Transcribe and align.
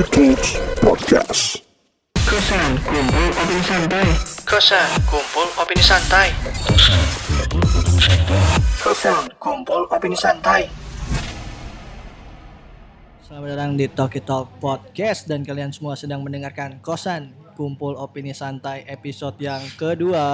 Talks 0.00 0.56
Podcast. 0.80 1.60
Kosan 2.24 2.72
kumpul 2.88 3.28
opini 3.36 3.60
santai. 3.68 4.08
Kosan 4.48 4.88
kumpul 5.04 5.48
opini 5.60 5.84
santai. 5.84 6.28
Kosan 8.80 9.28
kumpul 9.36 9.84
opini 9.92 10.16
santai. 10.16 10.72
Selamat 13.20 13.48
datang 13.52 13.76
di 13.76 13.92
Talkie 13.92 14.24
Talk 14.24 14.48
Podcast 14.56 15.28
dan 15.28 15.44
kalian 15.44 15.68
semua 15.68 15.92
sedang 16.00 16.24
mendengarkan 16.24 16.80
Kosan 16.80 17.36
Kumpul 17.52 17.92
Opini 18.00 18.32
Santai 18.32 18.88
episode 18.88 19.36
yang 19.36 19.60
kedua. 19.76 20.24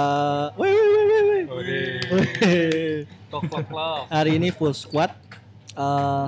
Wih, 0.55 0.71
wih, 0.71 1.03
wih, 1.11 1.21
wih, 1.27 1.43
wih. 1.51 3.03
Tok 3.27 3.43
tok. 3.51 3.67
Hari 4.07 4.39
ini 4.39 4.47
full 4.55 4.71
squad. 4.71 5.11
Eh, 5.75 6.25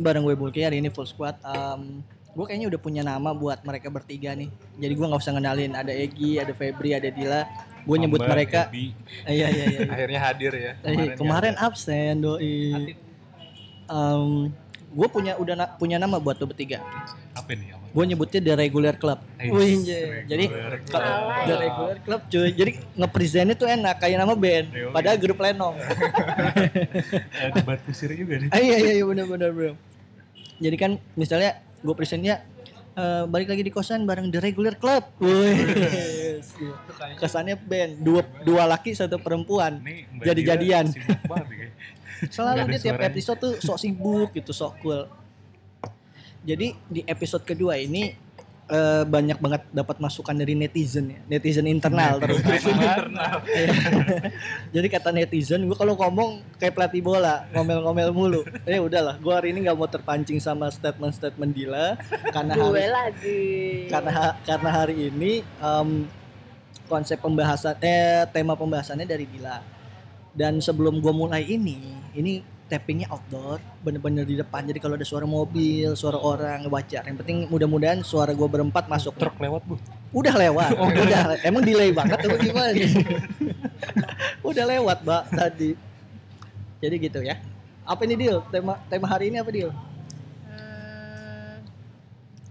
bareng 0.00 0.24
gue 0.24 0.32
Bulky 0.32 0.64
hari 0.64 0.80
ini 0.80 0.88
full 0.88 1.04
squad. 1.04 1.36
Em, 1.44 2.00
gue 2.34 2.44
kayaknya 2.44 2.66
udah 2.66 2.80
punya 2.82 3.02
nama 3.02 3.30
buat 3.30 3.62
mereka 3.62 3.88
bertiga 3.88 4.34
nih. 4.34 4.50
Jadi 4.76 4.92
gue 4.92 5.06
nggak 5.06 5.22
usah 5.22 5.32
ngenalin. 5.38 5.72
Ada 5.72 5.92
Egi, 5.94 6.42
ada 6.42 6.50
Febri, 6.50 6.90
ada 6.90 7.06
Dila. 7.06 7.46
Gue 7.86 7.96
nyebut 7.96 8.20
mereka. 8.20 8.66
Iya 9.24 9.46
iya 9.48 9.64
iya. 9.70 9.78
Akhirnya 9.94 10.20
hadir 10.20 10.52
ya. 10.52 10.72
Eh, 10.82 11.14
kemarin 11.14 11.54
absen 11.54 12.18
doi. 12.18 12.90
Em, 13.84 14.50
gue 14.90 15.08
punya 15.10 15.38
udah 15.38 15.54
na- 15.54 15.72
punya 15.78 15.96
nama 15.96 16.18
buat 16.18 16.34
lo 16.36 16.50
bertiga. 16.50 16.82
apa 17.34 17.50
nih? 17.50 17.74
Apa? 17.74 17.82
Gue 17.94 18.04
nyebutnya 18.10 18.40
The 18.42 18.54
Regular 18.58 18.94
Club. 18.98 19.18
Wih, 19.38 19.78
regular 19.86 20.26
jadi 20.26 20.44
club. 20.82 21.02
The 21.46 21.54
Regular 21.54 21.96
Club 22.02 22.20
cuy. 22.26 22.50
Jadi 22.50 22.70
ngepresentnya 22.94 23.54
tuh 23.54 23.68
enak 23.70 23.94
kayak 24.02 24.18
nama 24.18 24.34
band. 24.34 24.66
Padahal 24.90 25.16
grup 25.18 25.38
lenong. 25.38 25.74
Debat 27.54 27.78
kusir 27.86 28.10
juga 28.10 28.42
nih. 28.42 28.48
Ah, 28.50 28.58
iya 28.58 28.76
iya 28.80 28.92
iya 28.98 29.04
benar 29.04 29.26
benar 29.30 29.50
bro. 29.50 29.72
Jadi 30.58 30.76
kan 30.78 30.98
misalnya 31.14 31.58
gue 31.84 31.94
presentnya 31.94 32.40
eh, 32.96 33.28
balik 33.28 33.52
lagi 33.52 33.60
di 33.60 33.68
kosan 33.68 34.08
bareng 34.08 34.32
The 34.32 34.40
Regular 34.40 34.74
Club. 34.80 35.04
Wih. 35.20 36.40
Kesannya 37.20 37.60
band 37.60 38.00
dua 38.00 38.24
dua 38.40 38.64
laki 38.64 38.96
satu 38.96 39.20
perempuan. 39.20 39.84
Banget 39.84 40.36
nih, 40.40 40.44
kayaknya. 40.48 40.80
Selalu 42.32 42.72
dia 42.72 42.80
tiap 42.80 43.00
episode 43.04 43.38
tuh 43.38 43.54
sok 43.60 43.76
sibuk 43.76 44.32
gitu, 44.32 44.56
sok 44.56 44.80
cool. 44.80 45.04
Jadi 46.44 46.72
di 46.88 47.00
episode 47.04 47.44
kedua 47.44 47.76
ini 47.76 48.16
eh, 48.70 49.04
banyak 49.04 49.38
banget 49.40 49.62
dapat 49.68 49.96
masukan 50.00 50.32
dari 50.32 50.56
netizen 50.56 51.12
ya, 51.12 51.20
netizen 51.28 51.68
internal 51.68 52.16
terutama. 52.20 52.56
internal. 52.56 53.34
Iya. 53.44 53.72
Jadi 54.74 54.86
kata 54.88 55.08
netizen, 55.12 55.68
gue 55.68 55.76
kalau 55.76 55.94
ngomong 55.98 56.40
kayak 56.56 56.72
pelatih 56.72 57.02
bola, 57.04 57.44
ngomel-ngomel 57.52 58.10
mulu. 58.14 58.42
Eh 58.64 58.80
udahlah, 58.80 59.20
gue 59.20 59.32
hari 59.32 59.52
ini 59.52 59.68
nggak 59.68 59.76
mau 59.76 59.88
terpancing 59.88 60.40
sama 60.40 60.72
statement-statement 60.72 61.52
Dila 61.52 61.96
karena 62.32 62.52
gue 62.56 62.70
hari 62.72 62.90
lagi 62.90 63.42
karena 63.92 64.12
karena 64.42 64.70
hari 64.72 64.96
ini 65.12 65.44
em, 65.60 66.08
konsep 66.88 67.20
pembahasan 67.20 67.76
eh 67.84 68.24
tema 68.32 68.56
pembahasannya 68.56 69.04
dari 69.04 69.28
Dila. 69.28 69.60
Dan 70.34 70.58
sebelum 70.58 70.98
gue 70.98 71.14
mulai 71.14 71.46
ini, 71.46 71.94
ini 72.10 72.42
tappingnya 72.64 73.12
outdoor, 73.12 73.60
bener-bener 73.84 74.24
di 74.24 74.40
depan. 74.40 74.64
Jadi 74.64 74.80
kalau 74.80 74.96
ada 74.96 75.04
suara 75.04 75.28
mobil, 75.28 75.92
suara 75.92 76.16
orang 76.16 76.64
wajar. 76.72 77.04
Yang 77.04 77.24
penting 77.24 77.38
mudah-mudahan 77.52 78.00
suara 78.00 78.32
gue 78.32 78.48
berempat 78.48 78.88
masuk. 78.88 79.14
Truk 79.20 79.36
lewat 79.36 79.62
bu. 79.68 79.76
Udah 80.16 80.34
lewat, 80.34 80.72
udah. 81.04 81.44
Emang 81.44 81.60
delay 81.60 81.92
banget 81.92 82.24
tuh 82.24 82.32
gimana? 82.40 82.72
udah 84.48 84.64
lewat, 84.64 84.98
Mbak 85.04 85.24
tadi. 85.36 85.70
Jadi 86.80 86.94
gitu 87.00 87.20
ya. 87.20 87.36
Apa 87.84 88.08
ini 88.08 88.16
deal? 88.16 88.40
Tema 88.48 88.80
tema 88.88 89.06
hari 89.08 89.28
ini 89.28 89.36
apa 89.36 89.50
deal? 89.52 89.68
hmm, 90.48 91.52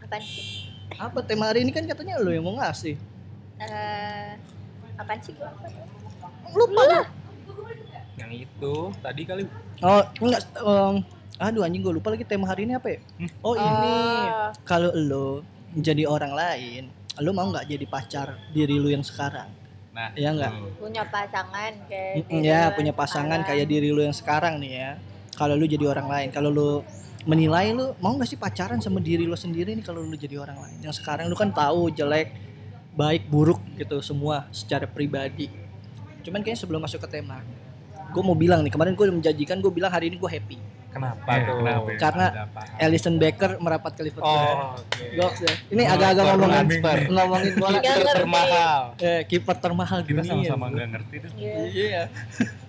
apaan 0.06 0.22
sih 0.22 0.70
Apa 0.94 1.26
tema 1.26 1.50
hari 1.50 1.66
ini 1.66 1.74
kan 1.74 1.90
katanya 1.90 2.22
lo 2.22 2.30
yang 2.30 2.46
mau 2.46 2.54
ngasih. 2.62 2.94
Eh, 3.58 4.32
apaan 4.94 5.18
sih 5.26 5.34
gue 5.34 5.50
Lupa 6.54 6.82
lu. 6.86 7.23
Yang 8.34 8.50
itu 8.50 8.76
tadi 9.00 9.22
kali. 9.24 9.44
Oh, 9.80 10.02
enggak 10.18 10.42
em, 10.58 10.96
aduh 11.38 11.62
anjing 11.62 11.82
gue 11.86 11.94
lupa 11.94 12.10
lagi 12.10 12.26
tema 12.26 12.50
hari 12.50 12.66
ini 12.66 12.74
apa 12.74 12.90
ya? 12.90 13.00
Oh, 13.40 13.54
ini 13.54 13.94
kalau 14.66 14.90
lo 14.90 15.28
jadi 15.70 16.10
orang 16.10 16.34
lain, 16.34 16.90
lo 17.22 17.30
mau 17.30 17.46
nggak 17.46 17.70
jadi 17.70 17.86
pacar 17.86 18.34
diri 18.50 18.82
lu 18.82 18.90
yang 18.90 19.06
sekarang? 19.06 19.50
Nah, 19.94 20.10
Iya 20.18 20.34
nggak? 20.34 20.52
tuh. 20.52 20.70
punya 20.82 21.04
pasangan 21.06 21.74
kayak 21.86 22.26
Mm, 22.26 22.42
Ya, 22.42 22.74
punya 22.74 22.94
pasangan 22.94 23.46
sekarang. 23.46 23.46
kayak 23.46 23.68
diri 23.70 23.90
lu 23.94 24.02
yang 24.02 24.18
sekarang 24.18 24.58
nih 24.58 24.74
ya. 24.74 24.92
Kalau 25.34 25.54
lu 25.54 25.70
jadi 25.70 25.86
orang 25.86 26.10
lain, 26.10 26.30
kalau 26.30 26.50
lu 26.50 26.70
menilai 27.26 27.70
lu 27.72 27.94
mau 28.02 28.18
nggak 28.18 28.26
sih 28.26 28.38
pacaran 28.38 28.82
sama 28.82 28.98
diri 28.98 29.30
lu 29.30 29.38
sendiri 29.38 29.78
nih 29.78 29.86
kalau 29.86 30.02
lu 30.02 30.18
jadi 30.18 30.42
orang 30.42 30.58
lain? 30.58 30.78
Yang 30.82 30.98
sekarang 31.02 31.30
lu 31.30 31.38
kan 31.38 31.54
tahu 31.54 31.94
jelek, 31.94 32.34
baik, 32.94 33.30
buruk 33.30 33.62
gitu 33.78 34.02
semua 34.02 34.50
secara 34.50 34.90
pribadi. 34.90 35.50
Cuman 36.26 36.42
kayaknya 36.42 36.62
sebelum 36.62 36.82
masuk 36.82 37.02
ke 37.04 37.20
tema, 37.20 37.42
gue 38.14 38.24
mau 38.24 38.34
bilang 38.34 38.62
nih 38.62 38.70
kemarin 38.70 38.94
gue 38.94 39.04
udah 39.04 39.16
menjanjikan 39.16 39.58
gue 39.58 39.72
bilang 39.72 39.90
hari 39.90 40.08
ini 40.08 40.16
gue 40.16 40.30
happy. 40.30 40.58
Kenapa 40.88 41.26
Iya, 41.28 41.42
tuh? 41.44 41.58
kenapa 41.58 41.90
ya? 41.90 41.98
Karena? 41.98 42.26
Ellison 42.78 43.16
Becker 43.18 43.52
merapat 43.58 43.92
ke 43.98 44.02
Liverpool. 44.06 44.30
Oh, 44.30 44.78
oke. 44.78 45.06
Goks 45.18 45.40
ya. 45.42 45.54
Ini 45.68 45.84
agak-agak 45.90 46.24
ngomongin 46.30 46.54
transfer. 46.70 46.98
ngomongin 47.10 47.52
bola. 47.58 47.80
Kiper 47.82 48.14
termahal. 48.14 48.82
Eh, 49.02 49.22
kiper 49.26 49.56
termahal 49.58 50.00
Kita 50.00 50.22
dunia. 50.22 50.30
sama-sama 50.30 50.66
nggak 50.70 50.88
ngerti 50.94 51.16
tuh. 51.18 51.30
Iya. 51.34 51.56
Iya. 51.66 52.04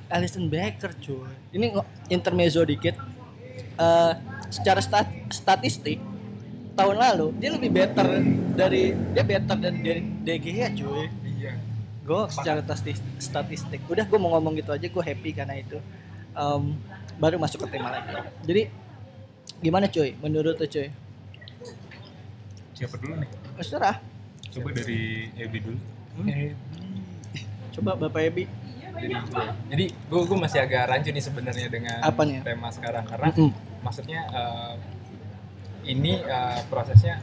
Alison 0.08 0.44
Becker 0.48 0.96
cuy. 0.96 1.28
Ini 1.52 1.66
intermezzo 2.08 2.64
dikit. 2.64 2.96
Eh 3.76 4.12
secara 4.48 4.80
stat- 4.80 5.28
statistik 5.28 6.00
tahun 6.72 6.96
lalu 6.96 7.28
dia 7.36 7.50
lebih 7.50 7.70
better 7.70 8.06
dari 8.54 8.82
dia 9.10 9.20
better 9.22 9.56
dari, 9.58 9.78
dari 9.78 10.00
De 10.00 10.34
Gea 10.38 10.72
cuy. 10.72 11.06
Iya. 12.04 12.06
Gue 12.06 12.22
secara 12.28 12.60
statis- 12.62 13.00
statistik. 13.18 13.80
Udah 13.88 14.04
gue 14.04 14.18
mau 14.20 14.36
ngomong 14.36 14.52
gitu 14.54 14.70
aja 14.70 14.84
gue 14.84 15.02
happy 15.02 15.30
karena 15.32 15.56
itu. 15.56 15.80
Em, 16.34 16.76
baru 17.16 17.40
masuk 17.40 17.64
ke 17.64 17.72
tema 17.72 17.88
lagi. 17.90 18.12
Jadi 18.44 18.62
gimana 19.58 19.88
cuy? 19.88 20.12
Menurut 20.20 20.54
lu 20.54 20.66
cuy? 20.66 20.92
Siapa 22.74 22.94
dulu 22.98 23.14
nih? 23.16 23.30
Terserah. 23.56 23.96
Coba 24.50 24.68
dari 24.70 25.00
Ebi 25.34 25.58
dulu. 25.58 25.78
Coba 27.72 27.90
Bapak 27.96 28.22
Ebi. 28.22 28.44
Gue. 28.94 29.44
Jadi 29.72 29.84
gue 29.90 30.20
gue 30.22 30.38
masih 30.38 30.60
agak 30.60 30.86
rancu 30.86 31.10
nih 31.10 31.24
sebenarnya 31.24 31.66
dengan 31.66 31.98
Apanya? 31.98 32.46
tema 32.46 32.70
sekarang 32.70 33.02
karena 33.02 33.26
Mm-mm. 33.32 33.50
maksudnya 33.82 34.20
eh, 34.30 34.74
ini 35.84 36.22
eh, 36.22 36.60
prosesnya 36.68 37.18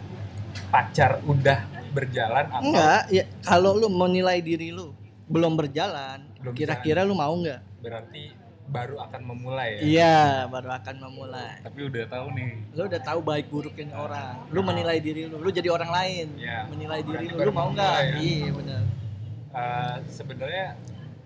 pacar 0.67 1.23
udah 1.23 1.63
berjalan 1.91 2.45
atau 2.47 2.63
Enggak, 2.63 3.01
ya 3.11 3.23
kalau 3.43 3.71
lu 3.75 3.87
menilai 3.87 4.39
diri 4.39 4.71
lu 4.71 4.95
belum 5.27 5.55
berjalan, 5.55 6.23
Belum 6.39 6.53
kira-kira 6.55 7.03
lu 7.03 7.15
mau 7.15 7.31
nggak? 7.31 7.61
berarti 7.81 8.23
baru 8.71 9.03
akan 9.03 9.21
memulai 9.27 9.69
ya. 9.75 9.81
Iya, 9.83 10.19
baru 10.47 10.69
akan 10.71 10.95
memulai. 11.03 11.59
Tapi 11.59 11.79
udah 11.91 12.03
tahu 12.07 12.25
nih. 12.31 12.51
Lu 12.71 12.81
udah 12.87 13.01
tahu 13.03 13.19
baik 13.19 13.51
buruknya 13.51 13.91
orang. 13.91 14.47
Lu 14.47 14.63
menilai 14.63 15.03
diri 15.03 15.27
lu, 15.27 15.43
lu 15.43 15.49
jadi 15.51 15.67
orang 15.67 15.91
lain. 15.91 16.27
Iya. 16.39 16.71
Menilai 16.71 17.03
diri 17.03 17.25
lu, 17.27 17.35
lu 17.35 17.51
mau 17.51 17.67
nggak? 17.67 17.91
ya. 17.99 18.15
Iya, 18.23 18.49
benar. 18.55 18.81
Eh, 19.51 19.95
sebenarnya 20.07 20.65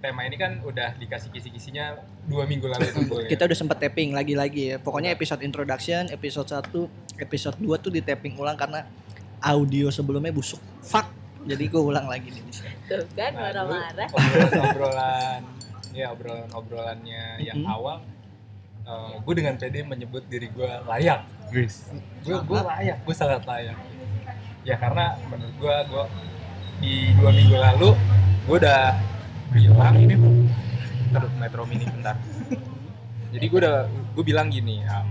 tema 0.02 0.26
ini 0.26 0.38
kan 0.38 0.58
udah 0.66 0.98
dikasih 0.98 1.30
kisi-kisinya 1.30 1.98
dua 2.26 2.50
minggu 2.50 2.66
lalu 2.66 2.90
tuh 2.90 3.02
Boy, 3.06 3.22
ya. 3.26 3.30
Kita 3.38 3.46
udah 3.46 3.58
sempet 3.58 3.78
tapping 3.78 4.18
lagi-lagi 4.18 4.74
ya. 4.74 4.78
Pokoknya 4.82 5.14
episode 5.14 5.46
introduction, 5.46 6.10
episode 6.10 6.50
1, 6.50 7.22
episode 7.22 7.58
2 7.62 7.78
tuh 7.78 7.92
di 7.94 8.02
tapping 8.02 8.42
ulang 8.42 8.58
karena 8.58 8.90
audio 9.46 9.88
sebelumnya 9.88 10.30
busuk. 10.30 10.60
Fuck. 10.82 11.08
Jadi 11.46 11.64
gue 11.64 11.78
ulang 11.80 12.10
lagi 12.10 12.34
nih 12.34 12.42
tuh 12.86 13.06
kan 13.14 13.30
Nah, 13.32 13.50
marah-marah. 13.50 14.08
obrolan-obrolan 14.10 15.42
ya 15.92 16.06
obrolan-obrolannya 16.12 17.24
yang 17.40 17.62
Mhm. 17.62 17.70
awal 17.72 17.98
gue 19.18 19.34
dengan 19.34 19.54
pede 19.56 19.82
menyebut 19.82 20.22
diri 20.26 20.46
gue 20.48 20.70
layak 20.86 21.22
guys 21.48 21.90
gue 22.22 22.34
gue 22.36 22.60
layak. 22.60 22.98
gue 23.00 23.16
sangat 23.16 23.42
layak. 23.44 23.78
Ya 24.62 24.76
karena 24.76 25.18
menurut 25.24 25.56
gue 25.56 25.76
gue 25.88 26.06
di 26.76 26.94
dua 27.16 27.30
minggu 27.30 27.56
lalu 27.56 27.90
gue 28.44 28.58
udah 28.60 28.98
bilang 29.50 29.96
ini 29.96 30.16
terus 31.08 31.32
metro 31.36 31.64
mini 31.64 31.86
bentar. 31.86 32.18
Jadi 33.32 33.46
gue 33.48 33.60
udah 33.60 33.78
gue 33.88 34.24
bilang 34.24 34.50
gini 34.50 34.82
um, 34.84 35.08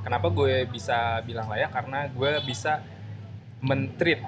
kenapa 0.00 0.28
gue 0.28 0.64
bisa 0.66 1.20
bilang 1.22 1.48
layak? 1.48 1.68
Karena 1.68 2.04
gue 2.06 2.30
bisa 2.44 2.80
mentreat 3.58 4.22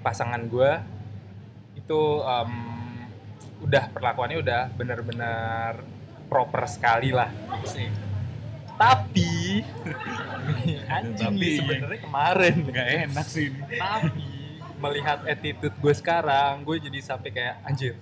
pasangan 0.00 0.42
gue 0.46 0.72
itu 1.74 2.00
um, 2.22 2.52
udah 3.66 3.90
perlakuannya 3.90 4.38
udah 4.42 4.62
benar-benar 4.74 5.82
proper 6.30 6.66
sekali 6.66 7.10
lah. 7.10 7.30
Sih. 7.66 7.88
Tapi 8.76 9.64
anjing 10.98 11.32
Tapi- 11.32 11.40
nih 11.40 11.52
sebenarnya 11.58 12.00
kemarin. 12.04 12.54
nggak 12.66 12.88
enak 13.10 13.26
sih 13.26 13.48
ini. 13.50 13.78
tapi 13.78 14.28
melihat 14.76 15.24
attitude 15.24 15.72
gue 15.72 15.94
sekarang 15.96 16.60
gue 16.60 16.76
jadi 16.76 17.00
sampai 17.00 17.32
kayak 17.32 17.64
anjir 17.64 17.96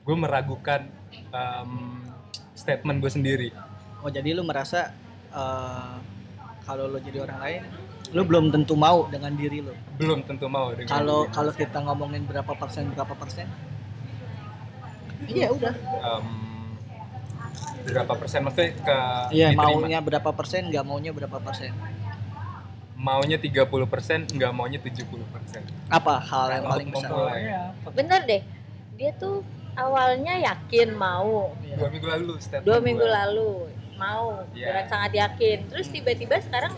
gue 0.00 0.16
meragukan 0.16 0.88
um, 1.28 2.00
statement 2.56 3.04
gue 3.04 3.12
sendiri. 3.12 3.48
Oh, 4.00 4.08
jadi 4.08 4.32
lu 4.32 4.40
merasa 4.40 4.96
eh, 5.28 5.96
kalau 6.64 6.88
lu 6.88 6.96
jadi 6.98 7.20
orang 7.20 7.38
lain 7.40 7.62
lu 8.10 8.22
belum 8.22 8.50
tentu 8.50 8.74
mau 8.74 9.06
dengan 9.06 9.30
diri 9.32 9.58
lu 9.60 9.70
belum 9.96 10.22
tentu 10.24 10.46
mau 10.46 10.70
dengan 10.70 10.88
kalau 10.88 11.18
diri. 11.22 11.32
kalau 11.32 11.52
kita 11.52 11.78
ngomongin 11.80 12.22
berapa 12.24 12.52
persen 12.52 12.90
berapa 12.90 13.14
persen 13.14 13.46
iya 15.26 15.46
udah 15.48 15.74
Em, 16.00 16.26
berapa 17.82 18.12
persen 18.14 18.40
maksudnya 18.42 18.70
ke 18.76 18.98
iya 19.30 19.48
diterima? 19.50 19.62
maunya 19.72 19.98
berapa 20.00 20.30
persen 20.30 20.66
nggak 20.66 20.84
maunya 20.84 21.10
berapa 21.10 21.38
persen 21.38 21.70
maunya 22.96 23.38
30 23.38 23.64
persen 23.86 24.18
nggak 24.26 24.52
maunya 24.52 24.76
70 24.76 25.06
persen 25.26 25.62
apa 25.88 26.20
hal 26.20 26.46
yang 26.52 26.64
paling 26.66 26.88
besar 26.90 27.08
memulai. 27.08 27.42
Bener 27.90 28.20
deh. 28.22 28.42
Dia 28.94 29.10
tuh 29.16 29.40
awalnya 29.72 30.36
yakin 30.36 30.92
mau. 30.92 31.56
dua 31.56 31.88
minggu 31.88 32.06
lalu 32.06 32.36
Dua 32.60 32.78
minggu 32.78 33.00
gua. 33.02 33.16
lalu 33.24 33.50
mau 33.96 34.44
Iya. 34.52 34.66
dengan 34.68 34.84
sangat 34.86 35.12
yakin. 35.16 35.58
Terus 35.66 35.88
tiba-tiba 35.88 36.36
sekarang 36.38 36.76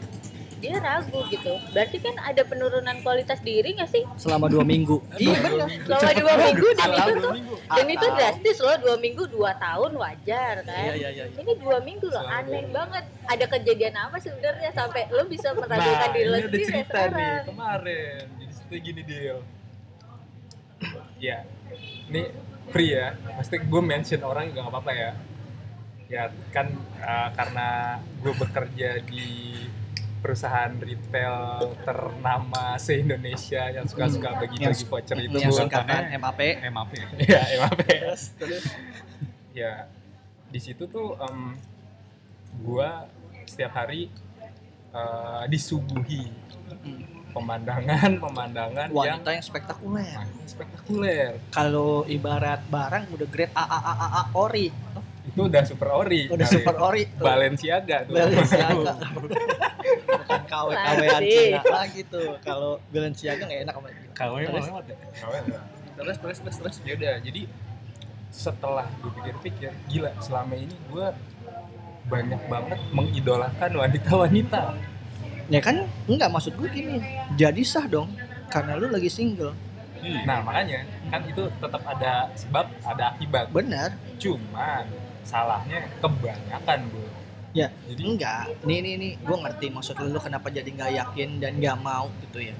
dia 0.62 0.78
ragu 0.78 1.18
gitu. 1.26 1.58
Berarti 1.70 1.98
kan 1.98 2.14
ada 2.16 2.42
penurunan 2.42 2.96
kualitas 3.02 3.42
diri 3.42 3.74
nggak 3.74 3.90
sih? 3.90 4.06
selama 4.14 4.46
dua 4.46 4.62
minggu. 4.62 5.02
Iya 5.18 5.34
benar 5.36 5.68
Selama 5.82 6.12
dua 6.16 6.34
minggu 6.38 6.68
dan 6.72 6.88
Atau 6.88 7.02
itu 7.02 7.18
tuh 7.18 7.32
minggu. 7.34 7.54
dan 7.66 7.86
itu 7.88 8.06
Atau- 8.06 8.16
drastis 8.16 8.58
loh 8.58 8.76
dua 8.78 8.96
minggu 8.96 9.22
dua 9.26 9.50
tahun 9.56 9.92
wajar 9.92 10.54
kan. 10.62 10.84
iya 10.86 10.94
iya 10.94 11.10
iya 11.10 11.24
Ini 11.34 11.52
dua 11.58 11.78
minggu 11.82 12.06
loh 12.06 12.22
Selama 12.22 12.38
aneh 12.38 12.62
dua 12.62 12.74
banget. 12.78 13.04
Ada 13.22 13.44
kejadian 13.48 13.94
apa 13.96 14.16
sebenarnya 14.16 14.70
sampai 14.70 15.02
lo 15.08 15.22
bisa 15.26 15.48
meragukan 15.50 15.78
nah 15.78 16.08
diri 16.08 16.20
ini 16.20 16.30
lo 16.30 16.34
ada 16.34 16.46
sendiri 16.46 16.64
cerita 16.64 17.00
nih 17.08 17.34
kemarin. 17.44 18.24
Jadi 18.32 18.52
cerita 18.54 18.76
gini 18.78 19.02
deal 19.02 19.38
ya. 21.18 21.38
Ini 22.08 22.22
free 22.68 22.90
ya. 22.92 23.06
Pasti 23.32 23.56
gue 23.58 23.82
mention 23.82 24.20
orang 24.22 24.48
juga 24.48 24.60
nggak 24.62 24.74
apa-apa 24.74 24.92
ya. 24.92 25.10
Ya 26.06 26.22
kan 26.50 26.66
uh, 26.98 27.28
karena 27.32 27.68
gue 28.20 28.32
bekerja 28.34 29.00
di 29.02 29.26
perusahaan 30.22 30.70
retail 30.78 31.58
ternama 31.82 32.78
se 32.78 33.02
Indonesia 33.02 33.66
yang 33.74 33.84
suka-suka 33.90 34.38
bagi-bagi 34.38 34.86
voucher 34.86 35.19
itu. 35.19 35.36
yang 35.42 35.50
singkatan 35.50 36.14
MAP 36.22 36.40
MAP 36.70 36.92
ya 37.34 37.42
MAP 37.66 37.80
terus 37.82 38.22
terus. 38.38 38.64
Ya 39.52 39.90
di 40.48 40.60
situ 40.62 40.86
tuh 40.86 41.19
em, 41.19 41.58
gua 42.62 43.10
setiap 43.50 43.82
hari 43.82 44.08
eh, 44.94 45.42
disuguhi 45.50 46.30
pemandangan 47.32 48.10
pemandangan 48.22 48.88
yang 48.92 49.19
wanita 49.19 49.30
yang 49.34 49.44
spektakuler. 49.44 50.22
Spektakuler. 50.44 51.40
Kalau 51.50 52.04
ibarat 52.06 52.60
barang 52.69 53.10
udah 53.10 53.28
grade 53.28 53.52
A 53.56 53.64
A 53.64 53.78
A 53.80 53.92
A, 53.92 54.08
A 54.08 54.22
ori 54.36 54.69
itu 55.32 55.43
udah 55.49 55.62
super 55.64 55.88
ori. 55.88 56.29
Udah 56.29 56.44
kali. 56.44 56.55
super 56.61 56.76
ori 56.76 57.02
tuh. 57.08 57.25
Balenciaga 57.25 57.96
tuh. 58.05 58.14
Balenciaga. 58.20 58.93
Bukan 60.23 60.43
KW 60.44 60.69
KW 60.76 61.00
Masih. 61.08 61.40
Cina 61.49 61.62
lagi 61.73 62.00
tuh. 62.05 62.31
Kalau 62.44 62.73
Balenciaga 62.93 63.43
nggak 63.49 63.61
enak 63.64 63.75
sama 63.81 63.88
dia. 63.88 64.08
KW 64.12 64.34
Terus? 64.44 64.67
ya? 64.69 65.61
terus 65.93 66.17
terus 66.20 66.38
terus 66.44 66.56
terus. 66.61 66.76
Ya 66.84 66.93
udah 67.00 67.14
jadi 67.25 67.43
setelah 68.32 68.88
gue 69.00 69.12
pikir-pikir 69.12 69.73
gila 69.93 70.12
selama 70.25 70.56
ini 70.56 70.73
gue 70.88 71.06
banyak 72.08 72.40
banget 72.49 72.81
mengidolakan 72.93 73.70
wanita-wanita. 73.73 74.62
Ya 75.49 75.61
kan? 75.64 75.88
Enggak 76.05 76.29
maksud 76.29 76.52
gue 76.61 76.69
gini. 76.69 77.00
Jadi 77.40 77.64
sah 77.64 77.88
dong 77.88 78.12
karena 78.52 78.76
lu 78.76 78.93
lagi 78.93 79.08
single. 79.08 79.56
Nah 80.02 80.44
makanya 80.44 80.84
kan 81.08 81.25
itu 81.25 81.49
tetap 81.49 81.82
ada 81.88 82.29
sebab 82.37 82.69
ada 82.84 83.17
akibat. 83.17 83.49
Benar. 83.49 83.96
Cuman 84.20 84.84
salahnya 85.24 85.88
kebanyakan 86.02 86.80
bu. 86.90 87.02
Ya, 87.52 87.69
jadi 87.84 88.02
enggak. 88.08 88.44
Nih 88.64 88.80
nih 88.80 88.94
nih. 88.96 89.12
Gue 89.20 89.36
ngerti 89.36 89.66
maksud 89.69 90.00
lu 90.00 90.08
lu 90.16 90.20
kenapa 90.20 90.48
jadi 90.48 90.66
nggak 90.66 90.92
yakin 90.96 91.30
dan 91.36 91.52
nggak 91.60 91.78
mau 91.84 92.08
gitu 92.24 92.40
ya. 92.40 92.56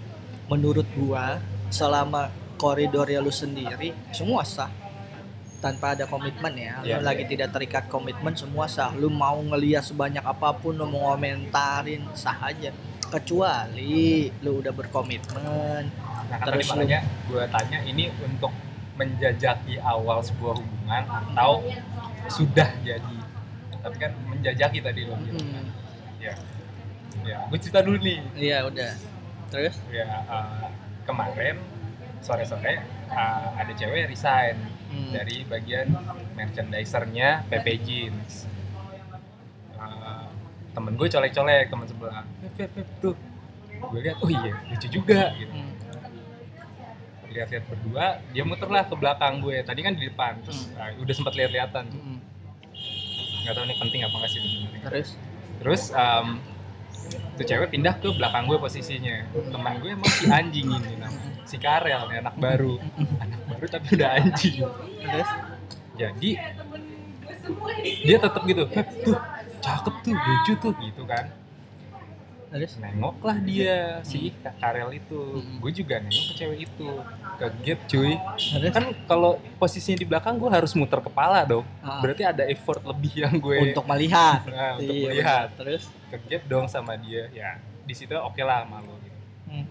Menurut 0.53 0.85
gua 0.93 1.41
selama 1.73 2.29
koridornya 2.61 3.25
lu 3.25 3.33
sendiri 3.33 3.97
semua 4.13 4.45
sah. 4.45 4.69
Tanpa 5.65 5.97
ada 5.97 6.05
komitmen 6.05 6.53
ya. 6.59 6.85
Iya, 6.85 7.01
lu 7.01 7.09
lagi 7.09 7.25
iya. 7.25 7.31
tidak 7.33 7.49
terikat 7.57 7.85
komitmen 7.89 8.37
semua 8.37 8.69
sah. 8.69 8.93
Lu 8.93 9.09
mau 9.09 9.41
ngeliat 9.41 9.89
sebanyak 9.89 10.21
apa 10.21 10.53
pun 10.61 10.77
lu 10.77 10.85
mau 10.85 11.17
komentarin 11.17 12.05
sah 12.13 12.37
aja. 12.45 12.69
Kecuali 13.09 14.29
lu 14.45 14.61
udah 14.61 14.77
berkomitmen. 14.77 15.89
Nah 16.29 16.39
terus 16.45 16.69
lu- 16.69 16.85
gue 17.33 17.45
tanya 17.49 17.81
ini 17.89 18.13
untuk 18.21 18.53
menjajaki 18.93 19.81
awal 19.81 20.21
sebuah 20.21 20.61
hubungan 20.61 21.03
atau 21.09 21.65
sudah 22.29 22.69
jadi. 22.83 23.17
Tapi 23.83 23.97
kan 23.99 24.13
menjajaki 24.29 24.79
tadi 24.79 25.01
lo 25.05 25.19
bilang. 25.19 25.43
Kan. 25.43 25.65
Hmm, 25.65 25.69
ya. 26.19 26.35
Ya 27.23 27.39
gue 27.47 27.59
cerita 27.59 27.81
dulu 27.81 27.99
nih. 27.99 28.19
Iya 28.35 28.59
udah. 28.67 28.93
Terus? 29.49 29.77
Ya 29.91 30.07
eh, 30.23 30.69
kemarin 31.03 31.57
sore 32.19 32.43
sore 32.43 32.79
ada 33.53 33.73
cewek 33.73 34.07
resign 34.09 34.59
Hmm. 34.93 35.09
dari 35.09 35.41
bagian 35.49 35.89
merchandisernya 36.37 37.49
PP 37.49 37.67
Jeans. 37.81 38.45
Eh, 39.73 40.27
temen 40.73 40.93
gue 40.95 41.09
colek-colek 41.09 41.69
teman 41.69 41.87
sebelah. 41.89 42.25
Tuh. 43.01 43.17
Gue 43.83 44.01
lihat 44.01 44.21
oh 44.21 44.29
iya 44.29 44.53
lucu 44.69 44.89
juga 44.93 45.33
gitu. 45.35 45.49
Hmm. 45.49 45.73
Lihat-lihat 47.33 47.65
berdua 47.67 48.21
dia 48.31 48.45
muterlah 48.45 48.85
ke 48.87 48.95
belakang 48.95 49.41
gue. 49.41 49.65
Tadi 49.65 49.81
kan 49.81 49.93
di 49.97 50.07
depan 50.07 50.39
terus 50.45 50.71
ah, 50.77 50.93
udah 50.97 51.15
sempat 51.15 51.35
lihat-lihatan 51.35 51.85
tuh. 51.89 52.01
Hmm. 52.01 52.21
nggak 53.43 53.59
tahu 53.59 53.65
ini 53.67 53.75
penting 53.75 54.01
apa 54.07 54.15
nggak 54.15 54.31
sih 54.31 54.41
sebenarnya. 54.41 54.81
Terus? 54.87 55.09
Terus 55.59 55.83
em, 55.91 56.27
tuh 57.35 57.45
cewek 57.49 57.69
pindah 57.75 57.95
ke 57.99 58.09
belakang 58.15 58.45
gue 58.47 58.59
posisinya. 58.61 59.17
Teman 59.33 59.75
gue 59.83 59.91
emang 59.97 60.13
si 60.13 60.25
anjing 60.31 60.69
ini 60.71 60.93
namanya. 61.01 61.33
Si 61.43 61.57
Karel 61.59 62.07
nih 62.07 62.19
anak 62.23 62.37
baru. 62.39 62.79
Anak 63.19 63.41
baru 63.51 63.65
tapi 63.67 63.87
udah 63.99 64.11
anjing. 64.21 64.63
Terus? 65.03 65.31
Jadi 65.99 66.31
dia 68.07 68.17
tetap 68.23 68.43
gitu 68.47 68.63
tuh 68.71 69.19
cakep 69.63 69.95
tuh 70.03 70.15
lucu 70.15 70.53
tuh 70.59 70.73
gitu 70.79 71.03
kan 71.07 71.27
terus 72.53 72.77
nengoklah 72.77 73.41
dia 73.41 74.05
si 74.05 74.29
Karel 74.61 75.01
itu. 75.01 75.41
Hmm. 75.41 75.57
gue 75.57 75.73
juga 75.73 75.97
nengok 76.05 76.25
ke 76.29 76.35
cewek 76.37 76.59
itu. 76.69 76.89
Kaget 77.41 77.81
cuy. 77.89 78.13
Terus 78.37 78.71
kan 78.77 78.87
kalau 79.09 79.41
posisinya 79.57 79.99
di 79.99 80.07
belakang 80.07 80.37
gue 80.37 80.51
harus 80.53 80.77
muter 80.77 81.01
kepala 81.01 81.49
dong. 81.49 81.65
Ah, 81.81 82.05
berarti 82.05 82.23
ada 82.23 82.45
effort 82.45 82.85
lebih 82.85 83.25
yang 83.25 83.35
gue 83.41 83.73
untuk 83.73 83.89
melihat. 83.89 84.45
Nah, 84.53 84.77
untuk 84.77 84.93
Iya, 84.93 85.09
melihat. 85.09 85.47
terus? 85.57 85.89
Kegap 86.13 86.43
dong 86.45 86.69
sama 86.69 86.93
dia. 87.01 87.33
Ya 87.33 87.57
di 87.83 87.95
situ 87.99 88.15
oke 88.15 88.39
lah 88.41 88.63
malu 88.69 88.95
gitu. 89.03 89.19
Hmm. 89.51 89.67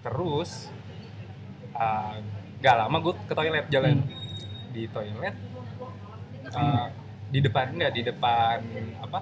terus 0.00 0.66
uh, 1.72 2.18
gak 2.58 2.76
lama 2.76 2.96
gue 3.00 3.14
ke 3.28 3.34
toilet 3.36 3.66
jalan. 3.70 4.02
Hmm. 4.02 4.18
di 4.70 4.86
toilet 4.86 5.34
uh, 6.54 6.86
di 7.26 7.38
depan 7.42 7.74
enggak 7.74 7.92
di 7.94 8.02
depan 8.06 8.58
apa 9.02 9.18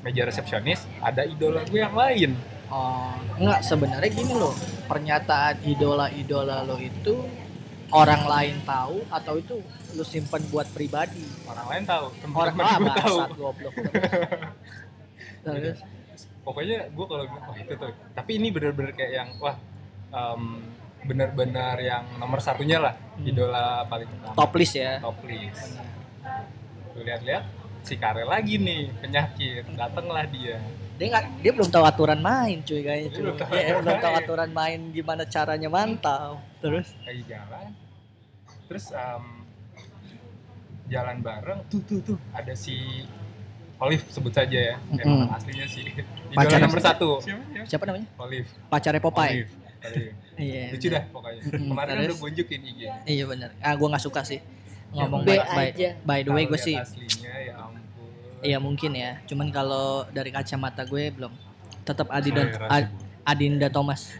meja 0.00 0.22
resepsionis 0.22 0.80
ada 0.98 1.22
idola 1.22 1.62
gue 1.64 1.78
yang 1.78 1.94
lain 1.94 2.32
Oh, 2.66 3.12
enggak 3.36 3.60
sebenarnya 3.62 4.08
gini 4.08 4.32
loh. 4.32 4.56
Pernyataan 4.88 5.60
idola-idola 5.60 6.64
lo 6.64 6.80
itu 6.80 7.20
orang 7.92 8.24
lain 8.24 8.56
tahu 8.64 9.04
atau 9.12 9.36
itu 9.36 9.60
lu 9.92 10.00
simpen 10.02 10.40
buat 10.48 10.64
pribadi? 10.66 11.20
orang 11.44 11.66
lain 11.68 11.82
tahu 11.84 12.06
Orang 12.32 12.56
teman-teman 12.56 12.64
ah, 12.64 12.76
gue 12.80 12.92
tahu 12.96 13.16
goblok. 13.36 13.74
Terus 15.44 15.78
pokoknya 16.40 16.88
gue 16.88 17.06
kalau 17.06 17.24
wah 17.28 17.54
itu 17.54 17.72
tuh 17.76 17.92
tapi 18.16 18.30
ini 18.34 18.48
bener-bener 18.48 18.96
kayak 18.96 19.12
yang 19.14 19.28
wah 19.36 19.56
em, 20.08 20.64
bener-bener 21.04 21.76
yang 21.78 22.08
nomor 22.16 22.40
satunya 22.40 22.80
lah 22.80 22.96
Hmm. 23.12 23.28
idola 23.28 23.84
paling 23.84 24.08
pertama 24.08 24.32
top 24.34 24.52
list 24.56 24.74
ya. 24.74 24.96
top 24.98 25.20
list 25.22 25.76
lihat-lihat 26.96 27.44
si 27.82 27.94
Karel 27.94 28.26
lagi 28.26 28.56
nih 28.56 28.90
penyakit 28.96 29.66
datanglah 29.72 30.24
dia 30.26 30.58
Dia 30.94 31.06
nggak 31.08 31.24
dia 31.40 31.52
belum 31.52 31.68
tahu 31.68 31.82
aturan 31.82 32.20
main 32.20 32.60
cuy 32.60 32.80
kayaknya 32.80 33.02
Dia 33.02 33.10
cuy. 33.10 33.22
belum 33.22 33.36
tahu 33.36 33.50
Dia 33.50 33.60
aturan 33.60 33.82
belum 33.82 33.98
tahu 33.98 34.06
main. 34.08 34.22
aturan 34.22 34.50
main 34.52 34.80
gimana 34.90 35.22
caranya 35.24 35.68
mantau. 35.68 36.30
Terus 36.58 36.86
kayak 37.00 37.22
jalan 37.26 37.66
terus 38.64 38.86
em, 38.90 39.24
jalan 40.86 41.16
bareng 41.18 41.60
tuh 41.66 41.80
tuh 41.82 41.98
tuh 42.02 42.16
ada 42.30 42.54
si 42.54 43.04
Olive 43.76 44.04
sebut 44.06 44.30
saja 44.30 44.54
ya 44.54 44.76
Mm-mm. 44.86 45.26
nama 45.26 45.34
aslinya 45.34 45.66
sih 45.66 45.82
idola 45.82 46.38
Pacar 46.38 46.58
nomor 46.58 46.78
siapa? 46.78 46.88
satu 46.88 47.08
siapa 47.64 47.84
namanya? 47.84 48.06
Olive 48.16 48.48
Pacarnya 48.68 49.00
Popeye. 49.00 49.32
Olive 49.34 49.50
Olive. 49.82 50.12
Iya. 50.34 50.64
lucu 50.70 50.86
dah 50.88 51.02
pokoknya 51.06 51.40
kemarin 51.50 51.90
kan 51.90 51.96
terus? 51.98 52.06
udah 52.06 52.16
gue 52.16 52.28
unjukin 52.30 52.60
IG 52.62 52.80
Iya 53.04 53.24
benar. 53.26 53.50
Ah 53.58 53.74
gua 53.74 53.88
nggak 53.90 54.04
suka 54.04 54.20
sih. 54.22 54.40
Ngomong 54.92 55.20
B 55.22 55.28
by, 55.28 55.38
by, 55.42 55.66
aja. 55.66 55.90
by 56.02 56.18
the 56.20 56.30
way 56.30 56.44
gue 56.44 56.52
lihat 56.52 56.62
sih 56.62 56.76
aslinya 56.78 57.31
ya 58.42 58.44
Iya 58.44 58.58
mungkin 58.58 58.90
ya. 58.92 59.22
Cuman 59.24 59.48
kalau 59.48 59.86
dari 60.08 60.28
kacamata 60.28 60.82
gue 60.82 61.08
belum. 61.08 61.30
Tetap 61.80 62.10
Adinda 62.10 62.42
Ad-. 62.64 62.90
Adinda 63.22 63.66
Thomas. 63.68 64.10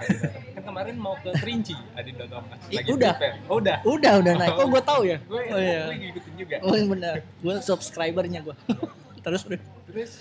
Kan 0.54 0.62
kemarin 0.64 0.94
mau 0.94 1.18
ke 1.18 1.34
Kerinci 1.34 1.74
Adinda 1.92 2.22
Thomas 2.24 2.54
lagi 2.64 2.86
udah. 2.88 3.14
oh 3.46 3.58
udah 3.58 3.76
Udah 3.82 4.12
udah 4.16 4.32
naik. 4.36 4.54
Kok 4.54 4.66
gue 4.68 4.82
tahu 4.84 5.02
ya? 5.04 5.18
gue 5.20 5.42
Oh 5.44 5.58
iya. 5.58 5.80
gue 5.84 5.96
ngikutin 6.00 6.32
juga 6.36 6.54
Oh 6.62 6.72
iya 6.72 6.86
benar. 6.86 7.14
Gue 7.36 7.54
subscribernya 7.58 8.40
gue. 8.40 8.54
Terus 9.22 9.42
udah. 9.44 9.60
terus 9.84 10.12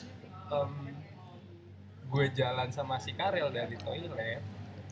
em, 0.48 0.72
gue 2.05 2.25
jalan 2.31 2.67
sama 2.70 2.98
si 2.98 3.13
Karel 3.13 3.50
dari 3.50 3.74
toilet 3.75 4.12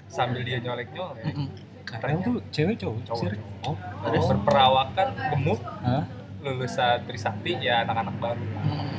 sambil 0.07 0.41
dia 0.41 0.57
nyolek-nyolek 0.57 1.25
Mm-mm. 1.27 1.47
Karel 1.83 2.17
tuh 2.19 2.39
cewek 2.49 2.73
cowok? 2.75 2.97
cowok 3.03 3.21
Sir? 3.21 3.33
cowok 3.35 3.77
terus 4.01 4.23
berperawakan 4.25 5.07
gemuk 5.29 5.61
Hah? 5.83 6.03
lulusan 6.39 6.97
Trisakti 7.03 7.59
ya 7.59 7.83
anak-anak 7.83 8.15
baru 8.17 8.39
lah 8.47 8.63
Mm. 8.63 8.98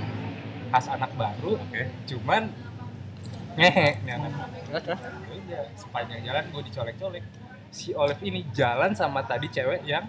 Khas 0.71 0.87
anak 0.89 1.11
baru 1.15 1.59
cuman 2.07 2.43
ngehe 3.55 3.99
nih 4.01 4.13
anak 4.15 4.33
Terus. 4.71 5.01
Ya 5.51 5.67
sepanjang 5.75 6.23
jalan 6.23 6.45
gue 6.49 6.63
dicolek-colek 6.65 7.25
si 7.69 7.91
Olive 7.93 8.23
ini 8.23 8.47
jalan 8.51 8.95
sama 8.95 9.23
tadi 9.23 9.51
cewek 9.51 9.83
yang 9.83 10.07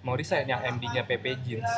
mau 0.00 0.18
resign 0.18 0.46
yang 0.46 0.58
MD-nya 0.68 1.02
PP 1.02 1.24
Jeans 1.42 1.70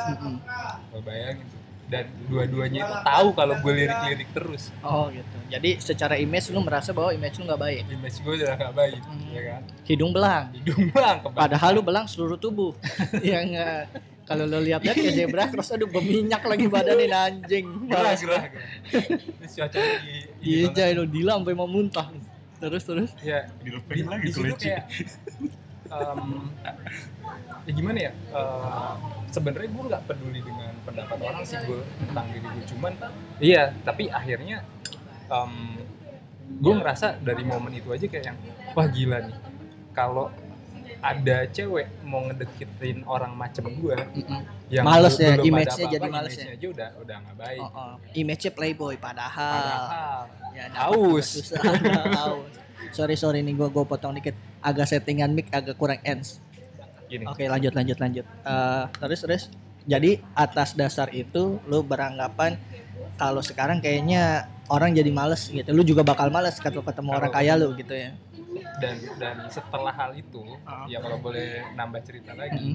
gue 0.89 1.01
bayangin 1.01 1.45
tuh. 1.45 1.61
dan 1.85 2.05
dua-duanya 2.25 2.79
itu 2.81 2.95
tahu 3.03 3.27
kalau 3.35 3.53
gue 3.59 3.73
lirik-lirik 3.75 4.29
terus 4.31 4.71
Oh 4.79 5.11
gitu. 5.11 5.37
Jadi 5.45 5.77
secara 5.77 6.15
image 6.15 6.49
lu 6.49 6.63
merasa 6.63 6.89
bahwa 6.89 7.11
image 7.11 7.35
lu 7.37 7.45
nggak 7.45 7.61
baik. 7.61 7.83
image 7.91 8.17
gue 8.17 8.33
udah 8.39 8.55
gak 8.55 8.73
baik 8.73 9.01
Hmm. 9.03 9.29
ya 9.29 9.41
kan 9.45 9.61
Hidung 9.83 10.11
belang. 10.11 10.43
hidung 10.55 10.83
bang 10.89 11.17
kebanyakan. 11.19 11.37
Padahal 11.37 11.69
lu 11.75 11.81
belang 11.83 12.05
seluruh 12.07 12.39
tubuh. 12.39 12.71
yang 13.21 13.45
eh, 13.51 13.83
kalau 14.25 14.45
lu 14.47 14.61
lihat-lihat 14.63 14.95
kayak 14.95 15.15
zebra 15.17 15.43
cross 15.49 15.73
aduh 15.73 15.89
berminyak 15.89 16.41
lagi 16.45 16.65
badannya 16.69 17.07
anjing. 17.09 17.65
gerah 17.89 18.15
gerah 18.15 18.43
terus 18.87 19.51
cuacanya 19.57 19.95
di 19.99 20.13
Iya, 20.41 20.67
jay 20.71 20.91
lu 20.95 21.03
dila 21.09 21.41
sampai 21.41 21.55
mau 21.57 21.67
muntah. 21.67 22.07
Terus 22.61 22.83
terus. 22.85 23.09
ya 23.25 23.49
di, 23.59 23.73
Dilepehin 23.73 24.05
lagi 24.05 24.29
kelinci. 24.29 24.69
kayak 24.69 24.85
em, 25.91 26.21
ya 27.65 27.71
gimana 27.73 27.99
ya 27.99 28.11
eh, 28.13 28.93
sebenarnya 29.29 29.69
gue 29.69 29.83
nggak 29.91 30.03
peduli 30.07 30.39
dengan 30.41 30.71
pendapat 30.87 31.17
orang 31.19 31.43
sih 31.43 31.57
gue 31.67 31.81
tentang 32.05 32.25
diri 32.31 32.47
gue 32.47 32.65
cuman 32.73 32.91
iya 33.43 33.63
tapi 33.83 34.07
akhirnya 34.07 34.63
gue 36.61 36.73
ngerasa 36.75 37.19
dari 37.23 37.43
momen 37.47 37.71
itu 37.75 37.89
aja 37.91 38.05
kayak 38.07 38.25
yang 38.33 38.37
wah 38.75 38.87
gila 38.87 39.17
nih 39.25 39.37
kalau 39.95 40.27
ada 41.01 41.37
cewek 41.49 41.89
mau 42.05 42.21
ngedeketin 42.23 43.01
orang 43.03 43.33
macam 43.33 43.65
gue 43.67 43.97
Mm-mm. 44.13 44.41
yang 44.69 44.85
Males 44.85 45.17
ya, 45.17 45.33
belum 45.33 45.33
ada 45.33 45.43
image-nya 45.43 45.85
jadi 45.89 46.07
males 46.07 46.33
ya. 46.33 46.45
aja 46.53 46.67
udah 46.69 46.89
udah 47.01 47.15
nggak 47.17 47.37
baik 47.37 47.59
Oh, 47.59 47.69
oh. 47.73 47.93
Image-nya 48.13 48.51
playboy 48.53 48.95
padahal. 48.95 49.57
padahal 49.57 50.21
Ya, 50.51 50.65
Haus. 50.77 51.27
juga 51.31 51.41
susah. 51.41 51.61
Haus. 52.13 52.51
Sorry 52.91 53.15
sorry 53.15 53.39
nih 53.39 53.53
gua 53.53 53.67
gua 53.67 53.81
potong 53.83 54.13
dikit. 54.13 54.35
Agak 54.59 54.85
settingan 54.85 55.31
mic 55.31 55.49
agak 55.49 55.73
kurang 55.75 55.97
ends. 56.03 56.37
gini 57.07 57.25
Oke 57.25 57.43
lanjut 57.43 57.71
lanjut 57.71 57.97
lanjut. 57.97 58.25
Eh, 58.25 58.83
terus 58.95 59.19
terus. 59.19 59.43
Jadi 59.83 60.21
atas 60.31 60.71
dasar 60.71 61.09
itu 61.09 61.57
lu 61.65 61.81
beranggapan 61.81 62.55
kalau 63.15 63.41
sekarang 63.41 63.81
kayaknya 63.81 64.45
orang 64.67 64.93
jadi 64.93 65.09
males 65.09 65.49
gitu. 65.49 65.71
Lu 65.71 65.81
juga 65.81 66.01
bakal 66.01 66.29
males 66.29 66.55
kalau 66.57 66.79
ketemu 66.79 67.09
orang 67.11 67.31
kaya 67.31 67.53
lu 67.55 67.73
gitu 67.73 67.91
ya. 67.91 68.13
Dan 68.77 68.95
dan 69.15 69.35
setelah 69.47 69.91
hal 69.91 70.11
itu 70.13 70.43
Ah. 70.63 70.83
ya 70.85 70.99
kalau 70.99 71.17
boleh 71.17 71.63
nambah 71.73 72.01
cerita 72.03 72.31
Mm. 72.31 72.39
lagi 72.39 72.67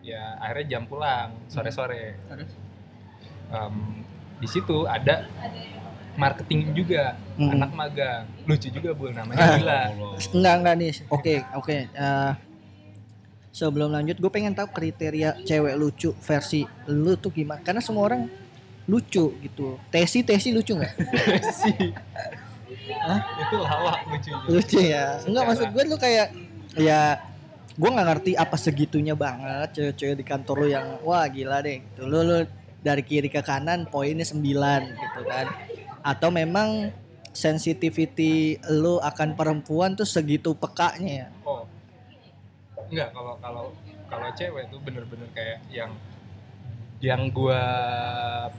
ya 0.00 0.36
akhirnya 0.38 0.66
jam 0.70 0.82
pulang 0.84 1.32
sore 1.46 1.70
sore 1.70 2.16
Terus? 2.24 2.52
di 4.40 4.48
situ 4.48 4.88
ada 4.88 5.28
marketing 6.16 6.72
juga 6.72 7.16
Mm. 7.36 7.50
anak 7.56 7.70
magang 7.72 8.24
lucu 8.44 8.68
juga 8.68 8.92
bu 8.92 9.08
namanya. 9.08 9.56
Gila 9.56 9.80
Enggak 10.36 10.54
enggak 10.60 10.74
nih. 10.76 10.92
Oke 11.08 11.34
oke. 11.54 11.76
Eh, 11.88 12.32
sebelum 13.50 13.88
lanjut, 13.90 14.20
gue 14.20 14.30
pengen 14.30 14.52
tahu 14.52 14.68
kriteria 14.68 15.40
cewek 15.42 15.74
lucu 15.74 16.12
versi 16.20 16.62
lu 16.86 17.16
tuh 17.16 17.32
gimana? 17.32 17.64
Karena 17.64 17.80
semua 17.80 18.04
orang 18.04 18.28
lucu 18.84 19.32
gitu. 19.40 19.78
Tesi 19.88 20.20
Tesi 20.20 20.52
lucu 20.52 20.76
nggak? 20.76 20.94
sih 22.90 23.42
itu 23.46 23.56
lawak 23.62 23.98
lucu 24.10 24.28
juga. 24.34 24.46
lucu 24.50 24.78
ya. 24.82 25.06
Enggak 25.22 25.44
maksud 25.46 25.68
gue 25.70 25.82
lu 25.86 25.96
kayak 25.96 26.28
ya 26.74 27.02
gue 27.78 27.88
nggak 27.88 28.08
ngerti 28.10 28.32
apa 28.36 28.56
segitunya 28.58 29.14
banget 29.14 29.68
cewek-cewek 29.72 30.16
di 30.20 30.24
kantor 30.26 30.56
lu 30.66 30.68
yang 30.68 30.86
wah 31.06 31.24
gila 31.30 31.62
deh 31.62 31.78
gitu. 31.80 32.02
Lu, 32.10 32.20
lu 32.26 32.38
dari 32.80 33.02
kiri 33.04 33.30
ke 33.30 33.40
kanan 33.44 33.86
poinnya 33.86 34.26
9 34.26 34.42
gitu 34.42 35.20
kan. 35.28 35.46
Atau 36.02 36.32
memang 36.32 36.90
sensitivity 37.30 38.58
lu 38.74 38.98
akan 38.98 39.38
perempuan 39.38 39.94
tuh 39.94 40.06
segitu 40.06 40.50
pekanya 40.58 41.26
ya. 41.26 41.28
oh 41.46 41.62
enggak 42.90 43.14
kalau 43.14 43.38
kalau 43.38 43.64
kalau 44.10 44.28
cewek 44.34 44.66
tuh 44.66 44.82
bener-bener 44.82 45.30
kayak 45.30 45.62
yang 45.70 45.94
yang 46.98 47.30
gua 47.30 47.62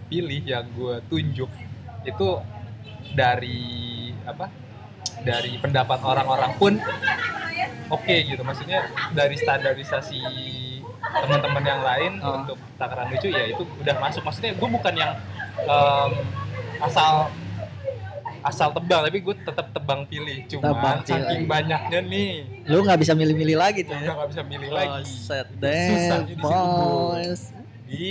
pilih 0.08 0.42
yang 0.48 0.66
gua 0.72 1.04
tunjuk 1.12 1.52
itu 2.08 2.28
dari 3.14 3.60
apa 4.24 4.46
dari 5.22 5.58
pendapat 5.58 6.00
orang-orang 6.00 6.52
pun 6.56 6.74
oke 7.88 8.16
gitu 8.24 8.42
maksudnya 8.42 8.86
dari 9.12 9.36
standarisasi 9.36 10.20
teman-teman 11.02 11.64
yang 11.64 11.82
lain 11.82 12.12
Oh. 12.20 12.40
untuk 12.40 12.58
takaran 12.76 13.10
lucu 13.10 13.28
ya 13.28 13.46
itu 13.48 13.64
udah 13.76 13.96
masuk 14.00 14.22
maksudnya 14.22 14.54
gue 14.54 14.70
bukan 14.70 14.94
yang 14.96 15.12
em, 15.60 16.12
asal 16.80 17.28
asal 18.42 18.70
tebang 18.72 19.06
tapi 19.06 19.20
gue 19.20 19.36
tetap 19.38 19.70
tebang 19.70 20.02
pilih 20.04 20.38
Tebang 20.44 20.74
cuman 20.74 20.96
pilih. 20.98 21.10
saking 21.14 21.42
banyaknya 21.46 22.00
nih 22.02 22.32
Lu 22.66 22.82
nggak 22.82 22.98
bisa 22.98 23.14
milih-milih 23.14 23.54
lagi 23.56 23.82
tuh 23.84 23.94
ya. 23.94 24.14
nggak 24.14 24.30
bisa 24.30 24.42
milih 24.44 24.68
Oh, 24.68 24.76
lagi 24.76 25.04
set 25.06 25.48
Susahnya 25.54 26.18
di 26.24 26.34
situ, 26.34 27.42
di 27.86 28.06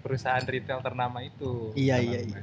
perusahaan 0.00 0.42
retail 0.42 0.80
ternama 0.80 1.18
itu 1.20 1.70
Iya, 1.76 1.96
iya, 1.98 2.18
iya. 2.24 2.40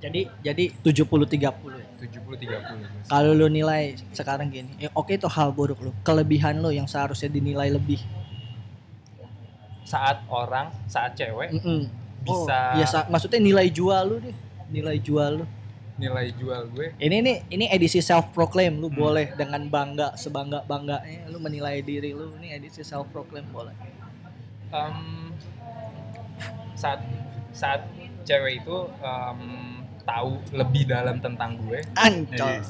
Jadi 0.00 0.20
jadi 0.40 0.64
70 0.80 1.28
30 1.28 1.44
ya. 1.76 1.86
70 2.00 2.32
30 2.34 3.04
Kalau 3.04 3.30
lu 3.30 3.46
nilai 3.46 3.92
sekarang 4.10 4.48
gini, 4.48 4.72
ya 4.78 4.88
oke 4.90 5.12
itu 5.12 5.28
hal 5.28 5.50
buruk 5.50 5.76
lu. 5.78 5.92
Kelebihan 6.00 6.56
lu 6.56 6.70
yang 6.70 6.84
seharusnya 6.84 7.28
dinilai 7.28 7.68
lebih. 7.68 8.00
saat 9.82 10.22
orang 10.26 10.70
saat 10.86 11.12
cewek 11.12 11.50
Mm-mm. 11.52 11.90
Bisa- 12.20 12.76
Iya, 12.76 12.86
sa- 12.86 13.08
maksudnya 13.08 13.38
nilai 13.38 13.66
jual 13.68 14.02
lu 14.06 14.16
deh. 14.20 14.36
Nilai 14.68 14.96
jual 14.98 15.42
lu. 15.42 15.46
nilai 15.96 16.32
jual 16.32 16.64
gue 16.70 16.96
Ini 16.96 17.16
nih 17.20 17.36
ini 17.50 17.64
edisi 17.68 18.00
self 18.00 18.30
proclaim 18.30 18.72
lu 18.74 18.88
Hmm. 18.88 18.96
boleh 18.96 19.26
dengan 19.34 19.60
bangga 19.66 20.16
sebangga 20.16 20.64
bangganya 20.64 21.28
lu 21.28 21.36
menilai 21.36 21.82
diri 21.82 22.12
lu. 22.12 22.32
Ini 22.36 22.56
edisi 22.56 22.80
self 22.80 23.10
proclaim 23.10 23.44
boleh. 23.46 23.74
em, 24.70 25.34
saat 26.72 27.02
saat 27.50 27.82
cewek 28.22 28.62
itu 28.62 28.76
em, 28.96 29.79
tahu 30.02 30.30
lebih 30.50 30.82
dalam 30.84 31.18
tentang 31.18 31.56
gue 31.58 31.80
Ancol. 31.94 32.60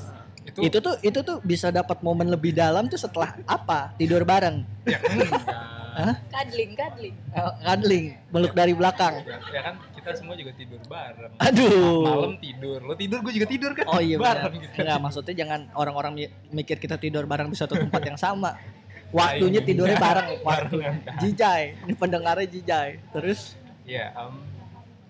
itu, 0.42 0.58
Itu 0.62 0.78
tuh 0.78 0.94
itu 1.00 1.18
tuh 1.20 1.38
bisa 1.40 1.68
dapat 1.68 2.00
momen 2.00 2.26
lebih 2.26 2.50
dalam 2.50 2.86
tuh 2.86 2.96
setelah 2.96 3.36
apa? 3.44 3.92
Tidur 3.94 4.22
bareng. 4.22 4.64
ya 4.84 4.98
enggak 5.04 6.16
Kadling, 6.30 6.72
kadling. 6.72 7.14
Eh, 7.30 7.52
Cuddling, 7.60 8.06
meluk 8.30 8.52
dari 8.52 8.72
belakang. 8.72 9.20
ya 9.26 9.60
kan 9.60 9.74
kita 9.92 10.10
semua 10.14 10.32
juga 10.32 10.54
tidur 10.54 10.80
bareng 10.82 11.32
Aduh. 11.36 12.00
malam 12.00 12.34
tidur 12.38 12.80
lo 12.80 12.94
tidur 12.94 13.20
gue 13.20 13.32
juga 13.32 13.44
tidur 13.44 13.70
kan 13.74 13.84
Oh 13.86 14.00
iya 14.00 14.16
benar. 14.16 14.48
bareng 14.48 14.54
gitu 14.60 14.74
Enggak, 14.80 14.98
maksudnya 14.98 15.34
jangan 15.36 15.60
orang-orang 15.74 16.12
mi- 16.14 16.32
mikir 16.54 16.78
kita 16.78 16.96
tidur 16.96 17.26
bareng 17.26 17.46
di 17.46 17.58
satu 17.58 17.76
tempat 17.76 18.00
yang 18.02 18.16
sama. 18.16 18.56
Waktunya 19.10 19.60
tidurnya 19.60 19.98
bareng. 19.98 20.38
Waktu. 20.46 20.76
Jijai. 21.18 21.74
Ini 21.82 21.94
pendengarnya 21.94 22.46
jijai. 22.48 22.90
Terus 23.10 23.58
ya 23.82 24.14
em, 24.14 24.34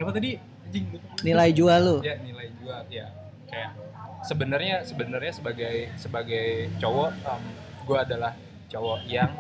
apa 0.01 0.11
tadi 0.11 0.41
anjing 0.71 0.87
nilai 1.27 1.51
jual 1.51 1.81
lu. 1.83 1.97
ya 2.07 2.15
nilai 2.23 2.47
jual 2.63 2.83
ya 2.87 3.07
kayak 3.51 3.71
sebenarnya 4.23 4.87
sebenarnya 4.87 5.33
sebagai 5.35 5.77
sebagai 5.99 6.71
cowok 6.79 7.11
em, 7.11 7.43
gue 7.83 7.99
adalah 7.99 8.33
cowok 8.71 8.99
yang 9.11 9.31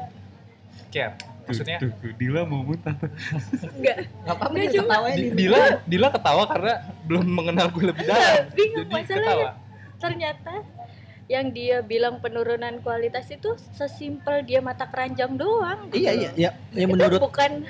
care 0.90 1.14
maksudnya 1.46 1.78
Tuh, 1.78 1.90
tuh, 2.02 2.14
Dila 2.18 2.42
mau 2.46 2.62
muntah. 2.62 2.94
Enggak. 3.78 4.06
Enggak 4.06 4.34
apa-apa 4.38 4.54
Nggak, 4.54 4.70
dia 4.70 5.14
di 5.14 5.24
Dila 5.34 5.62
Dila 5.86 6.08
ketawa 6.10 6.44
karena 6.50 6.74
belum 7.06 7.24
mengenal 7.26 7.66
gue 7.70 7.84
lebih 7.90 8.04
dalam 8.06 8.34
Bingung 8.58 8.86
jadi 8.90 9.04
ketawa 9.06 9.48
Ternyata 10.02 10.54
yang 11.30 11.46
dia 11.54 11.78
bilang 11.86 12.18
penurunan 12.18 12.82
kualitas 12.82 13.30
itu 13.30 13.54
sesimpel 13.78 14.42
dia 14.42 14.58
mata 14.58 14.82
keranjang 14.90 15.38
doang. 15.38 15.86
gitu 15.94 16.02
Iya 16.02 16.10
iya 16.18 16.30
ya, 16.34 16.50
ya 16.74 16.84
Itu 16.86 16.90
menurut 16.90 17.22
bukan 17.22 17.62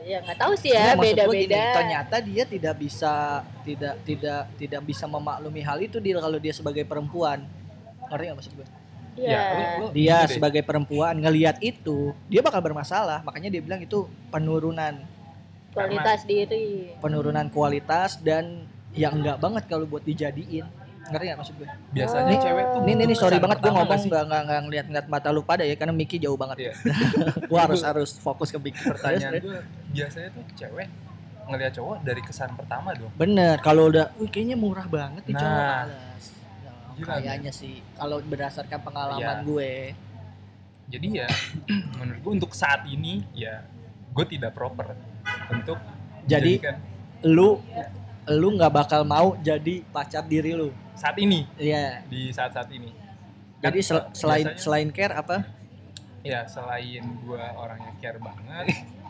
ya 0.00 0.18
nggak 0.24 0.38
tahu 0.38 0.52
sih 0.56 0.72
ya, 0.72 0.96
beda-beda. 0.96 1.64
ternyata 1.76 2.16
dia 2.18 2.44
tidak 2.44 2.74
bisa 2.76 3.44
tidak 3.62 3.94
tidak 4.02 4.42
tidak 4.56 4.80
bisa 4.82 5.04
memaklumi 5.04 5.60
hal 5.60 5.78
itu 5.78 6.00
dia 6.00 6.16
kalau 6.18 6.38
dia 6.40 6.54
sebagai 6.56 6.84
perempuan. 6.84 7.44
Ngerti 8.08 8.24
nggak 8.26 8.38
maksud 8.40 8.52
gue? 8.56 8.66
Iya. 9.20 9.36
Ya, 9.36 9.42
lu- 9.78 9.92
Dia 9.92 10.16
sebagai 10.26 10.62
perempuan 10.64 11.14
ngelihat 11.14 11.60
itu, 11.60 12.14
dia 12.26 12.40
bakal 12.40 12.62
bermasalah. 12.62 13.20
Makanya 13.22 13.52
dia 13.52 13.60
bilang 13.60 13.82
itu 13.82 14.08
penurunan 14.32 15.04
kualitas 15.70 16.26
diri. 16.26 16.96
penurunan 16.98 17.46
kualitas 17.46 18.18
dan 18.18 18.66
yang 18.90 19.22
enggak 19.22 19.38
banget 19.38 19.64
kalau 19.70 19.86
buat 19.86 20.02
dijadiin. 20.02 20.66
Ngerti 21.10 21.24
nggak 21.26 21.38
maksud 21.38 21.54
gue? 21.58 21.68
biasanya 21.90 22.26
Nih, 22.26 22.38
cewek 22.38 22.64
tuh 22.64 22.80
Ini 22.80 22.92
nih, 22.94 23.06
nih 23.06 23.16
sorry 23.18 23.36
banget 23.36 23.58
gue 23.58 23.70
ngomong 23.70 24.00
nggak 24.00 24.24
nggak 24.24 24.42
nggak 24.46 24.60
ngeliat 24.64 24.86
ngeliat 24.86 25.06
mata 25.06 25.28
lu 25.28 25.42
pada 25.42 25.62
ya 25.62 25.74
karena 25.74 25.90
Miki 25.90 26.16
jauh 26.16 26.38
banget. 26.38 26.56
Iya. 26.60 26.72
Gua 27.50 27.66
harus 27.66 27.82
harus 27.82 28.10
fokus 28.16 28.48
ke 28.48 28.58
Miki. 28.58 28.78
pertanyaan 28.94 29.32
gue 29.38 29.58
biasanya 29.90 30.28
tuh 30.30 30.42
cewek 30.54 30.86
ngelihat 31.44 31.72
cowok 31.74 31.96
dari 32.00 32.22
kesan 32.22 32.54
pertama 32.54 32.94
dong 32.94 33.10
Bener, 33.14 33.58
kalau 33.58 33.90
udah, 33.90 34.14
wih 34.16 34.30
kayaknya 34.30 34.54
murah 34.54 34.86
banget 34.86 35.26
nih 35.26 35.34
Nah. 35.34 35.42
cowok. 35.42 35.66
Alas. 35.82 36.24
Ya, 36.94 37.04
kayaknya 37.16 37.50
sih, 37.50 37.80
kalau 37.92 38.20
berdasarkan 38.20 38.78
pengalaman 38.78 39.18
Iya. 39.40 39.42
gue. 39.42 39.72
jadi 40.86 41.06
ya 41.22 41.28
menurut 41.98 42.20
gue 42.20 42.32
untuk 42.36 42.52
saat 42.52 42.82
ini 42.84 43.22
ya 43.30 43.62
gue 44.10 44.24
tidak 44.26 44.52
proper 44.52 44.94
untuk 45.48 45.78
Jadi 46.22 46.58
lu 47.24 47.58
lu 48.32 48.52
nggak 48.52 48.70
bakal 48.70 49.02
mau 49.02 49.34
jadi 49.38 49.82
pacar 49.86 50.22
diri 50.24 50.52
lu. 50.52 50.70
saat 50.92 51.16
ini 51.16 51.48
Iya. 51.56 52.04
di 52.04 52.28
saat-saat 52.28 52.68
ini 52.70 52.92
Jadi 53.58 53.80
sel- 53.80 54.08
selain 54.10 54.44
biasanya- 54.46 54.60
selain 54.60 54.88
care 54.90 55.14
apa? 55.14 55.36
ya 56.20 56.44
selain 56.44 57.00
gue 57.00 57.44
orangnya 57.56 57.92
care 57.96 58.16
banget 58.18 58.66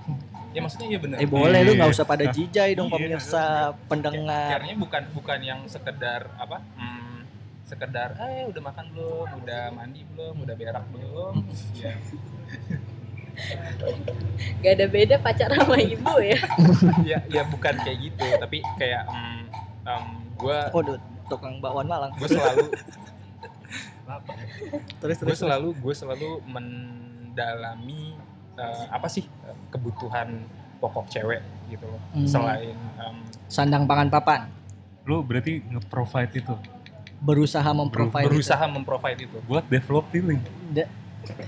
ya 0.55 0.61
maksudnya 0.61 0.87
iya 0.89 0.99
bener 0.99 1.17
Eh 1.17 1.27
boleh 1.29 1.61
lu 1.61 1.73
Iya. 1.73 1.79
nggak 1.81 1.91
usah 1.93 2.05
pada 2.05 2.25
jijai 2.25 2.73
dong 2.73 2.87
Iya. 2.87 2.95
pemirsa 2.97 3.45
pendengar. 3.87 4.49
care-nya 4.53 4.75
bukan 4.77 5.03
bukan 5.12 5.39
yang 5.41 5.61
sekedar 5.67 6.31
apa 6.37 6.62
hmm, 6.73 7.19
sekedar 7.65 8.15
eh 8.17 8.47
udah 8.47 8.62
makan 8.65 8.87
belum 8.91 9.29
udah 9.37 9.62
mandi 9.71 10.03
belum 10.05 10.37
udah 10.41 10.55
berak 10.55 10.87
belum 10.89 11.35
ya 11.77 11.95
Gak 14.61 14.73
ada 14.75 14.87
beda 14.87 15.17
pacar 15.19 15.49
sama 15.51 15.77
ibu 15.95 16.15
ya. 16.19 16.41
ya 17.03 17.19
ya 17.27 17.43
bukan 17.45 17.75
kayak 17.77 17.99
gitu 18.03 18.27
tapi 18.37 18.61
kayak 18.77 19.05
um, 19.83 20.05
gue 20.35 20.59
Waduh, 20.71 20.97
tukang 21.27 21.59
bakwan 21.59 21.85
Malang. 21.85 22.13
gue 22.15 22.29
selalu 22.29 22.67
Terus 25.01 25.17
gue 25.17 25.27
terus. 25.27 25.39
selalu 25.39 25.69
gue 25.77 25.95
selalu 25.95 26.29
mendalami 26.45 28.19
eh, 28.55 28.85
apa 28.89 29.07
sih 29.07 29.25
eh, 29.41 29.57
kebutuhan 29.71 30.43
pokok 30.77 31.07
cewek 31.09 31.41
gitu 31.69 31.87
loh 31.87 32.01
Hmm. 32.11 32.27
selain 32.27 32.75
em, 32.97 33.17
Sandang 33.47 33.85
pangan 33.85 34.09
papan. 34.09 34.51
Lu 35.03 35.23
berarti 35.23 35.63
nge-provide 35.65 36.35
itu 36.37 36.55
Berusaha 37.19 37.67
memprovide. 37.71 38.25
itu. 38.25 38.31
berusaha 38.33 38.65
memprovide 38.65 39.21
itu 39.21 39.37
buat 39.45 39.63
develop 39.65 40.09
feeling. 40.09 40.41
Da- 40.71 40.89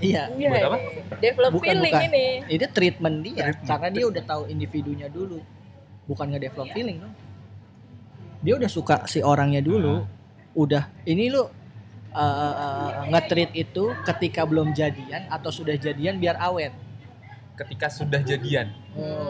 iya. 0.01 0.29
Iya. 0.33 0.49
Buat 0.49 0.63
apa? 0.67 0.77
Develop 1.19 1.51
Bukan, 1.55 1.65
feeling 1.69 1.95
bukan. 1.95 2.07
ini. 2.09 2.25
Itu 2.49 2.65
treatment 2.71 3.15
dia 3.23 3.43
Treatment. 3.51 3.67
karena 3.69 3.87
dia 3.91 4.05
udah 4.09 4.23
tahu 4.23 4.41
individunya 4.49 5.07
dulu. 5.09 5.39
Bukan 6.03 6.25
nge-develop 6.35 6.67
feeling 6.75 6.97
dong. 6.99 7.13
Dia 8.43 8.53
udah 8.59 8.69
suka 8.71 8.95
si 9.07 9.23
orangnya 9.23 9.63
dulu. 9.63 10.03
Udah 10.53 10.91
ini 11.07 11.31
lu 11.31 11.41
uh, 11.41 11.47
uh, 11.47 12.55
uh, 12.55 12.89
nge-treat 13.09 13.51
itu 13.57 13.89
ketika 14.05 14.45
belum 14.45 14.75
jadian 14.75 15.25
atau 15.31 15.49
sudah 15.49 15.73
jadian 15.77 16.21
biar 16.21 16.37
awet. 16.39 16.73
ketika 17.53 17.85
sudah 17.85 18.17
jadian 18.25 18.73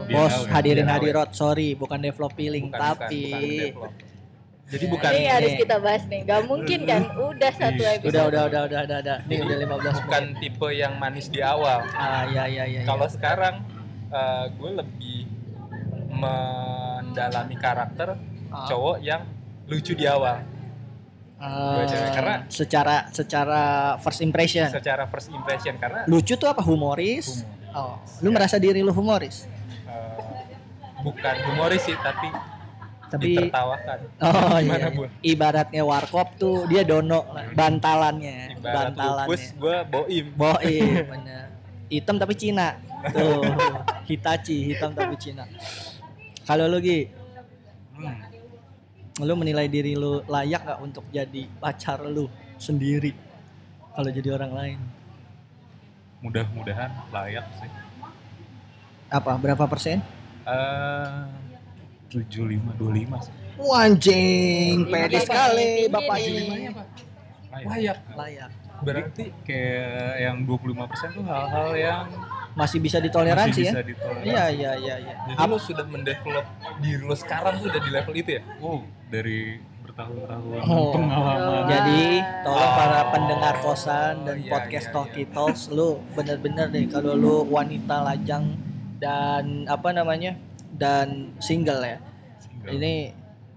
Biar 0.08 0.16
Bos 0.16 0.32
awet, 0.32 0.48
hadirin 0.56 0.88
hadirat, 0.88 1.36
sorry 1.36 1.76
bukan 1.76 2.00
develop 2.00 2.32
feeling 2.40 2.72
bukan, 2.72 2.80
tapi 2.80 3.20
bukan, 3.20 3.36
bukan 3.36 3.60
develop. 3.60 4.13
Jadi 4.66 4.86
Ya, 4.86 4.90
bukan 4.90 5.10
Ini 5.12 5.28
harus 5.28 5.52
Nih. 5.52 5.60
kita 5.60 5.76
bahas 5.78 6.04
nih. 6.06 6.22
Gak 6.24 6.42
mungkin 6.46 6.80
kan? 6.84 7.02
Udah 7.14 7.52
satu 7.52 7.78
Iya. 7.80 7.92
episode. 7.96 8.10
udah 8.10 8.24
udah 8.26 8.42
udah 8.44 8.62
udah 8.64 8.80
udah 8.82 8.98
udah. 9.00 9.18
Nih 9.26 9.38
udah 9.40 9.58
15 9.60 9.96
bukan 10.02 10.24
menit. 10.26 10.40
tipe 10.40 10.68
yang 10.72 10.94
manis 10.96 11.28
di 11.28 11.40
awal 11.40 11.80
Ah 11.92 12.24
ya 12.26 12.44
ya 12.46 12.64
ya. 12.64 12.80
ya. 12.80 12.82
kalau 12.84 13.06
sekarang 13.06 13.56
eh, 14.10 14.46
gue 14.52 14.70
lebih 14.74 15.18
mendalami 16.14 17.56
karakter 17.56 18.16
Ah. 18.48 18.66
cowok 18.66 18.98
yang 19.00 19.26
lucu 19.66 19.94
di 19.94 20.06
awal 20.06 20.46
Ah, 21.36 21.84
cewek, 21.84 22.14
karena- 22.14 22.42
secara 22.48 22.96
secara 23.10 23.62
first 24.00 24.22
impression 24.22 24.64
secara 24.70 25.04
first 25.06 25.28
impression 25.30 25.76
karena 25.76 26.06
lucu 26.06 26.34
tuh 26.34 26.48
apa 26.48 26.62
humoris 26.62 27.44
humor. 27.44 27.76
oh 27.76 27.96
lu 28.22 28.30
merasa 28.30 28.56
diri 28.56 28.80
lu 28.80 28.90
humoris 28.92 29.44
Eh, 29.84 30.54
bukan 31.02 31.36
humoris 31.44 31.82
sih 31.82 31.98
tapi, 31.98 32.32
tapi 33.14 33.30
ditertawakan 33.38 33.98
oh 34.26 34.58
Gimana, 34.58 34.78
iya 34.82 34.90
Bun? 34.90 35.10
ibaratnya 35.22 35.82
warkop 35.86 36.34
tuh 36.42 36.66
dia 36.66 36.82
dono 36.82 37.22
lah, 37.30 37.46
bantalannya 37.54 38.58
ibarat 38.58 38.98
bantalannya. 38.98 39.30
lupus 39.30 39.44
gue 39.54 39.78
boim. 39.86 40.26
Boim 40.34 40.94
bener. 41.14 41.46
Hitam 41.94 42.18
tapi 42.18 42.34
Cina. 42.34 42.74
Tuh 43.14 43.46
Hitachi 44.10 44.74
hitam 44.74 44.98
tapi 44.98 45.14
Cina. 45.22 45.46
Kalau 46.42 46.66
lu 46.66 46.82
Gi? 46.82 47.06
Hmm. 47.94 48.18
lu 49.22 49.38
menilai 49.38 49.70
diri 49.70 49.94
lu 49.94 50.26
layak 50.26 50.66
gak 50.66 50.80
untuk 50.82 51.06
jadi 51.14 51.46
pacar 51.62 52.02
lu 52.02 52.26
sendiri? 52.58 53.14
Kalau 53.94 54.10
jadi 54.10 54.34
orang 54.34 54.52
lain. 54.58 54.80
Mudah-mudahan 56.26 56.90
layak 57.14 57.46
sih. 57.62 57.70
apa 59.14 59.38
berapa 59.38 59.70
persen? 59.70 60.02
Eh 60.50 61.43
75 62.14 62.78
25 62.78 63.26
sih. 63.26 63.34
Tinggi, 64.00 64.86
pede 64.86 65.18
sekali 65.20 65.70
bapak 65.88 66.18
ini. 66.20 66.70
Layak. 67.54 67.68
layak 67.70 68.00
Layak. 68.14 68.50
berarti 68.82 69.30
Kayak 69.42 70.14
yang 70.20 70.38
25% 70.44 70.74
tuh 71.14 71.24
hal-hal 71.24 71.70
yang 71.72 72.06
Masih 72.54 72.78
bisa 72.78 72.98
ditoleransi 72.98 73.50
masih 73.50 73.66
ya? 73.66 73.72
bisa 73.74 73.82
ditoleransi. 73.84 74.26
Iya, 74.28 74.46
iya, 74.50 74.72
iya, 74.76 74.96
iya. 75.00 75.16
jadi 75.26 75.42
lo 75.44 75.58
sudah 75.58 75.86
mendevelop 75.86 76.46
diri 76.80 77.02
lo 77.02 77.14
sekarang 77.14 77.58
tuh 77.58 77.70
udah 77.70 77.82
di 77.82 77.90
level 77.90 78.14
itu 78.14 78.30
ya 78.32 78.42
Oh, 78.58 78.82
dari 79.08 79.58
bertahun-tahun 79.84 80.62
Oh. 80.64 80.92
pengalaman. 80.92 81.66
Jadi 81.66 82.02
tolong 82.42 82.62
Oh. 82.64 82.74
para 82.76 83.02
pendengar 83.10 83.56
kosan 83.60 84.14
dan 84.24 84.38
Iya, 84.38 84.50
podcast 84.50 84.86
iya, 84.86 84.94
Talkie 84.94 85.24
iya. 85.24 85.32
Talks 85.32 85.62
lu 85.70 85.90
bener-bener 86.12 86.66
deh 86.68 86.86
kalau 86.88 87.14
lu 87.14 87.36
wanita 87.48 87.96
lajang 88.04 88.46
dan 88.98 89.66
apa 89.66 89.90
namanya 89.90 90.34
dan 90.74 91.38
single 91.40 91.82
ya. 91.82 91.98
Single. 92.42 92.72
Ini 92.78 92.94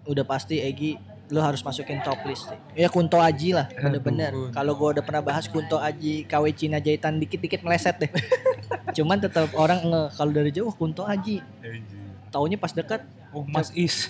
udah 0.06 0.24
pasti 0.28 0.62
Egi 0.62 0.94
lu 1.26 1.42
harus 1.42 1.58
masukin 1.66 1.98
top 2.06 2.22
list 2.22 2.46
deh. 2.46 2.60
Ya 2.78 2.86
Kunto 2.86 3.18
Aji 3.18 3.50
lah 3.50 3.66
bener-bener. 3.66 4.30
Kunto. 4.30 4.54
Kalau 4.54 4.72
gua 4.78 4.88
udah 4.94 5.04
pernah 5.04 5.22
bahas 5.24 5.50
Kunto 5.50 5.82
Aji 5.82 6.22
KW 6.28 6.44
Cina 6.54 6.78
jahitan 6.78 7.18
dikit-dikit 7.18 7.66
meleset 7.66 7.98
deh. 7.98 8.10
Cuman 8.96 9.18
tetap 9.18 9.50
orang 9.58 9.82
nge 9.82 10.02
kalau 10.14 10.30
dari 10.30 10.50
jauh 10.54 10.70
Kunto 10.70 11.02
Aji. 11.02 11.42
Anjir. 11.42 11.98
Taunya 12.30 12.58
pas 12.60 12.70
dekat 12.70 13.02
Oh, 13.36 13.44
Mas 13.44 13.68
Is. 13.76 14.08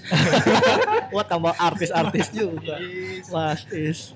wah 1.14 1.27
tambah 1.27 1.51
artis-artis 1.59 2.31
juga. 2.31 2.79
Mas 3.35 3.66
Is. 3.75 4.14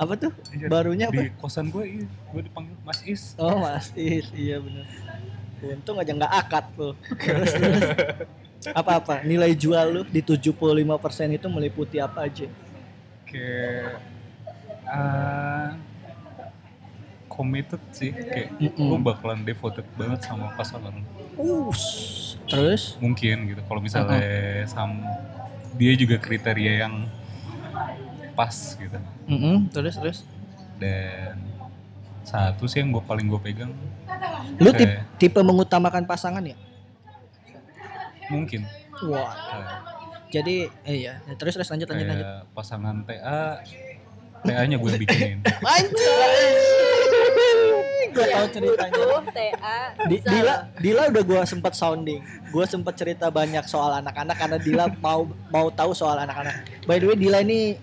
Apa 0.00 0.16
tuh? 0.16 0.32
Barunya 0.64 1.12
apa? 1.12 1.28
Di 1.28 1.32
kosan 1.36 1.68
gue, 1.68 1.84
iya, 1.84 2.08
gue 2.08 2.42
dipanggil 2.48 2.72
Mas 2.80 3.04
Is. 3.04 3.36
Oh 3.36 3.60
Mas 3.60 3.92
Is, 3.92 4.32
iya 4.32 4.56
bener. 4.56 4.88
Untung 5.64 5.96
aja 6.00 6.12
nggak 6.12 6.34
akad. 6.46 6.64
Terus, 7.20 7.52
terus. 7.52 7.84
Apa-apa? 8.72 9.24
Nilai 9.24 9.56
jual 9.56 9.86
lu 9.88 10.02
di 10.04 10.20
75% 10.20 10.76
itu 11.32 11.46
meliputi 11.48 11.96
apa 11.96 12.28
aja? 12.28 12.48
Kayak 13.24 14.00
ah, 14.84 15.76
committed 17.30 17.80
sih 17.96 18.12
kayak 18.12 18.52
Mm-mm. 18.60 18.84
lu 18.90 18.96
bakalan 19.00 19.40
devoted 19.46 19.86
banget 19.96 20.20
sama 20.28 20.52
pasangan 20.60 20.92
lu. 20.92 21.04
Us. 21.72 21.82
Terus? 22.44 22.98
mungkin 22.98 23.46
gitu 23.48 23.62
kalau 23.64 23.78
misalnya 23.80 24.66
sam 24.66 25.00
dia 25.78 25.94
juga 25.94 26.18
kriteria 26.18 26.84
yang 26.84 27.06
pas 28.34 28.52
gitu 28.74 28.98
Mm-mm, 29.30 29.70
Terus 29.70 29.94
terus. 29.96 30.18
dan 30.82 31.38
satu 32.22 32.64
sih 32.68 32.80
yang 32.84 32.92
gue 32.92 33.02
paling 33.02 33.26
gue 33.26 33.40
pegang 33.40 33.72
Lu 34.60 34.70
kayak 34.70 35.16
tipe 35.16 35.40
mengutamakan 35.40 36.04
pasangan 36.04 36.44
ya? 36.44 36.56
mungkin 38.30 38.62
Wah. 39.10 39.34
kayak, 39.34 39.78
Jadi 40.30 40.70
eh 40.86 40.96
iya, 41.02 41.18
Ya, 41.26 41.34
terus 41.34 41.58
terus 41.58 41.66
lanjut 41.66 41.90
lanjut 41.90 42.06
lanjut. 42.06 42.26
pasangan 42.54 43.02
TA 43.02 43.58
TA 44.40 44.62
nya 44.64 44.76
gue 44.78 44.90
bikinin. 45.02 45.38
Gue 48.10 48.26
tahu 48.26 48.46
ceritanya. 48.50 48.94
Tuh, 48.98 49.22
TA. 49.30 49.78
Di, 50.10 50.16
Dila. 50.18 50.54
Dila 50.82 51.02
udah 51.14 51.22
gua 51.22 51.42
sempat 51.46 51.78
sounding. 51.78 52.18
Gua 52.50 52.66
sempat 52.66 52.98
cerita 52.98 53.30
banyak 53.30 53.62
soal 53.70 54.02
anak-anak 54.02 54.34
karena 54.34 54.58
Dila 54.58 54.84
mau 54.98 55.30
mau 55.48 55.70
tahu 55.70 55.94
soal 55.94 56.18
anak-anak. 56.18 56.66
By 56.90 56.98
the 56.98 57.06
way, 57.06 57.16
Dila 57.16 57.38
ini 57.46 57.78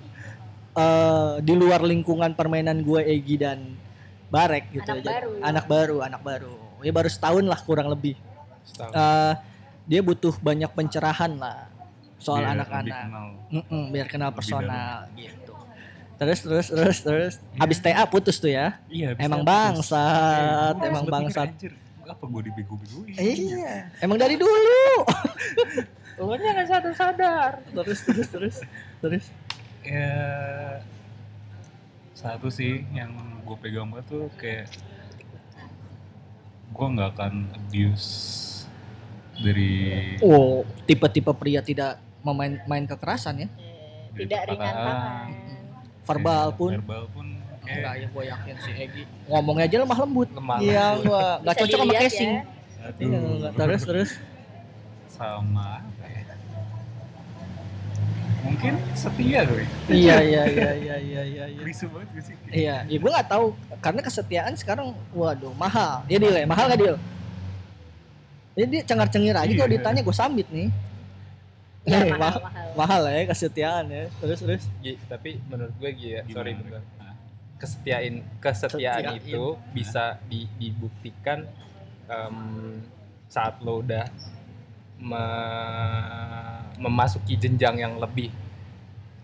eh, 0.76 1.34
di 1.40 1.54
luar 1.56 1.80
lingkungan 1.82 2.36
permainan 2.36 2.84
gue 2.84 3.02
Egi 3.08 3.40
dan 3.40 3.80
Barek 4.28 4.66
gitu 4.70 4.84
Anak 4.86 4.98
aja. 4.98 5.10
baru. 5.10 5.32
Anak 5.40 5.66
baru, 5.66 5.98
anak 6.02 6.22
baru. 6.22 6.56
Ya 6.80 6.92
baru 6.92 7.08
setahun 7.08 7.44
lah 7.44 7.60
kurang 7.60 7.88
lebih. 7.88 8.16
Setahun. 8.64 8.92
Eh, 8.92 9.34
dia 9.86 10.00
butuh 10.02 10.36
banyak 10.38 10.68
pencerahan 10.70 11.32
lah 11.34 11.72
soal 12.18 12.44
anak-anak. 12.44 12.92
kenal. 12.94 13.28
Mm-mm, 13.50 13.84
biar 13.90 14.06
kenal 14.06 14.30
Lebih 14.30 14.38
personal 14.38 15.08
gitu. 15.14 15.54
Terus 16.18 16.40
terus 16.42 16.68
terus 16.68 16.98
terus. 17.00 17.34
Habis 17.56 17.78
TA 17.78 18.04
putus 18.04 18.36
tuh 18.36 18.50
ya. 18.50 18.76
iya 18.88 19.14
bisa 19.14 19.24
Emang 19.24 19.42
bangsat, 19.42 20.76
Iya, 20.76 20.86
emang 20.86 21.06
bangsat. 21.06 21.50
apa 22.04 22.24
gue 22.24 22.42
dibego-begoin 22.48 23.14
Iya, 23.14 23.92
emang 24.00 24.16
dari 24.16 24.34
dulu. 24.34 25.06
Lu 26.18 26.34
jangan 26.34 26.66
satu 26.66 26.90
sadar. 26.92 27.62
terus 27.70 28.00
terus 28.02 28.28
terus 28.28 28.56
terus. 29.00 29.26
ya 29.84 30.82
satu 32.18 32.50
sih 32.50 32.82
yang 32.90 33.14
gue 33.46 33.58
pegang 33.62 33.88
banget 33.88 34.10
tuh 34.10 34.26
kayak 34.36 34.66
gue 36.68 36.88
nggak 36.90 37.10
akan 37.14 37.34
abuse 37.54 38.10
dari 39.38 39.70
Oh, 40.20 40.66
tipe-tipe 40.84 41.30
pria 41.32 41.62
tidak 41.62 42.02
memain 42.26 42.58
main 42.66 42.84
kekerasan 42.84 43.46
ya. 43.46 43.50
Tidak 44.18 44.34
Dari 44.34 44.50
ringan 44.50 44.66
perkataan. 44.66 44.98
tangan 44.98 45.28
Verbal 46.04 46.46
ya, 46.46 46.58
pun. 46.58 46.72
verbal 46.74 47.04
pun 47.14 47.28
kayak 47.62 47.78
Enggak 47.78 47.94
ya 47.94 48.08
gue 48.08 48.24
yakin 48.26 48.56
si 48.58 48.72
Egi. 48.74 49.04
Ngomongnya 49.28 49.66
aja 49.68 49.78
lemah 49.78 49.98
lembut. 50.00 50.30
Lemah 50.32 50.58
Iya, 50.58 50.86
enggak 50.98 51.34
Bisa 51.38 51.54
cocok 51.54 51.78
sama 51.78 51.86
dilihat 51.86 52.04
casing. 52.04 52.32
ya. 52.32 52.42
aduh, 52.80 53.06
Iya, 53.06 53.18
enggak 53.22 53.54
terus 53.54 53.82
terus. 53.84 54.12
sama 55.08 55.70
ya? 55.94 55.97
Mungkin 58.40 58.74
setia 58.94 59.42
gue 59.44 59.66
Iya, 59.88 60.18
iya, 60.20 60.42
iya, 60.46 60.70
iya, 60.74 60.96
iya, 60.98 61.22
iya, 61.24 61.44
iya. 61.48 61.62
banget 61.64 62.08
gak 62.12 62.24
sih 62.24 62.36
Iya, 62.48 62.76
ya 62.86 62.98
gue 62.98 63.12
nggak 63.12 63.28
tahu 63.28 63.46
karena 63.78 64.02
kesetiaan 64.02 64.54
sekarang, 64.54 64.88
waduh 65.12 65.54
mahal. 65.54 66.02
Ya 66.06 66.18
deal 66.18 66.34
ya, 66.34 66.46
mahal 66.46 66.66
nggak 66.68 66.80
deal? 66.80 66.98
Jadi 68.54 68.68
dia 68.68 68.82
cengar 68.84 69.08
cengir 69.08 69.34
aja 69.34 69.48
kalau 69.48 69.70
Iya. 69.70 69.76
ditanya 69.78 70.02
gue 70.02 70.16
sambit 70.16 70.48
nih. 70.50 70.70
Ya, 71.88 72.04
Eh, 72.04 72.12
mahal, 72.12 72.42
mahal, 72.44 72.68
mahal. 72.76 73.02
ya 73.08 73.24
kesetiaan 73.26 73.86
ya. 73.88 74.04
Terus 74.18 74.40
terus. 74.42 74.64
Gi, 74.82 75.00
tapi 75.06 75.40
menurut 75.46 75.72
gue 75.74 75.92
Gi 75.94 76.10
ya, 76.10 76.22
sorry 76.28 76.52
bentar. 76.54 76.84
Kesetiaan 77.58 78.14
kesetiaan 78.38 79.02
Setiaan. 79.02 79.18
itu 79.18 79.44
bisa 79.72 80.20
di- 80.26 80.50
dibuktikan 80.58 81.48
em, 82.06 82.38
saat 83.26 83.58
lo 83.60 83.82
udah 83.82 84.06
me- 85.00 86.62
memasuki 86.78 87.34
jenjang 87.36 87.76
yang 87.76 87.94
lebih 87.98 88.30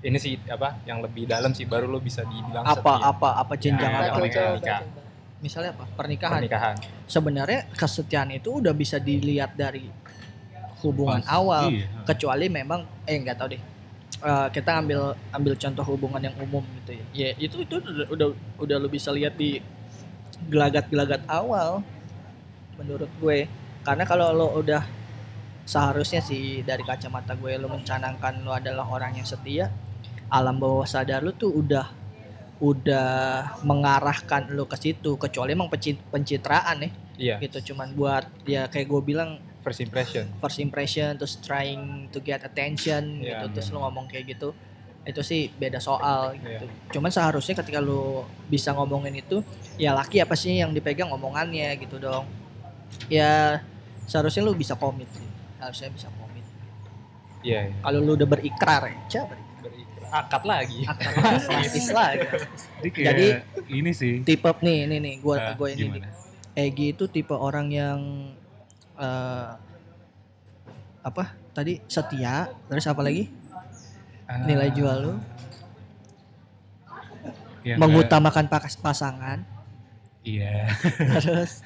ini 0.04 0.18
sih 0.18 0.36
apa 0.46 0.84
yang 0.84 1.00
lebih 1.00 1.24
dalam 1.26 1.52
sih 1.52 1.64
baru 1.64 1.88
lo 1.88 1.98
bisa 1.98 2.22
dibilang 2.24 2.62
Apa 2.62 2.76
setia. 2.76 3.08
apa 3.08 3.30
apa 3.40 3.54
jenjang 3.56 3.88
Ya, 3.90 4.00
apa? 4.04 4.20
nikah. 4.20 4.60
coba. 4.60 5.02
Misalnya 5.40 5.72
apa? 5.72 5.86
Pernikahan. 5.94 6.40
pernikahan 6.40 6.76
Sebenarnya 7.06 7.68
kesetiaan 7.74 8.32
itu 8.32 8.60
udah 8.60 8.72
bisa 8.72 8.96
dilihat 8.98 9.54
dari 9.54 9.88
hubungan 10.82 11.20
Pas- 11.20 11.32
awal. 11.32 11.72
iya. 11.72 11.88
kecuali 12.04 12.48
memang 12.48 12.84
eh 13.04 13.16
nggak 13.18 13.38
tahu 13.38 13.50
deh 13.50 13.64
Eh, 14.16 14.48
kita 14.50 14.80
ambil 14.80 15.12
ambil 15.30 15.52
contoh 15.54 15.84
hubungan 15.86 16.22
yang 16.22 16.36
umum 16.38 16.64
gitu 16.78 16.96
ya 16.96 17.04
ya 17.14 17.30
itu 17.38 17.60
itu 17.60 17.76
udah 17.76 18.08
udah, 18.08 18.28
udah 18.56 18.76
lu 18.78 18.88
bisa 18.88 19.12
lihat 19.12 19.36
di 19.36 19.60
gelagat-gelagat 20.46 21.28
awal 21.28 21.84
menurut 22.74 23.12
gue 23.14 23.52
karena 23.82 24.04
kalau 24.04 24.32
lo 24.32 24.48
udah 24.56 24.80
seharusnya 25.63 26.19
sih 26.19 26.62
dari 26.62 26.84
kacamata 26.84 27.34
gue 27.34 27.56
lo 27.56 27.67
mencanangkan 27.67 28.43
lo 28.43 28.52
adalah 28.52 28.84
orang 28.86 29.15
yang 29.15 29.23
setia 29.23 29.71
alam 30.28 30.58
bawah 30.58 30.84
sadar 30.84 31.19
lu 31.19 31.32
tuh 31.32 31.52
udah 31.54 31.88
udah 32.60 33.12
mengarahkan 33.63 34.47
lo 34.49 34.65
ke 34.65 34.78
situ 34.78 35.15
kecuali 35.15 35.52
emang 35.52 35.67
penci- 35.67 35.99
pencitraan 36.06 36.78
ya 36.80 36.89
iya 37.15 37.36
gitu 37.39 37.73
cuman 37.73 37.91
buat 37.91 38.26
ya 38.43 38.65
kayak 38.65 38.88
gue 38.88 39.02
bilang 39.04 39.30
first 39.60 39.80
impression 39.80 40.28
first 40.38 40.60
impression 40.60 41.13
terus 41.13 41.39
trying 41.39 42.08
to 42.10 42.19
get 42.19 42.39
attention 42.41 43.19
Iya, 43.19 43.39
gitu 43.39 43.45
terus 43.54 43.67
lu 43.69 43.80
ngomong 43.80 44.08
kayak 44.08 44.36
gitu 44.36 44.52
itu 45.04 45.19
sih 45.19 45.52
beda 45.52 45.80
soal 45.80 46.32
Iya. 46.34 46.63
gitu. 46.63 46.65
Cuman 46.95 47.12
seharusnya 47.12 47.60
ketika 47.60 47.80
lu 47.80 48.23
bisa 48.47 48.71
ngomongin 48.71 49.12
itu 49.13 49.43
ya 49.76 49.91
laki 49.91 50.23
apa 50.23 50.32
sih 50.32 50.56
yang 50.56 50.71
dipegang 50.71 51.12
omongannya 51.12 51.76
gitu 51.76 51.99
dong. 51.99 52.23
Ya 53.12 53.60
seharusnya 54.06 54.47
lu 54.47 54.56
bisa 54.56 54.80
komit 54.80 55.12
sih. 55.12 55.28
Harusnya 55.63 55.89
bisa 55.89 56.08
komit. 56.13 56.45
iya 57.41 57.67
iya. 57.67 57.76
Kalau 57.80 57.99
lu 57.99 58.12
udah 58.13 58.28
berikrar 58.28 58.82
ya, 58.86 58.99
Ca, 59.08 59.21
berikrar. 59.26 59.62
Berikrar. 59.63 60.10
akad 60.13 60.43
lagi 60.43 60.80
Akan 60.91 61.12
plastis 61.41 61.88
lah 61.89 62.10
gitu. 62.13 62.36
Jadi 62.78 62.89
kayak 62.91 63.06
Jadi, 63.08 63.26
ini 63.69 63.91
sih 63.91 64.13
Tipe 64.21 64.49
nih, 64.60 64.80
nih 64.86 64.99
nih 64.99 65.13
gua 65.19 65.36
Ah, 65.41 65.54
gua 65.56 65.67
ini 65.67 65.88
gimana? 65.88 66.08
Egi 66.54 66.93
itu 66.93 67.06
tipe 67.08 67.34
orang 67.34 67.67
yang 67.67 67.99
eh 68.93 69.49
apa 71.02 71.23
tadi 71.49 71.82
setia 71.86 72.47
terus 72.69 72.86
apa 72.86 73.02
lagi 73.02 73.26
Ah, 74.23 74.39
nilai 74.45 74.69
jual 74.69 74.97
lu 75.02 75.13
ya 77.63 77.76
mengutamakan 77.76 78.47
pakas 78.47 78.76
pasangan 78.76 79.43
iya 80.21 80.69
terus 81.12 81.60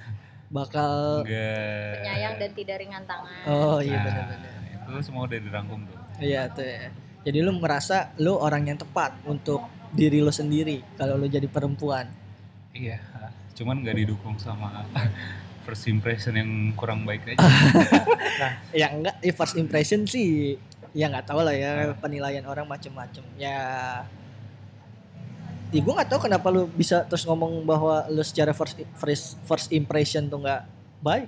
bakal 0.48 1.24
enggak 1.28 2.00
penyayang 2.00 2.34
dan 2.40 2.52
tidak 2.56 2.76
ringan 2.80 3.04
tangan. 3.04 3.44
Oh 3.48 3.80
iya 3.84 4.00
Nah, 4.00 4.04
benar-benar 4.08 4.52
itu 4.88 4.92
semua 5.04 5.24
udah 5.28 5.40
dirangkum 5.40 5.80
tuh. 5.84 6.00
Iya 6.18 6.42
tuh 6.50 6.64
ya. 6.64 6.88
jadi 7.28 7.38
lu 7.44 7.52
merasa 7.60 8.16
lu 8.16 8.40
orang 8.40 8.64
yang 8.72 8.80
tepat 8.80 9.12
untuk 9.28 9.60
diri 9.92 10.24
lu 10.24 10.32
sendiri 10.32 10.80
kalau 10.96 11.20
lu 11.20 11.28
jadi 11.28 11.48
perempuan. 11.52 12.08
Iya 12.72 13.00
cuman 13.58 13.82
nggak 13.82 13.98
didukung 13.98 14.38
sama 14.38 14.86
first 15.66 15.90
impression 15.90 16.38
yang 16.38 16.72
kurang 16.78 17.04
baik 17.04 17.26
aja. 17.28 17.42
Ya 18.72 18.94
enggak. 18.94 19.18
First 19.34 19.58
impression 19.58 20.06
sih 20.06 20.56
ya 20.96 21.10
nggak 21.12 21.28
tahu 21.30 21.42
lah 21.44 21.54
ya 21.54 21.94
penilaian 22.00 22.46
orang 22.48 22.66
macem-macem 22.70 23.22
ya 23.36 23.58
ya 25.68 25.80
gue 25.80 25.94
nggak 25.94 26.10
tahu 26.10 26.20
kenapa 26.24 26.48
lu 26.48 26.66
bisa 26.70 27.04
terus 27.04 27.24
ngomong 27.24 27.64
bahwa 27.64 28.08
lu 28.08 28.24
secara 28.24 28.52
first 28.52 28.80
first 28.96 29.36
first 29.44 29.68
impression 29.70 30.26
tuh 30.26 30.40
nggak 30.40 30.64
baik 31.00 31.28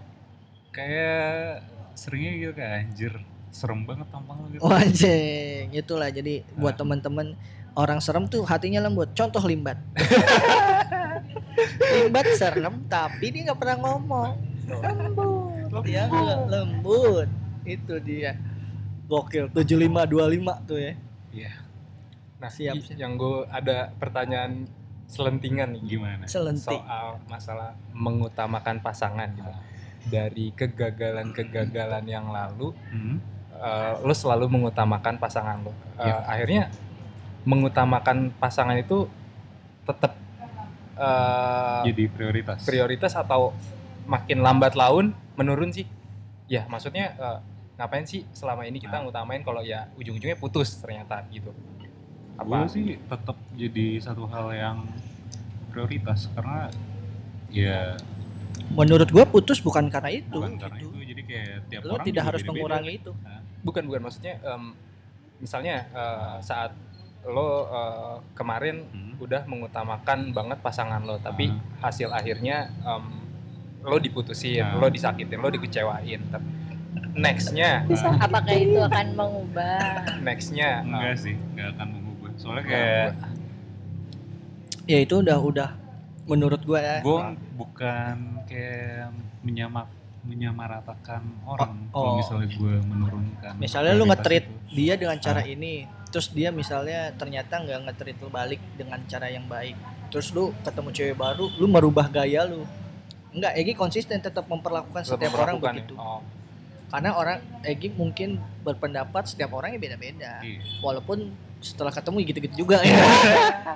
kayak 0.72 1.66
seringnya 1.94 2.32
gitu 2.38 2.52
kayak 2.54 2.74
anjir 2.88 3.14
serem 3.50 3.84
banget 3.84 4.08
tampang 4.08 4.38
lu 4.40 4.48
gitu 4.54 4.62
Oh 4.62 4.72
anjing, 4.72 5.74
itulah 5.74 6.08
jadi 6.08 6.46
buat 6.56 6.78
Ah. 6.78 6.80
teman-teman 6.80 7.34
orang 7.74 8.00
serem 8.00 8.26
tuh 8.26 8.46
hatinya 8.46 8.80
lembut. 8.80 9.10
Contoh 9.12 9.42
limbat. 9.42 9.82
limbat 11.96 12.26
serem 12.38 12.86
tapi 12.86 13.34
dia 13.34 13.50
nggak 13.50 13.60
pernah 13.60 13.78
ngomong. 13.84 14.32
Lembut. 14.70 15.84
Dia 15.84 16.08
nggak 16.08 16.40
lembut. 16.48 17.28
Itu 17.66 17.98
dia. 18.00 18.38
Gokil 19.10 19.50
7525 19.52 20.70
tuh 20.70 20.78
ya. 20.78 20.94
Iya. 21.34 21.52
Nah 22.40 22.48
Siap, 22.48 22.76
siap. 22.78 22.96
yang 22.96 23.16
gue 23.16 23.44
ada 23.50 23.92
pertanyaan 23.94 24.64
selentingan 25.06 25.76
nih 25.76 25.84
gimana 25.90 26.24
Selentik. 26.26 26.72
soal 26.74 27.20
masalah 27.26 27.76
mengutamakan 27.92 28.80
pasangan 28.80 29.28
gitu 29.30 29.52
dari 30.08 30.52
kegagalan-kegagalan 30.54 32.06
yang 32.06 32.28
lalu 32.30 32.72
Hmm? 32.90 33.20
eh, 33.54 33.94
lo 34.00 34.14
selalu 34.14 34.48
mengutamakan 34.50 35.16
pasangan 35.16 35.60
lo 35.60 35.74
Eh, 35.94 36.06
Iya. 36.06 36.16
akhirnya 36.24 36.64
mengutamakan 37.44 38.32
pasangan 38.34 38.76
itu 38.76 39.04
tetap 39.84 40.16
eh, 40.96 41.82
jadi 41.86 42.04
prioritas 42.08 42.64
prioritas 42.64 43.14
atau 43.14 43.52
makin 44.06 44.40
lambat 44.40 44.74
laun 44.74 45.12
menurun 45.36 45.70
sih 45.70 45.84
ya 46.46 46.64
maksudnya 46.66 47.12
eh, 47.12 47.40
ngapain 47.76 48.04
sih 48.04 48.24
selama 48.32 48.64
ini 48.64 48.78
kita 48.78 48.96
Ah. 48.96 49.02
ngutamain 49.02 49.40
kalau 49.40 49.60
ya 49.62 49.88
ujung-ujungnya 49.96 50.36
putus 50.36 50.76
ternyata 50.78 51.24
gitu 51.30 51.52
gue 52.40 52.50
apa 52.50 52.68
sih 52.68 52.84
tetap 52.98 53.38
jadi 53.54 53.86
satu 54.00 54.24
hal 54.26 54.48
yang 54.52 54.78
prioritas 55.70 56.28
karena 56.32 56.72
ya 57.48 57.96
Menurut 58.70 59.10
gua 59.10 59.26
putus 59.26 59.58
bukan 59.60 59.90
karena 59.90 60.14
itu. 60.14 60.30
bukan 60.32 60.54
karena 60.56 60.78
gitu. 60.78 60.94
itu 60.94 61.00
jadi 61.04 61.22
kayak 61.24 61.50
tiap 61.68 61.82
Lo 61.84 61.92
orang 61.92 62.06
tidak 62.06 62.24
harus 62.24 62.40
beda-beda. 62.40 62.54
mengurangi 62.56 62.92
itu. 62.96 63.12
bukan 63.60 63.84
bukan 63.84 64.02
maksudnya 64.02 64.34
em, 64.40 64.64
misalnya 65.40 65.76
eh, 65.90 66.36
saat 66.40 66.72
lo 67.26 67.50
eh, 67.68 68.16
kemarin 68.34 68.86
Hmm. 68.86 69.18
udah 69.20 69.42
mengutamakan 69.44 70.32
banget 70.32 70.58
pasangan 70.60 71.02
lo 71.02 71.18
tapi 71.18 71.50
hasil 71.78 72.08
akhirnya 72.10 72.70
em, 72.80 73.04
lo 73.82 73.98
diputusin 73.98 74.62
Ah. 74.62 74.76
lo 74.76 74.88
disakitin 74.88 75.38
lo 75.38 75.50
dikecewain 75.50 76.22
Tapi 76.26 76.48
nextnya 77.12 77.84
Ah, 77.86 78.16
apakah 78.22 78.54
itu 78.54 78.78
akan 78.78 79.08
mengubah 79.14 79.82
nextnya 80.20 80.86
enggak 80.86 81.12
em, 81.12 81.20
sih 81.20 81.36
enggak 81.50 81.68
akan 81.74 81.88
soalnya 82.40 82.64
nggak 82.64 82.72
kayak. 82.72 83.12
Ya 84.86 84.98
itu 85.00 85.16
udah 85.16 85.38
udah 85.38 85.70
menurut 86.26 86.62
gua 86.62 86.80
ya. 86.80 86.98
gue 87.02 87.22
bukan 87.56 88.16
kayak 88.46 89.14
menyamak 89.42 89.86
menyamaratakan 90.22 91.22
orang 91.44 91.90
Oh, 91.90 91.96
oh. 91.96 92.02
kalau 92.02 92.14
misalnya 92.18 92.48
gue 92.52 92.74
menurunkan 92.86 93.54
Misalnya 93.58 93.94
lu 93.94 94.06
itu. 94.06 94.12
dia 94.70 94.94
dengan 94.94 95.18
cara 95.18 95.42
Ah. 95.42 95.48
ini, 95.48 95.74
terus 96.08 96.30
dia 96.30 96.50
misalnya 96.52 97.10
ternyata 97.16 97.54
nggak 97.56 97.80
nge-treat 97.88 98.18
lu 98.20 98.30
balik 98.30 98.62
dengan 98.76 99.00
cara 99.06 99.28
yang 99.28 99.46
baik. 99.46 99.74
Terus 100.10 100.30
lu 100.30 100.52
ketemu 100.62 100.90
cewek 100.92 101.16
baru, 101.16 101.46
lu 101.52 101.66
merubah 101.66 102.08
gaya 102.08 102.46
lu. 102.46 102.66
Enggak, 103.30 103.54
Egi 103.56 103.74
konsisten 103.74 104.18
tetap 104.20 104.44
memperlakukan 104.44 105.02
Tetap 105.02 105.18
setiap 105.18 105.34
orang 105.36 105.58
memperlakukan 105.58 105.74
begitu. 105.78 105.94
ya. 105.96 106.02
Oh, 106.04 106.22
Karena 106.90 107.10
orang 107.14 107.38
Egi 107.62 107.90
mungkin 107.94 108.30
berpendapat 108.60 109.24
setiap 109.24 109.54
orang 109.54 109.70
ya 109.72 109.80
beda-beda. 109.80 110.32
Iya. 110.42 110.62
Walaupun 110.82 111.30
setelah 111.60 111.92
ketemu 111.92 112.18
gitu-gitu 112.26 112.56
juga. 112.60 112.80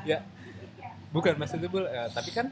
Ya. 0.03 0.19
bukan 1.09 1.37
maksudnya 1.37 1.67
bul 1.67 1.85
eh, 1.85 2.09
tapi 2.09 2.29
kan 2.29 2.49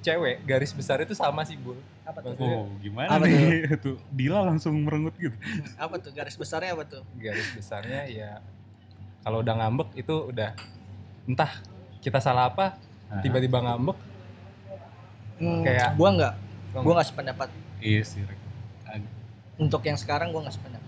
cewek 0.00 0.42
garis 0.42 0.72
besar 0.72 0.98
itu 0.98 1.12
sama 1.12 1.42
sih 1.42 1.54
bul. 1.54 1.78
Apa 2.02 2.20
tuh? 2.20 2.32
Maksudnya- 2.34 2.58
Oh 2.58 2.66
gimana 2.78 3.08
Apa 3.10 3.24
nih? 3.24 3.72
tuh? 3.84 3.96
Dila 4.10 4.40
langsung 4.42 4.74
merengut 4.78 5.14
gitu. 5.14 5.36
Apa 5.76 5.96
tuh? 5.96 6.10
Garis 6.10 6.34
besarnya 6.34 6.72
apa 6.72 6.84
tuh? 6.84 7.02
garis 7.14 7.48
besarnya 7.52 8.04
ya 8.04 8.30
kalau 9.20 9.40
udah 9.40 9.54
ngambek 9.54 9.92
itu 9.96 10.14
udah 10.26 10.56
entah 11.24 11.52
kita 12.00 12.18
salah 12.18 12.48
apa 12.48 12.76
tiba-tiba 13.20 13.60
ngambek. 13.60 13.98
Hmm, 15.36 15.60
Kayak- 15.62 15.92
gua 15.94 16.08
nggak, 16.12 16.34
Gua 16.70 16.80
gua 16.82 16.92
nggak 16.96 17.08
sependapat. 17.08 17.48
Iya 17.80 18.02
sih 18.02 18.20
untuk 19.56 19.84
yang 19.84 19.94
sekarang 19.94 20.32
gue 20.32 20.40
nggak 20.40 20.56
sependapat 20.56 20.79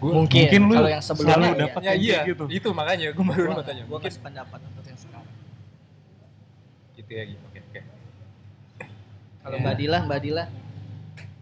Gua- 0.00 0.14
mungkin, 0.16 0.40
mungkin 0.48 0.60
lu 0.64 0.74
kalau 0.74 0.90
yang 0.90 1.04
sebelumnya 1.04 1.36
selalu 1.36 1.44
iya. 1.52 1.60
dapat 1.60 1.80
ya 1.80 1.86
yang 1.86 2.00
iya 2.00 2.12
kayak 2.16 2.28
gitu. 2.32 2.44
itu 2.48 2.68
makanya 2.72 3.06
gue 3.12 3.24
baru 3.24 3.48
mau 3.52 3.60
tanya 3.62 3.82
gue 3.84 3.96
nggak 4.00 4.14
sependapat 4.16 4.58
untuk 4.64 4.84
yang 4.88 4.98
sekarang 4.98 5.34
gitu 6.96 7.10
ya 7.10 7.22
gitu 7.28 7.42
oke 7.44 7.58
oke 7.60 7.80
kalau 9.40 9.56
mbak 9.56 9.74
Dila 9.76 9.98
mbak 10.04 10.20
Dila 10.20 10.44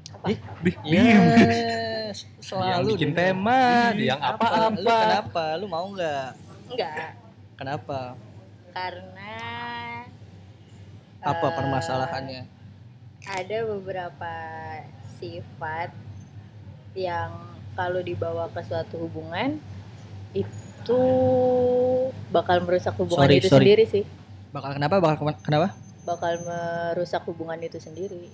Apa? 0.08 0.26
Ih, 0.32 0.38
Dih, 0.64 0.74
Iya, 0.82 1.02
diem. 1.04 1.22
yang 1.22 2.14
selalu 2.42 2.88
bikin 2.90 3.10
dia. 3.12 3.18
tema 3.30 3.60
di 3.94 4.04
yang 4.08 4.18
Lu 4.18 4.26
apa-apa 4.34 4.96
kenapa? 4.98 5.44
Lu 5.54 5.66
mau 5.68 5.86
nggak? 5.86 6.28
Enggak, 6.68 7.12
Kenapa? 7.54 8.00
karena 8.72 9.32
Apa 11.20 11.46
eh, 11.46 11.54
permasalahannya? 11.54 12.42
Ada 13.22 13.58
beberapa 13.68 14.32
sifat 15.18 15.90
yang 16.96 17.30
kalau 17.78 18.02
dibawa 18.02 18.50
ke 18.50 18.58
suatu 18.66 18.98
hubungan 18.98 19.54
itu 20.34 21.02
bakal 22.34 22.58
merusak 22.66 22.98
hubungan 22.98 23.30
Sorry, 23.30 23.38
itu 23.38 23.46
sorry. 23.46 23.62
sendiri 23.62 23.84
sih. 23.86 24.04
Bakal 24.50 24.74
kenapa? 24.74 24.98
Bakal 24.98 25.14
kenapa? 25.46 25.68
Bakal 26.02 26.42
merusak 26.42 27.22
hubungan 27.30 27.62
itu 27.62 27.78
sendiri. 27.78 28.26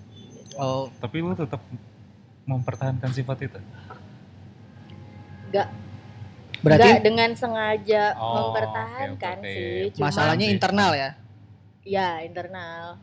Oh, 0.56 0.88
Tapi 0.96 1.20
lu 1.20 1.36
tetap 1.36 1.60
mempertahankan 2.48 3.12
sifat 3.12 3.52
itu. 3.52 3.60
Enggak 5.52 5.68
berarti 6.64 6.80
Nggak 6.88 7.02
dengan 7.04 7.30
sengaja 7.36 8.16
Oh, 8.16 8.48
mempertahankan 8.48 9.36
oke, 9.44 9.44
oke. 9.44 9.52
sih. 9.52 9.92
Cuma 9.92 10.08
masalahnya 10.08 10.46
sih. 10.48 10.54
internal 10.56 10.90
ya? 10.96 11.10
ya 11.84 12.08
internal. 12.24 12.96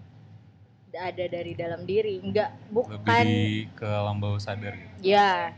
Ada 0.91 1.23
dari 1.31 1.55
dalam 1.55 1.87
diri, 1.87 2.19
enggak 2.19 2.51
bukan 2.67 2.99
Lebih 2.99 3.71
ke 3.79 3.87
alam 3.87 4.17
bawah 4.19 4.41
sadar 4.41 4.73
gitu. 4.75 5.13
ya. 5.13 5.53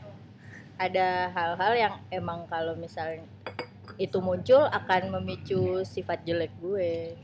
Ada 0.83 1.07
hal-hal 1.31 1.73
yang 1.77 1.93
emang 2.09 2.43
kalau 2.45 2.75
misalnya 2.75 3.23
itu 3.95 4.19
muncul 4.19 4.67
akan 4.69 5.01
memicu 5.13 5.61
sifat 5.83 6.19
jelek 6.21 6.51
gue. 6.59 7.15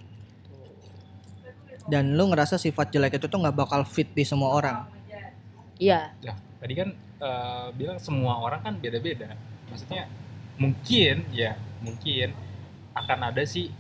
Dan 1.85 2.13
lu 2.13 2.29
ngerasa 2.29 2.55
sifat 2.55 2.87
jelek 2.89 3.17
itu 3.17 3.25
tuh 3.25 3.35
nggak 3.37 3.57
bakal 3.57 3.81
fit 3.83 4.07
di 4.07 4.21
semua 4.21 4.53
orang. 4.53 4.85
Iya, 5.75 6.11
ya 6.19 6.35
tadi 6.55 6.73
kan 6.73 6.89
eh, 7.17 7.67
bilang 7.73 7.95
semua 7.97 8.35
orang 8.37 8.59
kan 8.59 8.75
beda-beda 8.75 9.31
maksudnya 9.65 10.11
mungkin 10.55 11.23
ya 11.31 11.55
mungkin 11.79 12.35
akan 12.91 13.19
ada 13.25 13.47
sih 13.47 13.71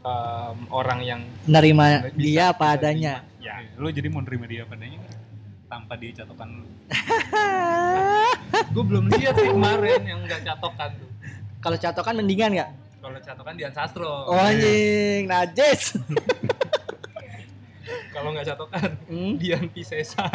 em, 0.00 0.58
orang 0.70 1.00
yang 1.02 1.20
Nerima 1.44 2.08
bisa- 2.08 2.16
dia 2.16 2.44
apa 2.48 2.72
adanya. 2.72 3.20
ya 3.36 3.60
Lu 3.76 3.88
jadi 3.88 4.08
mau 4.08 4.20
nerima 4.20 4.44
dia 4.44 4.64
padanya 4.64 4.96
nggak? 4.96 5.16
tanpa 5.66 5.92
dicatokan 5.94 6.48
lu. 6.56 6.68
gue 8.66 8.84
belum 8.84 9.04
lihat 9.08 9.34
sih 9.34 9.48
kemarin 9.48 10.02
yang 10.02 10.20
nggak 10.22 10.40
catokan 10.44 10.90
tuh 10.94 11.10
Kalau 11.58 11.76
catokan 11.76 12.14
mendingan 12.16 12.50
nggak? 12.52 12.70
kalau 12.98 13.18
catokan 13.18 13.54
Dian 13.54 13.70
Sastro 13.70 14.26
Oh 14.26 14.34
anjing, 14.34 15.26
najis. 15.26 15.94
kalau 18.14 18.32
nggak 18.32 18.46
catokan 18.48 18.90
Hmm? 19.06 19.34
Dian 19.36 19.66
Pisesa 19.68 20.26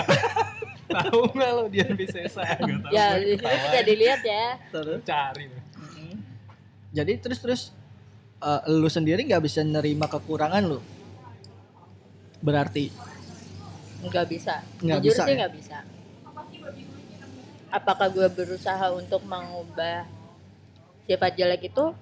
tahu 0.95 1.19
nggak 1.31 1.51
lo 1.51 1.63
Dian 1.67 1.91
Pisesa 1.93 2.43
tahu 2.59 2.91
ya 2.91 3.15
bisa 3.17 3.79
dilihat 3.81 4.21
ya. 4.23 4.45
Terus? 4.69 4.99
cari 5.03 5.45
Jadi 6.91 7.13
terus 7.17 7.39
terus 7.39 7.61
eh, 8.39 8.61
lu 8.69 8.87
sendiri 8.87 9.23
nggak 9.23 9.39
bisa 9.41 9.63
nerima 9.63 10.07
kekurangan 10.07 10.63
lu. 10.63 10.79
Berarti 12.39 12.91
Nggak 14.01 14.25
bisa. 14.27 14.65
Nggak 14.81 14.97
Jujur 14.99 15.13
bisa 15.13 15.21
sih 15.21 15.29
ya? 15.29 15.37
nggak 15.39 15.53
bisa. 15.53 15.77
Apakah 17.71 18.11
gue 18.11 18.27
berusaha 18.27 18.91
untuk 18.91 19.23
mengubah 19.23 20.03
sifat 21.07 21.31
jelek 21.39 21.71
itu? 21.71 21.95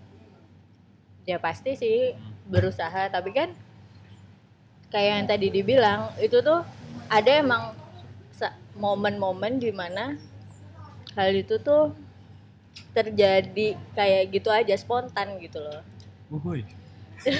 Ya 1.29 1.38
pasti 1.38 1.77
sih 1.77 2.17
berusaha, 2.49 3.05
tapi 3.13 3.29
kan 3.29 3.53
kayak 4.89 5.12
yang 5.21 5.27
tadi 5.29 5.47
dibilang 5.53 6.10
itu 6.17 6.41
tuh 6.41 6.65
ada 7.05 7.32
emang 7.38 7.77
momen-momen 8.79 9.62
di 9.62 9.69
mana 9.69 10.17
hal 11.13 11.29
itu 11.36 11.62
tuh 11.62 11.93
terjadi 12.95 13.75
kayak 13.93 14.23
gitu 14.34 14.49
aja 14.49 14.73
spontan 14.73 15.38
gitu 15.38 15.62
loh. 15.62 15.86
Uhuy. 16.34 16.65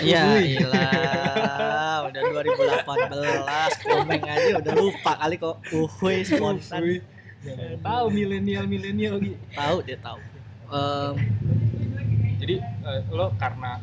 ya 0.04 0.36
ilah 0.44 2.04
udah 2.12 2.22
2018 2.36 3.88
komeng 3.88 4.24
aja 4.28 4.50
udah 4.60 4.74
lupa 4.76 5.16
kali 5.16 5.40
kok 5.40 5.56
uhuy 5.72 6.28
spontan 6.28 7.00
tahu 7.80 8.06
milenial 8.10 8.66
milenial 8.66 9.16
gitu 9.18 9.38
tahu 9.54 9.78
dia 9.82 9.98
tahu 9.98 10.20
Em, 10.70 11.16
jadi 12.38 12.56
eh, 12.62 13.02
lo 13.10 13.34
karena 13.36 13.82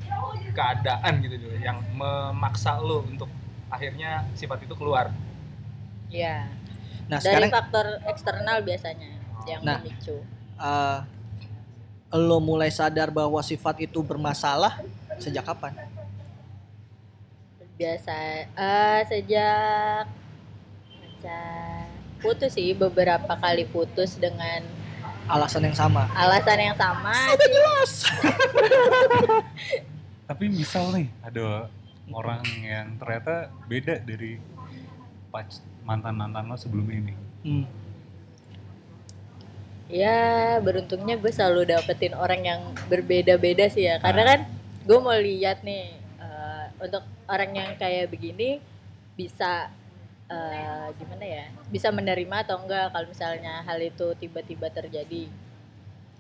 keadaan 0.53 1.19
gitu 1.19 1.35
dulu 1.37 1.57
yang 1.59 1.83
memaksa 1.93 2.79
lo 2.79 3.03
untuk 3.03 3.27
akhirnya 3.67 4.23
sifat 4.33 4.63
itu 4.63 4.73
keluar 4.73 5.11
Iya. 6.07 6.47
nah 7.07 7.19
Dari 7.19 7.27
sekarang 7.27 7.51
faktor 7.51 7.87
eksternal 8.07 8.63
biasanya 8.63 9.19
yang 9.45 9.61
Nah. 9.61 9.83
memicu. 9.83 10.23
eh, 10.57 10.99
lo 12.15 12.39
mulai 12.39 12.71
sadar 12.71 13.11
bahwa 13.11 13.43
sifat 13.43 13.83
itu 13.83 13.99
bermasalah 14.01 14.79
sejak 15.19 15.43
kapan 15.43 15.75
Biasa 17.77 18.15
eh 18.47 19.01
sejak 19.05 20.07
pacar 20.97 21.76
putus 22.21 22.57
sih 22.57 22.73
beberapa 22.73 23.37
kali 23.37 23.69
putus 23.69 24.17
dengan 24.17 24.65
alasan 25.27 25.67
yang 25.67 25.77
sama 25.77 26.07
alasan 26.15 26.59
yang 26.59 26.77
sama. 26.79 27.13
Tapi 30.31 30.45
misal 30.51 30.91
nih 30.91 31.09
ada 31.23 31.71
orang 32.11 32.43
yang 32.63 32.99
ternyata 32.99 33.51
beda 33.67 34.03
dari 34.03 34.39
mantan-mantan 35.87 36.51
lo 36.51 36.59
sebelum 36.59 36.87
ini. 36.91 37.15
Hmm. 37.47 37.67
Ya 39.87 40.59
beruntungnya 40.59 41.15
gue 41.15 41.31
selalu 41.31 41.71
dapetin 41.71 42.19
orang 42.19 42.43
yang 42.43 42.61
berbeda-beda 42.91 43.71
sih 43.71 43.87
ya. 43.87 44.03
Karena 44.03 44.35
kan 44.35 44.41
gue 44.83 44.99
mau 44.99 45.15
lihat 45.15 45.63
nih 45.63 45.95
eh, 46.19 46.65
untuk 46.83 47.07
orang 47.31 47.55
yang 47.55 47.71
kayak 47.79 48.11
begini 48.11 48.59
bisa 49.15 49.71
eh, 50.27 50.87
gimana 50.97 51.25
ya? 51.25 51.45
Bisa 51.69 51.89
menerima 51.91 52.37
atau 52.47 52.63
enggak 52.63 52.91
kalau 52.91 53.07
misalnya 53.07 53.63
hal 53.63 53.79
itu 53.79 54.15
tiba-tiba 54.19 54.67
terjadi. 54.71 55.31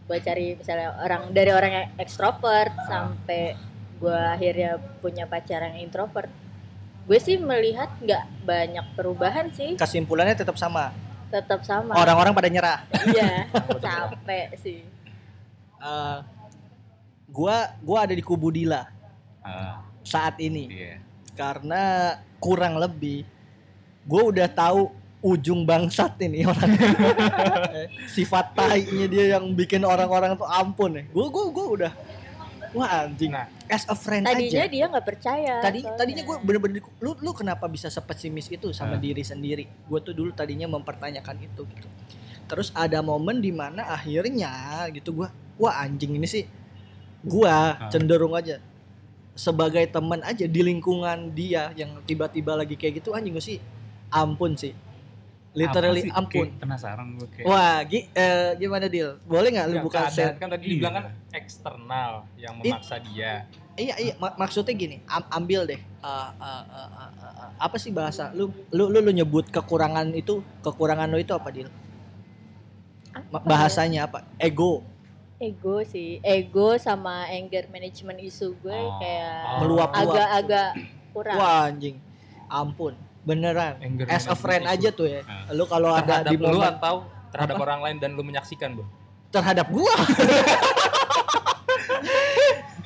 Gue 0.06 0.18
cari 0.22 0.54
misalnya 0.54 0.94
orang 1.02 1.34
dari 1.34 1.50
orang 1.50 1.72
yang 1.74 1.86
ekstrovert 1.98 2.70
sampai 2.86 3.58
gue 3.98 4.14
akhirnya 4.14 4.78
punya 5.02 5.26
pacar 5.26 5.66
yang 5.66 5.82
introvert. 5.82 6.30
Gue 7.06 7.18
sih 7.18 7.38
melihat 7.38 7.90
nggak 8.02 8.24
banyak 8.46 8.86
perubahan 8.94 9.50
sih, 9.54 9.78
kesimpulannya 9.78 10.34
tetap 10.34 10.58
sama 10.58 10.90
tetap 11.26 11.58
sama. 11.66 11.90
orang-orang 11.98 12.30
pada 12.30 12.46
nyerah 12.46 12.78
Iya, 13.10 13.50
capek 13.82 14.54
sih. 14.58 14.86
Eh, 15.76 16.18
gua 17.30 17.74
gua 17.82 17.98
ada 18.06 18.14
di 18.14 18.22
kubu 18.22 18.48
Dila 18.48 18.86
Ah, 19.42 19.78
saat 20.02 20.42
ini 20.42 20.66
iya. 20.66 20.98
karena 21.38 22.14
kurang 22.42 22.78
lebih 22.82 23.22
gue 24.06 24.22
udah 24.24 24.46
tahu 24.46 24.88
ujung 25.20 25.62
bangsat 25.62 26.14
ini 26.20 26.46
orang 26.46 26.70
sifat 28.08 28.54
tainya 28.54 29.06
dia 29.06 29.24
yang 29.34 29.50
bikin 29.52 29.82
orang-orang 29.82 30.34
tuh 30.34 30.46
ampun 30.46 30.94
ya 30.94 31.04
gue 31.04 31.26
gue 31.26 31.44
gue 31.50 31.66
udah 31.76 31.92
wah 32.72 33.04
anjing 33.04 33.32
Nah. 33.32 33.48
as 33.66 33.82
a 33.84 33.96
friend 33.96 34.22
Tadinya 34.22 34.62
aja 34.62 34.68
dia 34.68 34.84
nggak 34.86 35.02
percaya. 35.04 35.54
tadi 35.58 35.82
soalnya. 35.82 35.98
tadinya 35.98 36.22
gue 36.22 36.36
bener-bener 36.38 36.80
lu 37.00 37.16
lu 37.16 37.30
kenapa 37.32 37.66
bisa 37.66 37.88
sepesimis 37.88 38.46
itu 38.46 38.70
sama 38.70 38.94
Ah. 38.94 39.00
diri 39.00 39.22
sendiri 39.22 39.66
gue 39.66 39.98
tuh 39.98 40.12
dulu 40.12 40.30
tadinya 40.30 40.68
mempertanyakan 40.68 41.36
itu 41.40 41.66
gitu 41.66 41.88
terus 42.46 42.70
ada 42.70 43.02
momen 43.02 43.40
di 43.40 43.50
mana 43.50 43.82
akhirnya 43.88 44.52
gitu 44.92 45.10
gue 45.16 45.28
wah 45.56 45.74
anjing 45.76 46.14
ini 46.14 46.28
sih 46.28 46.44
gua 47.20 47.74
Ah. 47.76 47.90
cenderung 47.90 48.30
aja 48.32 48.62
sebagai 49.32 49.82
teman 49.86 50.22
aja 50.22 50.46
di 50.46 50.60
lingkungan 50.62 51.32
dia 51.32 51.74
yang 51.74 51.98
tiba-tiba 52.02 52.54
lagi 52.54 52.72
kayak 52.72 53.02
gitu 53.02 53.10
anjing 53.10 53.34
gue 53.34 53.42
sih 53.44 53.58
ampun 54.08 54.54
sih. 54.54 54.72
Literally 55.52 56.04
sih? 56.04 56.12
ampun. 56.12 56.46
Kayak 56.46 56.60
penasaran 56.60 57.06
gue 57.16 57.28
kayak. 57.32 57.46
wah 57.46 57.80
Gi, 57.82 58.00
eh, 58.12 58.50
gimana 58.56 58.86
deal 58.86 59.16
boleh 59.24 59.48
nggak 59.48 59.66
lu 59.66 59.76
buka 59.82 60.06
share 60.06 60.36
kan 60.36 60.52
tadi 60.52 60.68
dibilang 60.68 60.94
kan 60.94 61.04
eksternal 61.32 62.12
yang 62.36 62.60
memaksa 62.60 63.00
dia. 63.02 63.48
Iya 63.72 63.94
iya. 63.96 64.14
Mak- 64.16 64.36
maksudnya 64.36 64.72
gini 64.72 65.00
am- 65.06 65.28
ambil 65.34 65.64
deh 65.66 65.80
eh, 65.80 66.28
eh, 66.38 66.64
eh, 66.66 66.88
eh, 66.94 67.10
eh, 67.18 67.32
eh, 67.38 67.50
apa 67.56 67.76
sih 67.76 67.88
bahasa? 67.90 68.28
Lu 68.30 68.52
lu 68.68 68.88
lu, 68.88 69.00
lu 69.00 69.12
nyebut 69.12 69.48
kekurangan 69.48 70.12
itu 70.12 70.44
kekurangan 70.60 71.08
lu 71.08 71.16
itu 71.16 71.32
apa 71.32 71.48
deal 71.48 71.72
Apa? 73.14 73.40
bahasanya 73.42 74.04
apa? 74.04 74.28
Ego. 74.36 74.84
Ego 75.36 75.80
sih, 75.82 76.20
ego 76.20 76.76
sama 76.76 77.28
anger 77.28 77.64
management 77.66 78.20
isu 78.22 78.56
gue 78.58 78.72
Oh. 78.72 78.96
kayak 78.96 79.60
Meluap-luap. 79.60 80.04
agak-agak 80.04 80.70
kurang. 81.12 81.36
wah 81.36 81.64
anjing. 81.64 81.96
Ampun 82.46 82.92
beneran 83.26 83.74
Anger 83.82 84.06
as 84.06 84.30
a 84.30 84.36
friend 84.38 84.64
aja 84.64 84.94
tuh 84.94 85.10
ya 85.10 85.20
Ah. 85.26 85.50
lu 85.50 85.66
kalau 85.66 85.90
ada 85.90 86.22
di 86.22 86.38
lu 86.38 86.62
atau 86.62 87.02
terhadap 87.34 87.58
Apa? 87.58 87.64
orang 87.66 87.80
lain 87.82 87.96
dan 87.98 88.14
lu 88.14 88.22
menyaksikan 88.22 88.78
bro 88.78 88.86
terhadap 89.34 89.66
gua. 89.68 89.92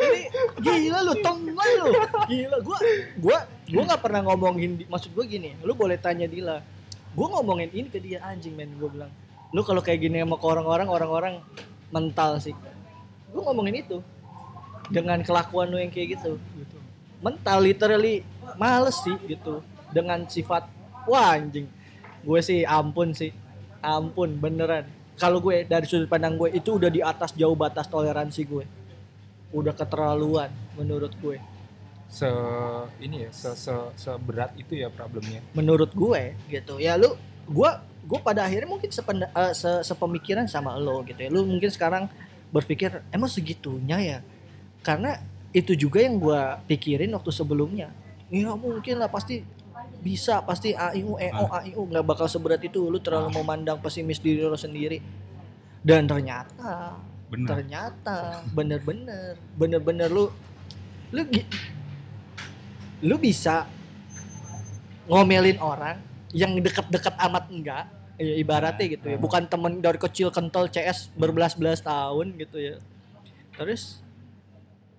Ini 0.01 0.21
gila 0.61 1.01
lu, 1.05 1.13
tongol 1.21 1.71
lu. 1.85 1.93
Gila 2.27 2.57
gua 2.65 2.79
gua 3.21 3.39
gua 3.69 3.83
nggak 3.93 4.03
pernah 4.03 4.21
ngomongin 4.25 4.71
maksud 4.89 5.13
gua 5.13 5.25
gini, 5.29 5.55
lu 5.61 5.77
boleh 5.77 6.01
tanya 6.01 6.25
Dila. 6.25 6.65
Gua 7.13 7.27
ngomongin 7.39 7.69
ini 7.75 7.89
ke 7.91 7.99
dia 8.01 8.23
anjing 8.25 8.55
men 8.57 8.73
gua 8.81 8.89
bilang. 8.89 9.13
Lu 9.53 9.61
kalau 9.67 9.83
kayak 9.85 10.01
gini 10.01 10.23
sama 10.23 10.41
ke 10.41 10.47
orang-orang 10.47 10.89
orang-orang 10.89 11.35
mental 11.93 12.41
sih. 12.41 12.57
Gua 13.31 13.51
ngomongin 13.51 13.85
itu. 13.85 13.99
Dengan 14.91 15.23
kelakuan 15.23 15.71
lu 15.71 15.79
yang 15.79 15.93
kayak 15.93 16.19
gitu. 16.19 16.35
gitu. 16.59 16.77
Mental 17.23 17.59
literally 17.63 18.25
males 18.57 18.97
sih 19.05 19.15
gitu. 19.29 19.63
Dengan 19.91 20.27
sifat 20.27 20.67
wah 21.07 21.35
anjing. 21.37 21.67
Gue 22.23 22.41
sih 22.41 22.63
ampun 22.67 23.13
sih. 23.17 23.33
Ampun 23.81 24.37
beneran. 24.37 24.87
Kalau 25.21 25.41
gue 25.41 25.69
dari 25.69 25.85
sudut 25.85 26.09
pandang 26.09 26.37
gue 26.41 26.49
itu 26.57 26.81
udah 26.81 26.89
di 26.89 27.05
atas 27.05 27.37
jauh 27.37 27.57
batas 27.57 27.89
toleransi 27.89 28.43
gue. 28.49 28.65
Udah 29.53 29.77
keterlaluan 29.77 30.49
menurut 30.79 31.13
gue. 31.21 31.37
Se 32.11 32.27
ini 32.99 33.29
ya 33.29 33.31
se, 33.31 33.55
se 33.55 33.75
seberat 33.95 34.57
itu 34.59 34.75
ya 34.75 34.91
problemnya. 34.91 35.45
Menurut 35.55 35.93
gue 35.93 36.35
gitu. 36.49 36.81
Ya 36.81 36.97
lu 36.97 37.15
gue 37.47 37.71
gue 38.01 38.19
pada 38.25 38.49
akhirnya 38.49 38.67
mungkin 38.67 38.89
sependa, 38.89 39.29
eh, 39.31 39.53
se- 39.53 39.85
sepemikiran 39.85 40.49
sama 40.49 40.75
lo 40.81 41.05
gitu 41.05 41.21
ya. 41.21 41.29
Lu 41.29 41.45
mungkin 41.45 41.69
sekarang 41.69 42.09
berpikir 42.51 43.05
emang 43.15 43.31
segitunya 43.31 43.99
ya? 44.01 44.19
Karena 44.81 45.21
itu 45.53 45.75
juga 45.77 46.01
yang 46.01 46.19
gue 46.19 46.41
pikirin 46.71 47.13
waktu 47.15 47.31
sebelumnya. 47.31 47.93
Ya 48.31 48.55
mungkin 48.55 49.03
lah 49.03 49.11
pasti 49.11 49.43
bisa 50.01 50.41
pasti 50.43 50.73
AIU 50.73 51.21
EO 51.21 51.45
AIU 51.53 51.81
nggak 51.87 52.05
bakal 52.05 52.27
seberat 52.27 52.65
itu. 52.65 52.89
Lu 52.89 52.99
terlalu 52.99 53.37
memandang 53.37 53.79
pesimis 53.79 54.19
diri 54.19 54.41
lo 54.43 54.57
sendiri. 54.57 54.99
Dan 55.81 56.05
ternyata 56.09 57.01
Bener. 57.31 57.47
ternyata 57.47 58.43
bener-bener 58.53 59.39
bener-bener 59.55 60.11
lu 60.11 60.29
lu 61.15 61.23
lu 63.01 63.17
bisa 63.17 63.65
ngomelin 65.09 65.57
orang 65.63 66.03
yang 66.35 66.53
deket-deket 66.59 67.15
amat 67.31 67.45
enggak. 67.49 67.85
Ya 68.21 68.37
ibaratnya 68.37 68.85
gitu 68.85 69.07
ya. 69.09 69.17
Bukan 69.17 69.49
temen 69.49 69.81
dari 69.81 69.97
kecil 69.97 70.29
kental 70.29 70.69
CS 70.69 71.09
berbelas-belas 71.17 71.81
tahun 71.81 72.37
gitu 72.37 72.61
ya. 72.61 72.77
Terus 73.57 74.05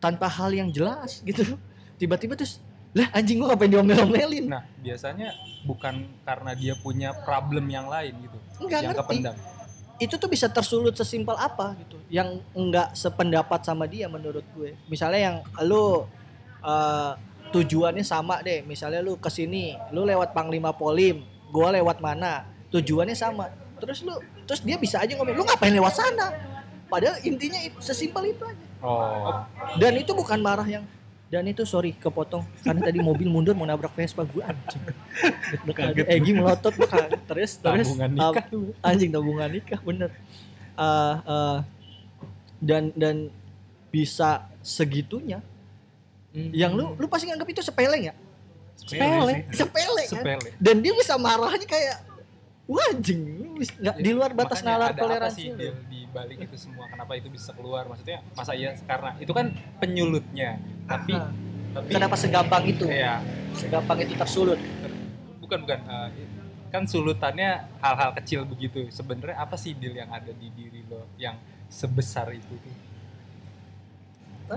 tanpa 0.02 0.26
hal 0.26 0.50
yang 0.50 0.74
jelas 0.74 1.22
gitu. 1.22 1.58
Tiba-tiba 2.02 2.34
terus 2.34 2.58
lah 2.92 3.08
anjing 3.16 3.40
gua 3.40 3.56
ngapain 3.56 3.72
diomel-omelin? 3.72 4.46
Nah 4.52 4.64
biasanya 4.84 5.32
bukan 5.64 6.12
karena 6.28 6.52
dia 6.58 6.74
punya 6.76 7.16
problem 7.24 7.66
yang 7.72 7.88
lain 7.88 8.14
gitu 8.20 8.38
enggak 8.60 8.80
yang 8.84 8.92
ngerti. 8.92 9.04
kependam 9.08 9.36
itu 10.02 10.18
tuh 10.18 10.26
bisa 10.26 10.50
tersulut 10.50 10.98
sesimpel 10.98 11.38
apa 11.38 11.78
gitu 11.78 12.02
yang 12.10 12.42
enggak 12.58 12.98
sependapat 12.98 13.62
sama 13.62 13.86
dia 13.86 14.10
menurut 14.10 14.42
gue. 14.58 14.74
Misalnya 14.90 15.22
yang 15.22 15.38
lu 15.62 16.10
eh, 16.66 17.14
tujuannya 17.54 18.02
sama 18.02 18.42
deh. 18.42 18.66
Misalnya 18.66 19.06
lu 19.06 19.14
ke 19.22 19.30
sini 19.30 19.78
lu 19.94 20.02
lewat 20.02 20.34
Panglima 20.34 20.74
Polim 20.74 21.22
gua 21.54 21.70
lewat 21.70 22.02
mana 22.02 22.50
tujuannya 22.74 23.14
sama. 23.14 23.54
Terus 23.78 24.02
lu 24.02 24.18
terus 24.50 24.66
dia 24.66 24.82
bisa 24.82 24.98
aja 24.98 25.14
ngomong 25.14 25.38
lu 25.38 25.46
ngapain 25.46 25.70
lewat 25.70 25.94
sana? 25.94 26.34
Padahal 26.90 27.22
intinya 27.24 27.62
itu, 27.62 27.78
sesimpel 27.80 28.36
itu 28.36 28.44
aja. 28.44 28.66
Oh. 28.84 29.46
Dan 29.80 29.96
itu 30.02 30.12
bukan 30.12 30.42
marah 30.44 30.68
yang 30.68 30.84
dan 31.32 31.48
itu 31.48 31.64
sorry 31.64 31.96
kepotong. 31.96 32.44
Karena 32.60 32.84
tadi 32.84 33.00
mobil 33.00 33.32
mundur 33.32 33.56
mau 33.56 33.64
nabrak 33.64 33.96
Vespa 33.96 34.28
gue 34.28 34.44
anjing. 34.44 34.84
Egi 36.12 36.32
melotot 36.36 36.76
gue 36.76 36.88
terus 37.24 37.56
terus 37.56 37.88
tabungan 37.88 38.12
nikah 38.12 38.46
tuh 38.52 38.76
anjing 38.84 39.10
tabungan 39.10 39.48
nikah 39.48 39.80
bener. 39.80 40.12
Eh, 40.76 41.16
eh, 41.24 41.58
dan 42.60 42.92
dan 42.94 43.16
bisa 43.88 44.44
segitunya 44.60 45.40
yang 46.36 46.76
lu 46.76 46.96
lu 46.96 47.08
pasti 47.08 47.28
nganggap 47.32 47.48
itu 47.48 47.64
sepele 47.64 48.12
ya? 48.12 48.14
Sepele 48.76 49.34
sih. 49.48 49.64
sepele 49.64 50.04
kan? 50.04 50.12
Sepele. 50.20 50.50
Dan 50.60 50.76
dia 50.84 50.94
bisa 50.96 51.16
marahnya 51.16 51.68
kayak 51.68 51.98
wah 52.68 52.92
anjing 52.92 53.20
lu 53.40 53.56
bisa- 53.56 53.76
nggak 53.80 53.96
di 54.00 54.12
luar 54.12 54.32
batas 54.36 54.60
nalar 54.64 54.92
toleransi 54.92 55.40
sih 55.40 55.52
lu. 55.52 55.72
Balik 56.12 56.38
itu 56.44 56.56
semua 56.60 56.86
kenapa 56.92 57.16
itu 57.16 57.28
bisa 57.32 57.56
keluar? 57.56 57.88
Maksudnya 57.88 58.22
masa 58.36 58.54
iya? 58.54 58.76
Karena 58.86 59.16
itu 59.18 59.32
kan 59.32 59.56
penyulutnya. 59.80 60.60
Tapi 60.86 61.16
tapi 61.72 61.90
kenapa 61.92 62.16
segampang 62.20 62.64
itu? 62.68 62.86
Ya 62.88 63.24
segampang 63.56 63.98
itu 64.04 64.14
tersulut. 64.16 64.60
Bukan 65.40 65.58
bukan. 65.64 65.80
Eh, 65.88 66.08
kan 66.72 66.84
sulutannya 66.88 67.68
hal-hal 67.80 68.12
kecil 68.20 68.44
begitu. 68.48 68.88
Sebenarnya 68.92 69.40
apa 69.40 69.56
sih 69.56 69.76
deal 69.76 69.96
yang 69.96 70.12
ada 70.12 70.32
di 70.32 70.48
diri 70.52 70.84
lo 70.88 71.08
yang 71.16 71.40
sebesar 71.72 72.32
itu 72.36 72.56
tuh? 72.60 72.76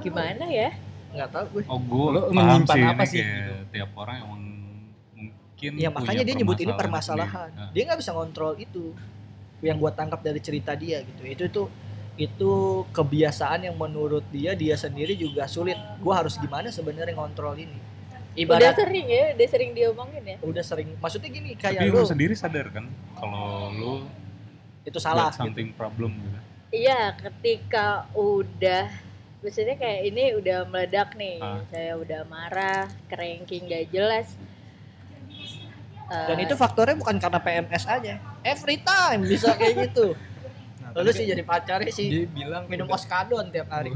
Gimana 0.03 0.51
ya? 0.51 0.75
nggak 1.14 1.31
tahu 1.31 1.45
gue. 1.55 1.62
Oh 1.71 1.79
gue 1.79 2.07
Lo 2.11 2.21
paham 2.29 2.35
menyimpan 2.35 2.75
sih 2.75 2.83
apa 2.83 3.05
sih? 3.07 3.19
kayak 3.23 3.38
gitu? 3.38 3.55
tiap 3.75 3.90
orang 3.95 4.17
emang 4.19 4.43
mungkin 5.14 5.71
ya 5.79 5.88
makanya 5.95 6.23
punya 6.23 6.27
dia 6.27 6.35
nyebut 6.43 6.59
ini 6.59 6.73
permasalahan. 6.75 7.51
Nah, 7.55 7.71
dia 7.71 7.83
nggak 7.87 7.99
bisa 8.03 8.11
ngontrol 8.11 8.53
itu 8.59 8.85
yang 9.64 9.81
gua 9.81 9.90
tangkap 9.90 10.20
dari 10.20 10.38
cerita 10.38 10.77
dia 10.77 11.00
gitu 11.00 11.22
itu 11.24 11.42
itu 11.48 11.62
itu 12.14 12.53
kebiasaan 12.92 13.66
yang 13.66 13.74
menurut 13.74 14.22
dia 14.29 14.55
dia 14.55 14.77
sendiri 14.77 15.16
juga 15.16 15.48
sulit 15.48 15.74
gua 15.98 16.22
harus 16.22 16.37
gimana 16.37 16.68
sebenarnya 16.68 17.16
ngontrol 17.16 17.57
ini 17.57 17.79
Udah 18.35 18.59
ibarat 18.59 18.74
sering 18.74 19.07
ya, 19.07 19.24
udah 19.33 19.46
sering 19.46 19.70
diomongin 19.72 20.22
ya. 20.27 20.37
udah 20.42 20.62
sering 20.62 20.88
maksudnya 20.98 21.31
gini 21.31 21.55
Tapi 21.55 21.79
kayak 21.79 21.87
lu 21.87 21.98
lu 21.98 22.05
sendiri 22.05 22.35
sadar 22.35 22.66
kan 22.68 22.85
kalau 23.14 23.70
lu 23.70 23.92
itu 24.85 24.98
salah 24.98 25.31
something 25.33 25.72
problem 25.72 26.12
gitu. 26.12 26.38
Iya, 26.74 27.14
ketika 27.14 28.11
udah 28.12 28.90
maksudnya 29.38 29.79
kayak 29.79 30.00
ini 30.11 30.35
udah 30.35 30.66
meledak 30.66 31.14
nih, 31.14 31.38
Ah. 31.38 31.62
saya 31.70 31.94
udah 31.94 32.27
marah, 32.27 32.90
cranking 33.07 33.64
gak 33.64 33.94
jelas. 33.94 34.35
Eh, 36.05 36.27
dan 36.29 36.37
itu 36.37 36.53
faktornya 36.53 36.95
bukan 36.95 37.17
karena 37.17 37.38
PMS 37.38 37.85
aja. 37.85 38.14
Every 38.40 38.77
time 38.79 39.21
bisa 39.25 39.55
kayak 39.55 39.75
gitu. 39.88 40.12
Nah, 40.95 41.03
lu 41.03 41.11
tapi 41.11 41.17
sih 41.17 41.27
jadi 41.27 41.43
pacarnya 41.43 41.90
sih 41.90 42.07
dia 42.07 42.23
bilang 42.31 42.71
minum 42.71 42.87
udah- 42.87 42.95
oskadon 42.95 43.51
tiap 43.51 43.67
hari. 43.67 43.90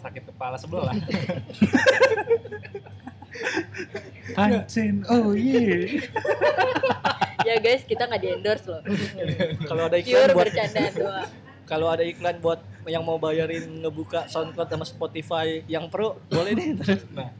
Sakit 0.00 0.24
kepala 0.24 0.56
sebelah. 0.56 0.96
Pancin, 4.32 5.04
oh 5.04 5.34
iya. 5.34 6.00
ya 7.48 7.54
guys, 7.60 7.82
kita 7.84 8.06
nggak 8.06 8.20
di 8.20 8.28
endorse 8.30 8.64
loh. 8.64 8.80
kalau 9.66 9.82
ada 9.84 9.96
iklan 9.98 10.16
Pure 10.16 10.32
buat 10.32 10.46
bercandaan 10.48 10.92
doang. 10.94 11.28
kalau 11.64 11.86
ada 11.88 12.04
iklan 12.04 12.36
buat 12.40 12.60
yang 12.86 13.02
mau 13.02 13.16
bayarin 13.16 13.80
ngebuka 13.80 14.28
SoundCloud 14.28 14.68
sama 14.68 14.84
Spotify 14.84 15.64
yang 15.64 15.88
pro 15.88 16.20
boleh 16.28 16.52
nih 16.52 16.76
nah 17.10 17.32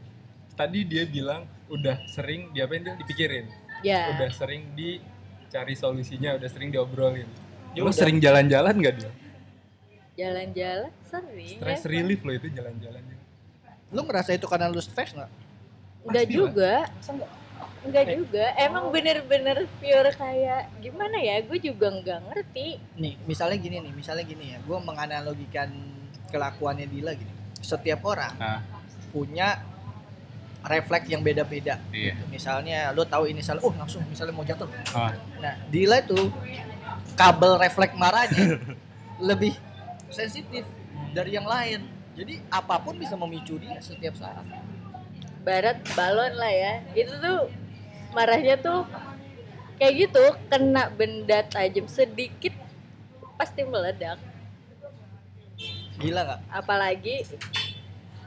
tadi 0.53 0.81
dia 0.81 1.05
bilang 1.05 1.45
udah 1.69 2.01
sering 2.09 2.49
diapain 2.49 2.81
dia 2.81 2.97
dipikirin 2.97 3.45
Ya, 3.85 4.09
udah 4.11 4.29
sering 4.31 4.73
dicari 4.73 5.73
solusinya 5.73 6.33
udah 6.33 6.49
sering 6.49 6.69
diobrolin 6.69 7.29
Ya 7.71 7.79
lu 7.79 7.85
udah. 7.85 7.93
sering 7.93 8.17
jalan-jalan 8.17 8.73
gak 8.75 8.95
dia 8.97 9.11
jalan-jalan 10.15 10.91
sering. 11.03 11.49
stress 11.53 11.81
ya. 11.81 11.89
relief 11.91 12.19
lo 12.21 12.31
itu 12.31 12.47
jalan-jalan 12.49 13.01
lu 13.87 14.01
merasa 14.01 14.31
itu 14.31 14.45
karena 14.45 14.67
lu 14.67 14.79
stres 14.79 15.11
nggak 15.11 15.29
Enggak 16.03 16.21
Pasti 16.23 16.35
juga. 16.35 16.73
Enggak 17.81 18.03
Eh. 18.03 18.13
juga. 18.15 18.45
Emang 18.55 18.89
bener-bener 18.89 19.65
pure 19.75 20.11
kayak 20.11 20.69
gimana 20.77 21.17
ya? 21.17 21.41
Gue 21.41 21.57
juga 21.57 21.89
nggak 21.91 22.19
ngerti. 22.23 22.77
nih 22.95 23.13
misalnya 23.25 23.57
gini 23.57 23.77
nih 23.79 23.89
misalnya 23.91 24.21
gini 24.23 24.53
ya 24.53 24.57
gue 24.59 24.77
menganalogikan 24.79 25.69
kelakuannya 26.27 26.85
Dila 26.85 27.13
gini 27.13 27.33
setiap 27.57 28.01
orang 28.03 28.33
Ah. 28.37 28.61
punya 29.09 29.65
refleks 30.65 31.05
yang 31.05 31.21
beda-beda 31.21 31.77
Iya. 31.89 32.17
misalnya 32.27 32.89
lu 32.91 33.03
tahu 33.03 33.25
ini 33.25 33.39
salah 33.39 33.61
oh 33.61 33.71
langsung 33.71 34.01
misalnya 34.05 34.33
mau 34.33 34.41
jatuh 34.41 34.65
Ah. 34.91 35.13
nah 35.37 35.53
Dila 35.67 35.99
itu 35.99 36.17
kabel 37.13 37.57
refleks 37.57 37.93
marahnya 37.93 38.57
lebih 39.29 39.53
sensitif 40.07 40.65
dari 41.11 41.33
yang 41.33 41.45
lain 41.45 41.85
jadi 42.11 42.39
apa 42.49 42.79
pun 42.79 42.95
bisa 42.95 43.13
memicu 43.13 43.55
dia 43.55 43.77
setiap 43.79 44.15
saat 44.15 44.43
Barat 45.41 45.77
balon 45.93 46.33
lah 46.33 46.49
ya. 46.49 46.73
Itu 46.95 47.13
tuh 47.15 47.53
marahnya 48.11 48.57
tuh 48.57 48.81
kayak 49.77 49.93
gitu 50.01 50.23
kena 50.47 50.89
benda 50.89 51.45
tajam 51.45 51.85
sedikit 51.85 52.49
pasti 53.35 53.61
meledak. 53.61 54.17
gila 55.95 56.21
nggak 56.25 56.39
Apalagi 56.49 57.15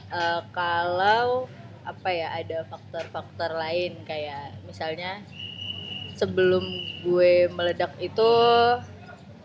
eh, 0.09 0.41
kalau 0.55 1.51
apa 1.89 2.09
ya 2.13 2.29
ada 2.37 2.69
faktor-faktor 2.69 3.57
lain. 3.57 3.97
Kayak 4.05 4.53
misalnya 4.69 5.25
sebelum 6.21 6.63
gue 7.01 7.49
meledak 7.49 7.97
itu 7.97 8.31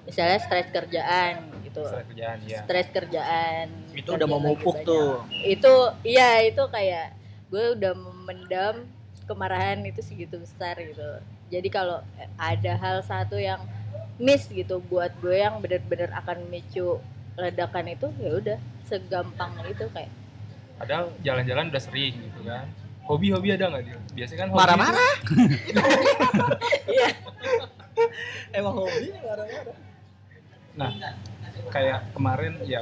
misalnya 0.04 0.40
stres 0.44 0.68
kerjaan 0.76 1.48
gitu. 1.64 1.84
Stress 1.88 2.08
kerjaan 2.12 2.38
ya 2.44 2.60
stres 2.68 2.88
kerjaan. 2.92 3.66
Itu 3.96 4.20
udah 4.20 4.28
mau 4.28 4.44
mupuk 4.44 4.84
tuh. 4.84 5.24
itu 5.48 5.74
iya 6.04 6.44
itu 6.44 6.64
kayak 6.68 7.16
gue 7.48 7.80
udah 7.80 7.94
memendam 7.96 8.84
kemarahan 9.24 9.80
itu 9.88 10.04
segitu 10.04 10.36
besar 10.42 10.76
gitu. 10.84 11.24
Jadi 11.48 11.70
kalau 11.72 12.02
ada 12.36 12.74
hal 12.76 13.00
satu 13.06 13.40
yang 13.40 13.62
miss 14.20 14.50
gitu 14.50 14.82
buat 14.92 15.14
gue 15.22 15.40
yang 15.42 15.62
bener-bener 15.62 16.12
akan 16.14 16.46
memicu 16.50 17.00
ledakan 17.38 17.94
itu 17.94 18.08
ya 18.22 18.32
udah 18.38 18.58
segampang 18.86 19.54
itu 19.66 19.86
kayak 19.90 20.12
padahal 20.76 21.14
jalan-jalan 21.22 21.70
udah 21.70 21.82
sering 21.82 22.14
gitu 22.18 22.42
kan 22.44 22.66
hobi-hobi 23.04 23.52
ada 23.52 23.68
nggak 23.68 23.84
dia 23.84 23.98
biasanya 24.16 24.40
kan 24.40 24.50
hobi 24.50 24.60
Marah-marah. 24.60 25.14
Iya. 26.88 27.06
Emang 28.58 28.74
hobinya 28.76 29.20
marah-marah. 29.22 29.78
nah 30.74 30.90
kayak 31.70 32.00
kemarin 32.12 32.58
ya 32.66 32.82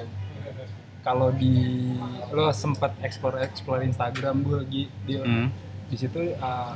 kalau 1.02 1.28
di 1.30 1.92
lo 2.30 2.48
sempat 2.56 2.96
explore 3.02 3.42
explore 3.42 3.84
Instagram 3.84 4.48
gue 4.48 4.58
lagi 4.64 4.84
di 5.04 5.14
Hmm. 5.20 5.52
di 5.92 5.96
situ 6.00 6.32
uh, 6.40 6.72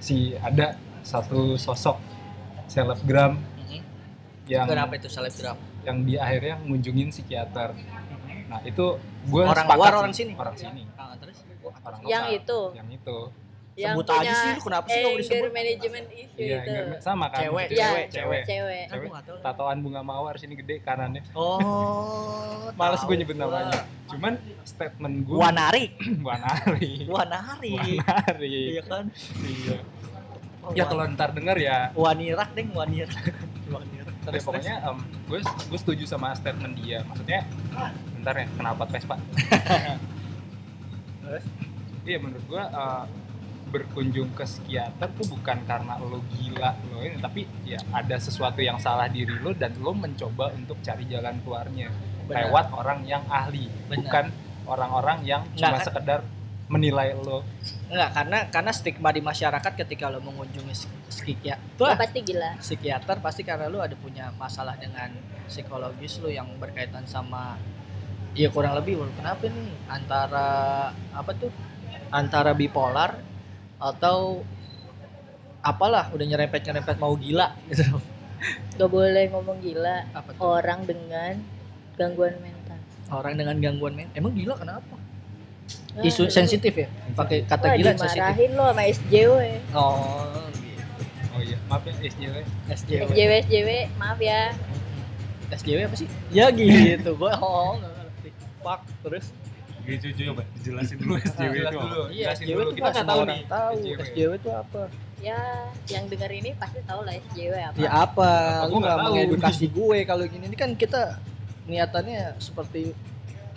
si 0.00 0.32
ada 0.38 0.72
satu 1.04 1.60
sosok 1.60 2.00
selebgram 2.64 3.36
yang 4.44 4.64
Kenapa 4.64 4.96
itu 4.96 5.08
selebgram? 5.08 5.56
yang 5.84 6.00
di 6.00 6.16
akhirnya 6.16 6.56
ngunjungin 6.64 7.12
psikiater 7.12 7.76
nah 8.54 8.62
itu 8.62 8.86
gue 9.26 9.42
Orang 9.42 9.56
sepakat 9.60 9.78
luar, 9.80 9.92
orang 9.96 10.14
sini? 10.14 10.32
orang 10.32 10.54
sini 10.54 10.82
Ah, 10.94 11.10
terus 11.16 11.38
orang 11.82 11.98
Yang 12.04 12.22
lokal. 12.22 12.38
itu? 12.38 12.60
yang 12.72 12.88
itu 12.92 13.18
yang 13.74 13.98
Sebut 13.98 14.06
aja 14.08 14.30
sih, 14.32 14.50
lu 14.52 14.62
kenapa 14.62 14.86
sih 14.86 15.02
nggak 15.02 15.18
disebut? 15.18 15.50
management 15.50 16.06
issue 16.14 16.38
iya 16.38 16.58
itu 16.60 16.70
enggak- 16.70 17.02
sama 17.02 17.26
kan 17.26 17.38
Cewek, 17.42 17.66
Itu 17.66 17.74
Iya, 17.74 17.82
cewek, 17.84 18.06
cewek 18.06 18.42
cewek 18.46 18.82
cewek 18.86 19.10
tatoan 19.42 19.78
bunga 19.80 20.00
mawar 20.00 20.34
sini 20.36 20.54
gede 20.54 20.78
kanannya 20.78 21.22
Oh, 21.34 22.70
males 22.78 23.02
gue 23.02 23.16
nyebut 23.16 23.34
gua. 23.34 23.42
namanya 23.44 23.82
cuman 24.06 24.32
statement 24.62 25.14
gue 25.20 25.34
Wanari. 25.36 25.84
Wanari 26.22 26.90
Wanari. 27.04 27.72
Wanari 27.90 28.54
Iya 28.70 28.82
kan? 28.84 29.04
iya 29.42 29.78
Oh, 30.62 30.72
ya 30.72 30.86
kalau 30.86 31.04
ntar 31.10 31.28
denger 31.28 31.56
ya 31.60 31.90
Wanirak 31.92 32.54
deng, 32.54 32.70
Wanirak. 32.70 33.10
Wanirak. 33.74 34.14
ya 34.24 34.40
pokoknya 34.40 34.74
em, 34.82 34.96
gue 35.26 35.38
gue 35.42 35.78
setuju 35.78 36.04
sama 36.06 36.30
statement 36.32 36.78
dia 36.78 37.02
maksudnya 37.02 37.42
bentar 38.24 38.40
ya 38.40 38.48
kenapa 38.56 38.88
Vespa 38.88 39.16
iya 42.08 42.16
menurut 42.16 42.44
gue 42.48 42.64
eh, 42.64 43.04
berkunjung 43.68 44.32
ke 44.32 44.48
psikiater 44.48 45.12
tuh 45.12 45.28
bukan 45.28 45.60
karena 45.68 46.00
lo 46.00 46.24
gila 46.32 46.72
lo 46.88 47.04
ini 47.04 47.20
tapi 47.20 47.44
ya 47.68 47.76
ada 47.92 48.16
sesuatu 48.16 48.64
yang 48.64 48.80
salah 48.80 49.12
diri 49.12 49.36
lo 49.44 49.52
dan 49.52 49.76
lo 49.76 49.92
mencoba 49.92 50.56
untuk 50.56 50.80
cari 50.80 51.04
jalan 51.04 51.36
keluarnya 51.44 51.92
Benar. 52.24 52.48
lewat 52.48 52.66
orang 52.72 53.04
yang 53.04 53.20
ahli 53.28 53.68
Benar. 53.92 54.00
bukan 54.00 54.24
orang-orang 54.64 55.18
yang 55.28 55.44
cuma 55.52 55.76
Nggak, 55.76 55.84
kan? 55.84 55.84
sekedar 55.84 56.20
menilai 56.72 57.12
lo 57.12 57.44
Enggak, 57.92 58.10
karena 58.16 58.38
karena 58.48 58.72
stigma 58.72 59.12
di 59.12 59.20
masyarakat 59.20 59.72
ketika 59.84 60.08
lo 60.08 60.24
mengunjungi 60.24 60.72
psikiater, 61.12 61.92
ya 61.92 61.98
pasti 62.00 62.18
gila 62.24 62.50
psikiater 62.56 63.16
pasti 63.20 63.44
karena 63.44 63.68
lu 63.68 63.84
ada 63.84 63.92
punya 64.00 64.32
masalah 64.40 64.72
dengan 64.80 65.12
psikologis 65.44 66.24
lu 66.24 66.32
yang 66.32 66.48
berkaitan 66.56 67.04
sama 67.04 67.60
ya 68.34 68.48
kurang 68.50 68.74
lebih 68.74 68.98
kenapa 69.14 69.46
nih? 69.46 69.70
Antara 69.86 70.48
apa 71.14 71.30
tuh? 71.38 71.50
Antara 72.10 72.50
bipolar 72.54 73.18
atau 73.78 74.42
apalah 75.64 76.10
udah 76.12 76.26
nyerempet 76.26 76.66
nyerempet 76.66 76.98
mau 76.98 77.14
gila 77.14 77.54
gitu. 77.70 77.86
Gak 78.76 78.90
boleh 78.90 79.30
ngomong 79.30 79.58
gila. 79.62 80.04
Apa 80.12 80.34
tuh? 80.34 80.42
Orang 80.42 80.84
dengan 80.84 81.40
gangguan 81.94 82.34
mental. 82.42 82.78
Orang 83.08 83.38
dengan 83.38 83.56
gangguan 83.62 83.94
men 83.94 84.10
emang 84.18 84.34
gila 84.34 84.58
kenapa? 84.58 84.98
Nah, 85.94 86.02
isu 86.02 86.26
sensitif 86.26 86.74
ya? 86.74 86.90
Pakai 87.14 87.46
kata 87.46 87.70
Wah, 87.70 87.74
gila 87.78 87.90
sensitif. 87.94 88.18
dimarahin 88.18 88.50
lo 88.58 88.64
sama 88.66 88.82
SJW 88.90 89.34
oh 89.78 90.42
gitu. 90.58 90.82
oh 91.30 91.40
iya. 91.40 91.56
Maaf 91.70 91.82
ya 91.86 91.94
SJW 92.02 92.34
SJW 92.66 93.00
SJW 93.14 93.32
SJW 93.46 93.70
maaf 93.94 94.18
ya. 94.18 94.40
SJW 95.54 95.78
apa 95.86 95.96
sih? 95.96 96.08
Ya 96.34 96.50
gitu. 96.50 97.14
Gua 97.14 97.38
oh 97.38 97.78
fuck 98.64 98.80
terus 99.02 99.26
Gitu 99.84 100.06
coba 100.24 100.48
dijelasin 100.50 100.96
dulu 100.96 101.12
SJW 101.18 101.52
Jelas 101.54 101.68
itu 101.68 101.76
dulu 101.78 102.04
Iya, 102.08 102.24
jelasin 102.24 102.40
SJW 102.42 102.56
dulu 102.56 102.64
tuh 102.64 102.74
kita 102.74 102.80
nggak 102.80 102.88
nggak 102.88 102.96
semua 102.96 103.04
tahu 103.04 103.20
orang 103.20 103.28
nih 103.30 103.44
tahu 103.46 103.74
SJW. 103.76 104.00
SJW 104.00 104.32
itu 104.34 104.50
apa 104.50 104.82
ya 105.20 105.40
yang 105.86 106.04
denger 106.06 106.30
ini 106.34 106.50
pasti 106.54 106.80
tahu 106.82 107.00
lah 107.02 107.12
SJW 107.14 107.52
apa 107.62 107.76
Ya 107.76 107.90
apa? 107.90 108.00
Apa, 108.00 108.28
Lu 108.64 108.72
gua 108.72 108.80
nggak 108.80 108.80
nggak 108.80 108.96
tahu. 108.98 109.12
mengedukasi 109.14 109.64
gue 109.68 109.98
kalau 110.02 110.24
gini. 110.26 110.44
Ini 110.46 110.56
kan 110.58 110.70
kita 110.74 111.02
niatannya 111.64 112.20
seperti 112.38 112.92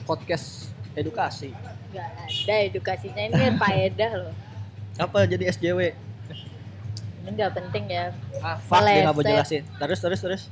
podcast 0.03 0.47
edukasi. 0.93 1.51
Gak 1.89 2.07
ada 2.07 2.55
edukasinya 2.65 3.21
ini 3.21 3.55
faedah 3.61 4.11
loh 4.17 4.33
Apa 4.97 5.23
jadi 5.23 5.47
SJW? 5.49 5.95
ini 7.21 7.29
nggak 7.29 7.51
penting 7.53 7.85
ya 7.87 8.11
Ah, 8.39 8.55
fuck 8.57 8.83
dia 8.83 9.01
nggak 9.01 9.11
mau 9.11 9.19
Meleset. 9.19 9.31
jelasin. 9.31 9.63
Terus 9.77 9.99
terus 9.99 10.19
terus. 10.19 10.43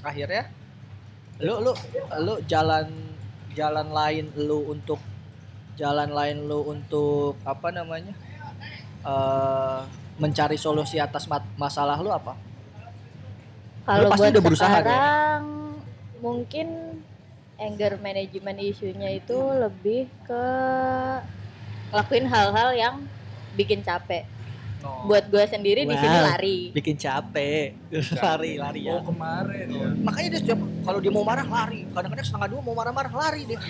Akhirnya 0.00 0.50
lu 1.38 1.58
lu 1.60 1.72
lu 2.20 2.34
jalan 2.44 2.90
jalan 3.54 3.88
lain 3.94 4.28
lu 4.36 4.60
untuk 4.68 4.98
jalan 5.78 6.10
lain 6.10 6.46
lu 6.46 6.60
untuk 6.66 7.38
apa 7.46 7.70
namanya? 7.70 8.14
eh 9.04 9.80
mencari 10.14 10.54
solusi 10.54 11.02
atas 11.02 11.26
masalah 11.58 11.98
lu 11.98 12.10
apa? 12.10 12.38
kalau 13.84 14.08
pasti 14.10 14.28
udah 14.32 14.42
berusaha, 14.42 14.68
kan? 14.70 14.80
sekarang 14.80 15.42
mungkin 16.24 16.66
anger 17.60 18.00
management 18.00 18.58
isunya 18.64 19.20
itu 19.20 19.36
lebih 19.36 20.08
ke 20.24 20.44
lakuin 21.94 22.26
hal-hal 22.26 22.74
yang 22.74 22.94
bikin 23.54 23.84
capek 23.84 24.26
buat 25.04 25.24
gue 25.26 25.44
sendiri 25.44 25.82
di 25.82 25.94
sini 25.94 26.18
lari. 26.18 26.58
bikin 26.70 26.94
capek. 26.94 27.76
Lari 28.14 28.52
lari 28.56 28.80
ya. 28.84 28.92
Oh 28.94 29.02
kemarin. 29.04 29.66
Ya 29.66 29.86
makanya 29.98 30.28
dia 30.30 30.40
setiap 30.40 30.58
kalau 30.80 30.98
dia 30.98 31.10
mau 31.10 31.22
marah 31.22 31.44
lari. 31.44 31.84
Kadang-kadang 31.88 32.26
setengah 32.26 32.48
dua 32.48 32.60
mau 32.60 32.74
marah-marah 32.74 33.12
lari 33.12 33.42
dia. 33.46 33.60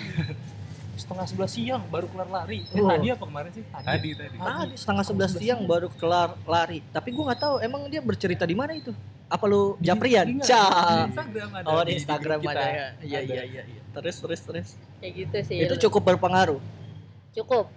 Setengah 0.95 1.27
sebelas 1.27 1.51
siang 1.51 1.83
baru 1.85 2.07
kelar 2.07 2.29
lari. 2.29 2.63
Eh, 2.65 2.79
Oh. 2.79 2.87
tadi 2.87 3.11
apa 3.11 3.27
kemarin 3.27 3.51
sih? 3.51 3.63
Tadi. 3.67 4.15
Tadi. 4.15 4.35
tadi. 4.39 4.73
Setengah 4.73 5.03
sebelas 5.03 5.31
siang 5.33 5.59
baru 5.61 5.91
kelar 5.91 6.39
lari. 6.41 6.79
Tapi 6.87 7.11
gua 7.11 7.23
nggak 7.29 7.41
tahu 7.41 7.55
emang 7.59 7.83
dia 7.85 7.99
bercerita 7.99 8.47
di 8.47 8.55
mana 8.55 8.71
itu? 8.71 8.95
Apa 9.27 9.43
lu 9.43 9.75
Di- 9.75 9.91
Japrian? 9.91 10.23
Di- 10.23 10.39
Ca. 10.39 10.63
di 11.03 11.11
Instagram 11.11 11.49
ada. 11.51 11.65
Oh 11.67 11.83
di 11.83 11.93
Instagram 11.93 12.39
kita. 12.39 12.51
ada. 12.53 12.63
ya. 12.63 12.87
Iya 13.01 13.19
Ada. 13.19 13.27
iya 13.27 13.43
iya 13.43 13.63
iya. 13.67 13.81
terus 13.91 14.15
terus 14.15 14.39
terus. 14.39 14.67
Kayak 14.97 15.13
gitu 15.19 15.37
sih. 15.43 15.57
Itu 15.67 15.75
cukup 15.83 16.15
berpengaruh? 16.15 16.63
Cukup. 17.35 17.67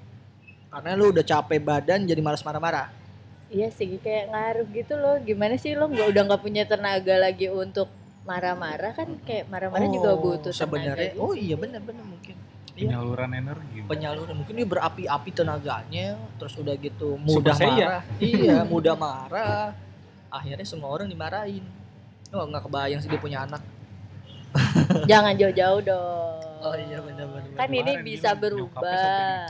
Karena 0.70 0.94
lu 0.94 1.10
udah 1.10 1.24
capek 1.24 1.58
badan 1.58 2.06
jadi 2.06 2.20
malas 2.20 2.38
marah-marah 2.40 2.86
iya 3.48 3.68
sih 3.72 3.96
kayak 4.00 4.32
ngaruh 4.32 4.66
gitu 4.72 4.94
loh. 4.96 5.16
Gimana 5.20 5.54
sih 5.56 5.72
lo 5.74 5.88
nggak 5.88 6.08
udah 6.12 6.22
nggak 6.28 6.42
punya 6.42 6.62
tenaga 6.68 7.14
lagi 7.16 7.48
untuk 7.48 7.88
marah-marah 8.28 8.92
kan? 8.92 9.08
Kayak 9.24 9.48
marah-marah 9.48 9.88
juga 9.88 10.12
butuh 10.16 10.52
sebenarnya. 10.52 11.16
tenaga 11.16 11.24
oh 11.24 11.32
iya 11.32 11.56
benar-benar 11.56 12.04
mungkin. 12.04 12.36
Iya. 12.78 12.94
Penyaluran 12.94 13.30
energi. 13.34 13.78
penyaluran 13.90 14.34
mungkin 14.38 14.54
dia 14.54 14.68
berapi-api 14.70 15.30
tenaganya 15.34 16.14
terus 16.38 16.54
udah 16.54 16.74
gitu 16.78 17.18
mudah 17.18 17.34
Super 17.34 17.54
Saiyan. 17.58 17.88
marah. 17.90 18.02
Iya 18.22 18.56
mudah 18.72 18.94
marah. 18.94 19.66
Akhirnya 20.30 20.66
semua 20.68 20.92
orang 20.94 21.10
dimarahin. 21.10 21.64
Oh 22.30 22.44
nggak 22.46 22.68
kebayang 22.70 23.00
sih 23.02 23.10
dia 23.10 23.18
punya 23.18 23.42
anak. 23.48 23.64
Jangan 25.10 25.34
jauh-jauh 25.34 25.80
dong. 25.82 26.38
Oh 26.58 26.74
iya 26.74 26.98
benar-benar 27.02 27.54
kan 27.54 27.70
ini 27.70 27.92
bisa 28.02 28.34
berubah 28.34 29.46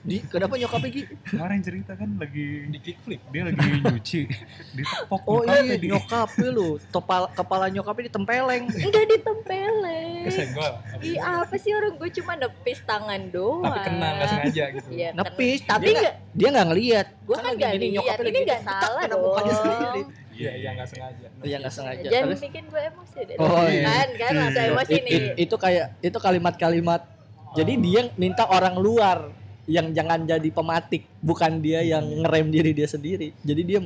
di 0.00 0.22
kenapa 0.22 0.54
nyokapnya 0.54 0.90
Gi? 0.90 1.02
Kemarin 1.26 1.60
cerita 1.60 1.92
kan 1.92 2.08
lagi 2.14 2.46
di 2.66 2.78
kickflip. 2.78 3.18
dia 3.28 3.42
lagi 3.44 3.58
nyuci 3.58 4.20
ditepok 4.78 5.22
oh 5.22 5.42
nyokapnya 5.42 5.58
iya 5.60 5.76
di- 5.76 5.88
nyokapnya 5.88 6.48
lu 6.48 6.68
kepala 6.88 7.26
kepala 7.30 7.64
nyokapnya 7.68 8.04
ditempeleng. 8.06 8.64
Enggak 8.70 9.04
ditempeleng. 9.08 10.10
Kesenggol. 10.24 10.72
Ih 11.00 11.18
apa 11.18 11.54
sih 11.54 11.72
orang 11.72 11.92
gue 11.94 12.10
cuma 12.14 12.32
nepis 12.34 12.78
tangan 12.82 13.20
doang? 13.28 13.62
Tapi 13.64 13.78
kena 13.84 14.06
nggak 14.12 14.28
sengaja 14.28 14.64
gitu. 14.72 14.88
Iya, 14.88 15.08
Nepis, 15.12 15.58
kena. 15.60 15.68
tapi 15.68 15.84
dia 15.84 15.94
enggak 15.94 16.14
dia 16.32 16.48
nggak 16.48 16.66
ngelihat 16.68 17.06
Gua 17.20 17.34
kan 17.34 17.44
lagi 17.44 17.56
nggak 17.58 17.72
gini, 17.74 17.86
lihat. 17.88 17.98
Ini 17.98 18.24
lagi 18.24 18.40
nggak 18.40 18.60
gini, 18.60 18.68
salah 18.70 19.02
kena 19.02 19.16
mukanya 19.16 19.44
dong. 19.44 19.58
sendiri. 19.58 20.02
Iya 20.30 20.52
iya 20.54 20.70
nggak 20.72 20.88
sengaja. 20.88 21.26
Iya 21.42 21.56
nggak 21.58 21.74
sengaja. 21.74 22.06
jangan 22.06 22.24
terus 22.24 22.40
bikin 22.40 22.64
gue 22.64 22.82
emosi 22.84 23.18
deh. 23.24 23.36
Oh, 23.36 23.66
iya. 23.66 23.82
kan 23.84 24.08
kan 24.16 24.32
masa 24.40 24.60
emosi 24.64 24.94
i- 24.94 25.02
nih. 25.02 25.20
itu 25.36 25.56
kayak 25.56 25.86
itu 25.98 26.14
kalimat-kalimat. 26.16 27.02
Jadi 27.50 27.72
dia 27.76 28.02
minta 28.14 28.46
orang 28.46 28.76
luar 28.76 29.34
yang 29.68 29.92
jangan 29.92 30.24
jadi 30.24 30.48
pematik 30.48 31.04
bukan 31.20 31.60
dia 31.60 31.84
yang 31.84 32.02
ngerem 32.24 32.48
diri 32.48 32.72
dia 32.72 32.88
sendiri 32.88 33.36
jadi 33.44 33.62
dia 33.62 33.78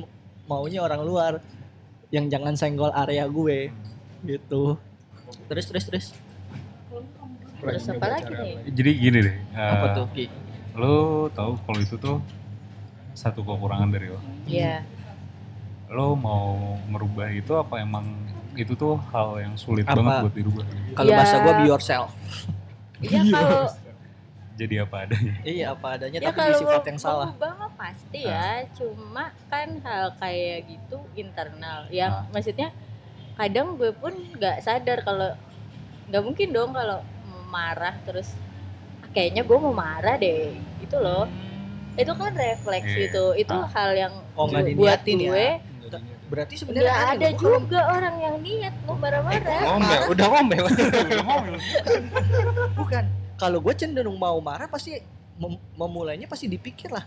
maunya 0.47 0.79
orang 0.79 1.03
luar 1.03 1.33
yang 2.07 2.31
jangan 2.31 2.55
senggol 2.55 2.89
area 2.89 3.27
gue 3.27 3.67
gitu 4.23 4.79
terus 5.45 5.65
terus 5.67 5.85
terus 5.85 6.07
Terus 7.63 7.87
apa 7.87 8.19
lagi 8.19 8.27
nih? 8.27 8.75
Jadi 8.75 8.91
gini 8.91 9.17
deh. 9.23 9.35
apa 9.55 9.85
eh, 9.87 9.91
tuh 9.95 10.05
Ki? 10.11 10.25
Lo 10.75 10.95
tahu 11.31 11.55
kalau 11.63 11.79
itu 11.79 11.95
tuh 11.95 12.19
satu 13.15 13.39
kekurangan 13.39 13.87
dari 13.87 14.11
lo. 14.11 14.19
Iya 14.43 14.83
Lo 15.87 16.11
mau 16.11 16.59
merubah 16.91 17.31
itu 17.31 17.55
apa 17.55 17.79
emang 17.79 18.03
itu 18.59 18.75
tuh 18.75 18.99
hal 19.15 19.39
yang 19.39 19.55
sulit 19.55 19.87
Apa? 19.87 19.95
banget 19.95 20.13
buat 20.21 20.35
dirubah? 20.35 20.65
kalau 20.91 21.07
Ya. 21.07 21.17
bahasa 21.17 21.35
gue 21.39 21.53
be 21.55 21.63
yourself 21.65 22.09
iya 22.99 23.21
kalau 23.25 23.65
Jadi 24.53 24.75
apa 24.77 24.95
adanya. 25.03 25.33
iya 25.43 25.65
apa 25.69 25.85
adanya 25.91 26.15
ya 26.15 26.23
tapi 26.23 26.31
di 26.31 26.43
kalau 26.43 26.57
sifat 26.57 26.77
mau 26.77 26.85
yang 26.85 26.97
salah 26.97 27.27
berubah 27.27 27.51
mah 27.57 27.71
pasti 27.73 28.19
ya 28.21 28.47
cuma 28.71 29.23
kan 29.47 29.67
hal 29.81 30.03
kayak 30.15 30.57
gitu 30.67 30.97
internal 31.13 31.79
yang 31.89 32.11
Ah. 32.13 32.23
maksudnya 32.29 32.69
kadang 33.33 33.75
gue 33.75 33.89
pun 33.91 34.13
nggak 34.13 34.61
sadar 34.61 35.01
kalau 35.01 35.33
nggak 36.05 36.21
mungkin 36.21 36.47
dong 36.49 36.69
kalau 36.69 37.01
marah 37.49 37.93
terus 38.03 38.33
"Ah, 39.01 39.07
kayaknya 39.09 39.41
gue 39.41 39.55
mau 39.55 39.71
marah 39.71 40.15
deh 40.15 40.53
gitu 40.79 40.97
loh 40.97 41.25
itu 41.93 42.11
kan 42.11 42.31
refleks 42.31 42.87
Iya. 42.87 43.09
itu 43.09 43.23
itu 43.39 43.55
Ah. 43.55 43.67
hal 43.73 43.89
yang 43.95 44.13
Oh, 44.33 44.49
buat 44.49 45.01
ya? 45.01 45.09
gue 45.09 45.47
Berarti 46.23 46.55
sebenarnya 46.55 46.87
nggak 46.87 47.11
ada 47.11 47.25
kalau- 47.31 47.39
juga 47.61 47.79
orang 47.89 48.15
yang 48.17 48.35
niat 48.39 48.73
mau 48.85 48.95
marah-marah 48.95 49.59
ngomel 49.67 50.01
udah 50.09 50.27
ngomel 50.29 50.65
Bukan. 52.73 53.03
Kalau 53.35 53.59
gue 53.59 53.73
cenderung 53.73 54.15
mau 54.15 54.37
marah 54.39 54.67
pasti 54.67 54.97
mem- 55.35 55.61
memulainya 55.73 56.25
pasti 56.25 56.45
dipikir 56.45 56.89
lah. 56.89 57.03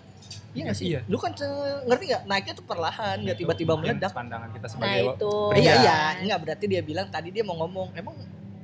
Iya 0.50 0.62
gak 0.66 0.76
sih? 0.76 0.86
Iya. 0.90 1.00
Lu 1.06 1.16
kan 1.16 1.36
ngerti 1.84 2.04
gak? 2.10 2.22
Naiknya 2.24 2.54
tuh 2.54 2.64
perlahan, 2.64 3.16
nggak 3.20 3.36
tiba-tiba 3.36 3.76
Mungkin 3.76 4.00
meledak. 4.00 4.12
pandangan 4.12 4.48
kita 4.50 4.66
nah 4.66 4.72
sebagai 4.72 5.02
itu 5.12 5.32
Iya 5.52 5.60
Iya. 5.60 5.74
iya, 5.78 5.98
enggak 6.24 6.38
berarti 6.42 6.64
dia 6.64 6.82
bilang 6.82 7.06
tadi 7.06 7.28
dia 7.30 7.44
mau 7.44 7.56
ngomong. 7.56 7.92
Emang 7.92 8.16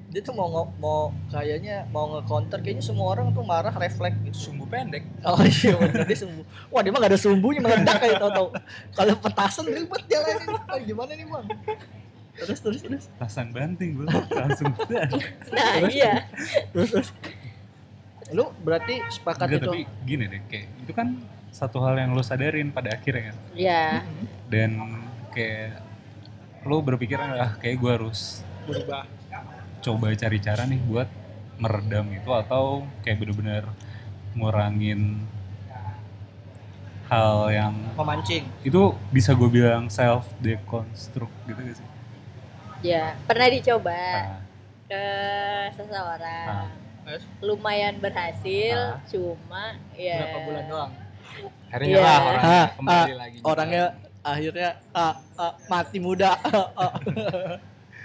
dia 0.09 0.21
tuh 0.21 0.33
mau 0.33 0.45
mau 0.77 1.09
kayaknya 1.29 1.89
mau 1.89 2.05
nge-counter 2.13 2.61
kayaknya 2.61 2.85
semua 2.85 3.17
orang 3.17 3.33
tuh 3.33 3.41
marah 3.43 3.73
refleks 3.73 4.13
gitu. 4.21 4.53
sumbu 4.53 4.69
pendek 4.69 5.09
Oh 5.25 5.41
iya 5.41 5.73
bener 5.73 6.05
dia 6.05 6.19
sumbu. 6.19 6.45
Wah 6.69 6.81
dia 6.81 6.93
mah 6.93 7.01
gak 7.01 7.13
ada 7.13 7.21
sumbunya 7.21 7.61
meledak 7.61 7.97
kayak 7.97 8.21
tau-tau. 8.21 8.53
Kalau 8.93 9.15
petasan 9.17 9.65
ribet 9.67 10.03
jalannya. 10.05 10.47
Wah, 10.49 10.77
gimana 10.79 11.13
nih 11.13 11.25
bang? 11.25 11.47
Terus 12.35 12.59
terus 12.61 12.81
terus 12.81 13.05
Tasan 13.17 13.53
banting 13.53 13.91
gue 13.95 14.07
langsung 14.31 14.73
nah 15.53 15.85
iya 15.89 16.25
terus 16.73 16.89
terus. 16.91 17.09
Lu 18.33 18.49
berarti 18.59 19.01
sepakat 19.09 19.47
Enggak, 19.47 19.61
itu? 19.61 19.67
tapi 19.67 19.81
gini 20.03 20.25
deh 20.27 20.43
kayak 20.47 20.67
itu 20.81 20.93
kan 20.93 21.09
satu 21.49 21.79
hal 21.81 21.95
yang 21.95 22.11
lo 22.11 22.21
sadarin 22.21 22.69
pada 22.69 22.91
akhirnya 22.91 23.29
kan 23.29 23.37
ya 23.53 24.01
dan 24.49 24.71
kayak 25.31 25.85
lo 26.65 26.81
berpikir 26.81 27.17
ah 27.17 27.53
kayak 27.57 27.77
gue 27.77 27.93
harus 27.93 28.41
Berubah. 28.65 29.05
coba 29.81 30.15
cari 30.15 30.39
cara 30.39 30.63
nih 30.65 30.81
buat 30.81 31.09
meredam 31.59 32.09
itu 32.09 32.31
atau 32.33 32.87
kayak 33.03 33.19
bener-bener 33.19 33.65
ngurangin 34.33 35.21
hal 37.07 37.53
yang 37.53 37.75
Memancing. 37.93 38.49
itu 38.63 38.81
bisa 39.11 39.35
gue 39.35 39.51
bilang 39.51 39.87
self 39.89 40.25
deconstruct 40.39 41.35
gitu 41.45 41.61
gak 41.61 41.77
sih? 41.77 41.89
ya 42.83 43.13
pernah 43.23 43.47
dicoba 43.47 43.93
Nah, 43.93 44.41
ke 44.89 45.05
seseorang 45.75 46.49
Ah. 46.49 46.69
Terus? 47.03 47.23
lumayan 47.41 47.99
berhasil 47.99 48.77
Ah. 48.77 49.03
cuma 49.05 49.65
ya 49.93 50.19
Berapa 50.21 50.39
bulan 50.43 50.65
doang? 50.67 50.93
akhirnya 51.67 51.89
Iya. 51.89 52.01
lah 52.01 52.19
orang 52.21 52.43
Ah, 52.45 52.67
kembali 52.73 53.15
lagi 53.17 53.35
juga. 53.35 53.47
Orangnya 53.49 53.85
akhirnya 54.23 54.71
ah, 54.93 55.15
ah, 55.35 55.53
mati 55.67 55.99
muda. 55.99 56.33
Ah, 56.47 56.69
ah. 56.79 56.93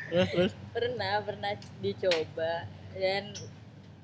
terus 0.07 0.29
terus. 0.31 0.51
pernah 0.71 1.19
pernah 1.19 1.51
dicoba 1.77 2.63
dan 2.93 3.23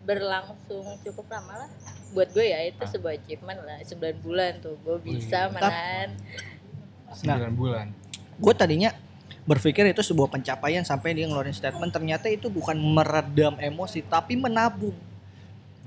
berlangsung 0.02 0.84
cukup 1.00 1.26
lama 1.28 1.64
lah 1.64 1.70
buat 2.12 2.28
gue 2.30 2.44
ya 2.44 2.60
itu 2.62 2.78
Ah. 2.78 2.90
sebuah 2.90 3.14
achievement 3.16 3.60
lah 3.60 3.80
9 3.82 3.98
bulan 4.20 4.60
tuh 4.60 4.76
gue 4.78 4.98
bisa 5.02 5.48
Wih. 5.48 5.56
menahan 5.56 6.08
sembilan 7.10 7.54
bulan 7.54 7.88
Gue 8.36 8.52
tadinya 8.52 8.92
berpikir 9.44 9.84
itu 9.92 10.00
sebuah 10.00 10.32
pencapaian 10.32 10.88
sampai 10.88 11.12
dia 11.16 11.28
ngeluarin 11.28 11.52
statement 11.52 11.92
ternyata 11.92 12.32
itu 12.32 12.48
bukan 12.48 12.80
meredam 12.80 13.60
emosi 13.60 14.00
tapi 14.08 14.40
menabung. 14.40 14.96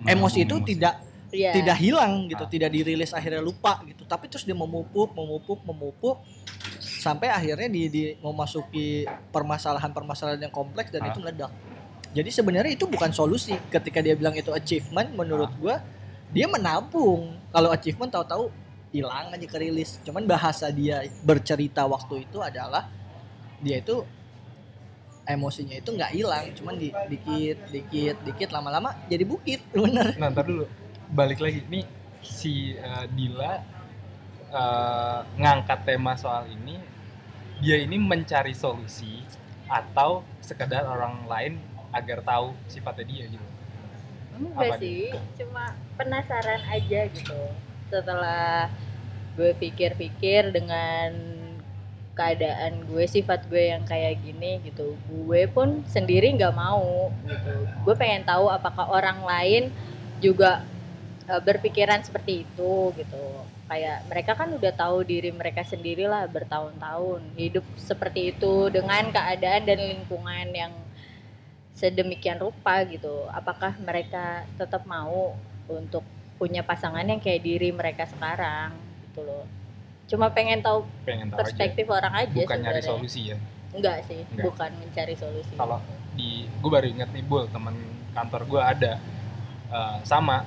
Emosi 0.05 0.45
itu 0.45 0.61
menabung 0.61 0.69
tidak 0.69 0.95
ya 1.33 1.51
tidak 1.57 1.77
hilang 1.81 2.29
gitu, 2.29 2.45
Ah. 2.45 2.51
tidak 2.53 2.71
dirilis 2.71 3.11
akhirnya 3.17 3.41
lupa 3.41 3.81
gitu. 3.89 4.05
Tapi 4.05 4.29
terus 4.29 4.45
dia 4.45 4.53
memupuk, 4.55 5.17
memupuk, 5.17 5.65
memupuk 5.65 6.21
sampai 6.77 7.33
akhirnya 7.33 7.69
di, 7.73 7.83
di 7.89 8.03
memasuki 8.21 9.09
permasalahan-permasalahan 9.33 10.41
yang 10.49 10.55
kompleks 10.55 10.93
dan 10.93 11.03
Ah. 11.03 11.11
itu 11.11 11.19
meledak. 11.25 11.53
Jadi 12.13 12.31
sebenarnya 12.33 12.73
itu 12.77 12.85
bukan 12.89 13.13
solusi. 13.13 13.57
Ketika 13.73 14.01
dia 14.05 14.17
bilang 14.17 14.37
itu 14.37 14.53
achievement, 14.53 15.13
menurut 15.17 15.49
Ah. 15.49 15.57
gua 15.57 15.77
dia 16.29 16.45
menabung. 16.45 17.41
Kalau 17.53 17.73
achievement 17.73 18.13
tahu-tahu 18.13 18.53
hilang 18.93 19.33
aja 19.33 19.47
kerilis. 19.49 20.01
Cuman 20.05 20.29
bahasa 20.29 20.69
dia 20.69 21.05
bercerita 21.25 21.85
waktu 21.89 22.29
itu 22.29 22.41
adalah 22.41 22.89
dia 23.61 23.81
itu 23.81 24.05
emosinya 25.27 25.77
itu 25.77 25.91
nggak 25.91 26.13
hilang, 26.15 26.47
cuman 26.55 26.75
di, 26.79 26.89
dikit, 27.11 27.59
dikit, 27.69 28.17
dikit, 28.23 28.49
lama-lama 28.55 28.95
jadi 29.11 29.27
bukit, 29.27 29.61
bener. 29.75 30.15
nah 30.17 30.31
ntar 30.31 30.47
dulu. 30.47 30.71
Balik 31.11 31.43
lagi. 31.43 31.67
Nih 31.67 31.87
si 32.23 32.75
eh, 32.79 33.07
Dila 33.11 33.63
eh, 34.51 35.21
ngangkat 35.39 35.83
tema 35.83 36.15
soal 36.15 36.47
ini. 36.51 36.79
Dia 37.57 37.81
ini 37.81 37.97
mencari 37.97 38.53
solusi 38.53 39.25
atau 39.65 40.21
sekedar 40.45 40.85
orang 40.85 41.25
lain 41.25 41.57
agar 41.89 42.21
tahu 42.21 42.53
sifatnya 42.69 43.07
dia 43.09 43.25
gitu. 43.33 43.47
Enggak 44.37 44.69
Apa 44.69 44.75
sih 44.77 45.09
cuma 45.41 45.65
penasaran 45.97 46.63
aja 46.69 47.01
gitu. 47.09 47.41
Setelah 47.89 48.69
gue 49.37 49.53
pikir-pikir 49.57 50.53
dengan 50.53 51.36
keadaan 52.17 52.89
gue 52.89 53.05
sifat 53.05 53.45
gue 53.53 53.77
yang 53.77 53.85
kayak 53.85 54.25
gini 54.25 54.65
gitu. 54.65 54.97
Gue 55.05 55.45
pun 55.47 55.85
sendiri 55.85 56.33
nggak 56.33 56.57
mau 56.57 57.13
gitu. 57.29 57.55
Gue 57.85 57.95
pengen 57.95 58.25
tahu 58.25 58.49
apakah 58.49 58.89
orang 58.89 59.21
lain 59.21 59.69
juga 60.25 60.65
eh, 61.29 61.43
berpikiran 61.45 62.01
seperti 62.01 62.49
itu 62.49 62.73
gitu. 62.97 63.25
Kayak 63.69 64.09
mereka 64.09 64.33
kan 64.33 64.49
udah 64.57 64.73
tahu 64.73 65.05
diri 65.05 65.29
mereka 65.29 65.61
sendiri 65.61 66.09
lah 66.09 66.25
bertahun-tahun 66.25 67.37
hidup 67.37 67.67
seperti 67.77 68.33
itu 68.33 68.73
dengan 68.73 69.13
keadaan 69.13 69.63
dan 69.69 69.79
lingkungan 69.85 70.49
yang 70.57 70.73
sedemikian 71.77 72.41
rupa 72.41 72.81
gitu. 72.89 73.29
Apakah 73.29 73.77
mereka 73.77 74.49
tetap 74.57 74.89
mau 74.89 75.37
untuk 75.69 76.01
punya 76.41 76.65
pasangan 76.65 77.05
yang 77.05 77.21
kayak 77.21 77.45
diri 77.45 77.69
mereka 77.77 78.09
sekarang 78.09 78.73
gitu 79.05 79.21
loh 79.25 79.66
cuma 80.07 80.31
pengen 80.31 80.63
tahu 80.63 80.87
pengen 81.03 81.29
tahu 81.31 81.39
aja 81.39 81.43
perspektif 81.43 81.87
orang 81.91 82.15
aja 82.15 82.33
bukan 82.33 82.59
nyari 82.63 82.83
solusi 82.83 83.35
ya 83.35 83.37
enggak 83.75 84.07
sih 84.07 84.23
Enggak. 84.33 84.45
bukan 84.51 84.71
mencari 84.79 85.15
solusi 85.19 85.53
kalau 85.59 85.79
di 86.17 86.49
gue 86.49 86.71
baru 86.71 86.87
inget 86.89 87.11
nih 87.13 87.25
bul 87.27 87.45
teman 87.51 87.75
kantor 88.15 88.43
gue 88.49 88.63
ada 88.63 88.93
eh, 89.69 89.97
sama 90.07 90.47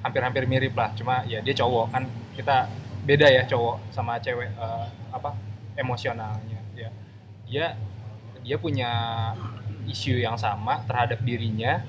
hampir-hampir 0.00 0.48
mirip 0.48 0.72
lah 0.74 0.90
cuma 0.96 1.22
ya 1.28 1.44
dia 1.44 1.54
cowok 1.54 1.86
kan 1.92 2.08
kita 2.32 2.66
beda 3.04 3.26
ya 3.28 3.42
cowok 3.44 3.92
sama 3.92 4.16
cewek 4.18 4.50
eh, 4.56 4.86
apa 5.12 5.36
emosionalnya 5.76 6.60
ya 6.72 6.90
dia 7.46 7.66
dia 8.40 8.56
punya 8.56 8.90
isu 9.84 10.16
yang 10.16 10.40
sama 10.40 10.80
terhadap 10.88 11.20
dirinya 11.20 11.84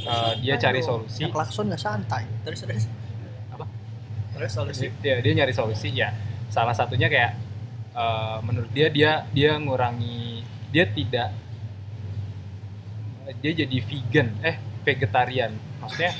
Eh, 0.00 0.32
dia 0.40 0.56
cari 0.56 0.80
solusi 0.80 1.28
klakson 1.28 1.68
nggak 1.68 1.82
santai. 1.82 2.24
Terus 2.42 2.60
terus. 2.64 2.84
Apa? 4.40 4.48
Terus 4.48 4.54
solusi. 4.56 4.86
dia 5.04 5.20
dia 5.20 5.32
nyari 5.36 5.52
solusi 5.52 5.88
ya 5.92 6.08
salah 6.48 6.72
satunya 6.72 7.12
kayak 7.12 7.36
eh, 7.92 8.38
menurut 8.42 8.70
dia 8.72 8.88
dia 8.88 9.28
dia 9.30 9.60
ngurangi 9.60 10.42
dia 10.72 10.88
tidak 10.88 11.28
dia 13.44 13.52
jadi 13.54 13.76
vegan 13.84 14.28
eh 14.42 14.56
vegetarian 14.82 15.52
maksudnya 15.84 16.12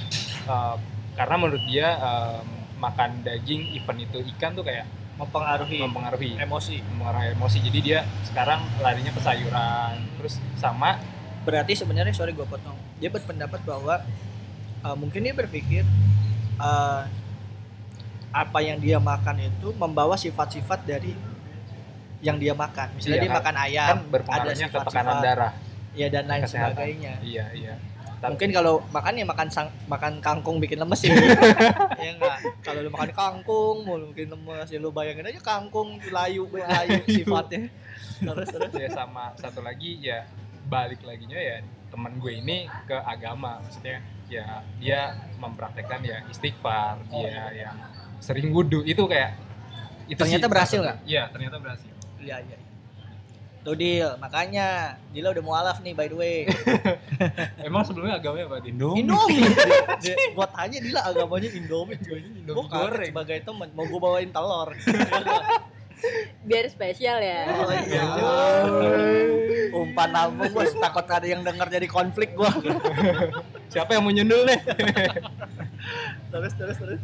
eh, 0.46 0.76
karena 1.16 1.34
menurut 1.40 1.64
dia 1.64 1.86
eh, 1.96 2.40
makan 2.78 3.24
daging 3.24 3.76
even 3.76 3.96
itu 4.00 4.18
ikan 4.36 4.52
tuh 4.56 4.64
kayak 4.64 4.86
Mempengaruhi 5.20 5.84
mempengaruhi 5.84 6.32
emosi. 6.40 6.80
mempengaruhi 6.80 7.36
emosi 7.36 7.56
jadi 7.60 7.78
dia 7.84 7.98
sekarang 8.24 8.64
larinya 8.80 9.12
ke 9.12 9.20
sayuran 9.20 10.00
terus 10.16 10.40
sama 10.56 10.96
Berarti 11.40 11.72
sebenarnya 11.72 12.12
sorry 12.12 12.36
gue 12.36 12.44
potong. 12.44 12.76
Dia 13.00 13.08
berpendapat 13.08 13.64
bahwa 13.64 14.04
uh, 14.84 14.96
mungkin 14.96 15.24
dia 15.24 15.32
berpikir 15.32 15.88
uh, 16.60 17.08
apa 18.30 18.58
yang 18.60 18.78
dia 18.78 18.96
makan 18.96 19.36
itu 19.40 19.74
membawa 19.74 20.14
sifat-sifat 20.14 20.82
dari 20.84 21.12
yang 22.20 22.36
dia 22.36 22.52
makan. 22.52 22.94
Misalnya 22.94 23.10
Iya, 23.12 23.20
dia 23.20 23.28
kan- 23.28 23.38
makan 23.40 23.56
ayam, 23.58 23.88
kan 23.88 23.98
berpengaruhnya 24.08 24.66
ke 24.68 24.78
tekanan 24.84 25.16
darah 25.20 25.52
ya 25.92 26.06
dan 26.06 26.24
lain 26.24 26.42
kesehatan. 26.44 26.70
sebagainya. 26.72 27.12
iya 27.20 27.46
iya 27.50 27.74
Tapi- 28.20 28.36
Mungkin 28.36 28.50
kalau 28.52 28.74
makan 28.86 29.12
ya 29.14 29.24
makan 29.24 29.48
sang, 29.48 29.68
makan 29.86 30.20
kangkung 30.20 30.60
bikin 30.60 30.76
lemes 30.76 31.00
ya. 31.00 31.16
ya 31.98 32.10
enggak. 32.12 32.38
Kalau 32.60 32.80
lu 32.80 32.92
makan 32.92 33.10
kangkung 33.10 33.76
mau 33.82 33.96
bikin 34.12 34.28
lemes 34.28 34.68
ya 34.68 34.76
lu 34.76 34.92
bayangin 34.92 35.24
aja 35.24 35.40
kangkung 35.40 35.96
layu 36.06 36.44
layu 36.46 37.00
sifatnya. 37.10 37.72
Terus 38.20 38.46
terus. 38.46 38.70
ya 38.74 38.88
sama 38.92 39.32
satu 39.34 39.60
lagi 39.60 39.96
ya 39.98 40.28
balik 40.68 41.00
laginya 41.00 41.34
ya 41.34 41.64
teman 41.88 42.14
gue 42.14 42.32
ini 42.36 42.68
ke 42.84 42.94
agama 42.94 43.58
maksudnya 43.58 43.98
ya 44.28 44.60
dia 44.76 45.00
mempraktekkan 45.34 45.98
ya 46.00 46.20
istighfar 46.28 47.00
dia 47.08 47.50
yang 47.56 47.74
sering 48.20 48.48
wudhu 48.50 48.80
itu 48.82 49.00
kayak 49.02 49.34
itu 50.06 50.16
Ternyata 50.16 50.42
sih 50.42 50.50
berhasil 50.50 50.78
nggak? 50.80 50.98
iya 51.04 51.22
ternyata 51.28 51.56
berhasil 51.56 51.88
Iya 52.16 52.36
iya. 52.42 52.56
Tuh 53.60 53.72
Dil, 53.72 54.08
makanya 54.16 54.96
Dila 55.10 55.30
udah 55.30 55.40
mualaf 55.40 55.80
nih 55.80 55.92
by 55.92 56.06
the 56.06 56.16
way. 56.16 56.38
emang 57.60 57.80
sebelumnya 57.82 58.16
agamanya 58.16 58.48
apa 58.48 58.56
din 58.64 58.72
Indomie. 58.72 59.04
Indomie. 59.04 59.44
Gua 60.32 60.48
tanya 60.48 60.78
Dila 60.78 61.00
agamanya 61.02 61.48
Indomie. 61.50 61.96
Indomie 61.96 62.44
Gua 62.46 62.64
kaget 62.64 62.72
goreng 62.72 63.08
sebagai 63.12 63.38
temen 63.42 63.68
mau 63.72 63.84
gua 63.84 64.00
bawain 64.02 64.30
telur. 64.30 64.68
biar 66.40 66.64
spesial 66.66 67.20
ya 67.20 67.44
Oh 67.52 67.68
iya. 67.68 68.02
Umpan 69.70 70.08
lambung 70.10 70.48
bos, 70.50 70.72
takut 70.74 71.04
ada 71.04 71.24
yang 71.24 71.44
denger 71.44 71.68
jadi 71.70 71.84
konflik 71.86 72.32
gua. 72.32 72.48
Siapa 73.72 73.92
yang 73.92 74.02
mau 74.02 74.10
nyundul 74.10 74.44
nih? 74.44 74.60
terus 76.30 76.52
terus 76.54 76.76
terus. 76.76 77.00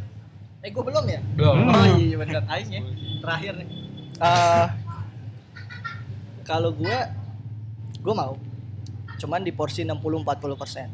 Eh 0.67 0.75
gua 0.75 0.83
belum 0.83 1.05
ya? 1.07 1.21
Belum. 1.39 1.57
Oh 1.71 1.87
iya 1.95 2.17
bener 2.19 2.43
aing 2.51 2.71
ya. 2.75 2.83
Terakhir 3.23 3.53
nih. 3.63 3.69
Eh 4.19 4.67
kalau 6.43 6.75
gua 6.75 7.07
gua 8.03 8.15
mau 8.19 8.35
cuman 9.17 9.41
di 9.47 9.55
porsi 9.55 9.87
60 9.87 10.27
40 10.27 10.59
persen. 10.59 10.91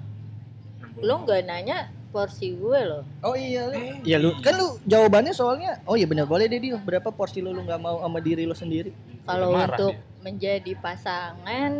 lu 1.02 1.24
nggak 1.24 1.48
nanya 1.48 1.88
porsi 2.12 2.52
gue 2.54 2.80
loh 2.84 3.02
Oh 3.24 3.32
iya 3.34 3.66
lu. 3.66 3.80
Iya 4.04 4.16
lu 4.20 4.36
kan 4.44 4.54
lu 4.54 4.76
jawabannya 4.84 5.32
soalnya 5.34 5.80
oh 5.88 5.96
iya 5.96 6.04
bener 6.06 6.28
boleh 6.28 6.46
deh 6.46 6.60
Dil. 6.60 6.78
Berapa 6.78 7.10
porsi 7.10 7.40
lu 7.40 7.50
lu 7.50 7.64
nggak 7.64 7.80
mau 7.80 7.98
sama 8.04 8.20
diri 8.20 8.44
lu 8.44 8.54
sendiri? 8.54 8.92
kalau 9.24 9.56
untuk 9.56 9.96
menjadi 10.20 10.76
pasangan 10.78 11.72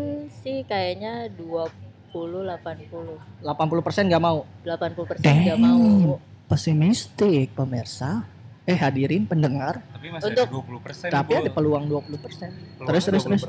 sih 0.43 0.65
kayaknya 0.67 1.29
20 1.39 1.71
80 2.11 3.45
80 3.45 3.87
persen 3.87 4.09
nggak 4.09 4.25
mau. 4.25 4.49
80 4.65 5.07
persen 5.07 5.33
nggak 5.45 5.61
mau 5.61 6.19
Pesimistik 6.53 7.57
pemirsa. 7.57 8.29
Eh 8.69 8.77
hadirin 8.77 9.25
pendengar. 9.25 9.81
Tapi 9.89 10.13
masih 10.13 10.37
Untuk- 10.37 10.45
ada 10.45 10.53
20 10.53 10.85
persen. 10.85 11.09
Tapi 11.09 11.33
ada 11.33 11.49
peluang 11.49 11.89
20 11.89 12.21
persen. 12.21 12.53
Terus 12.77 13.03
terus 13.09 13.25
terus. 13.25 13.43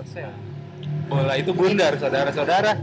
Bola 1.11 1.35
itu 1.35 1.51
bundar, 1.51 1.99
saudara-saudara. 1.99 2.79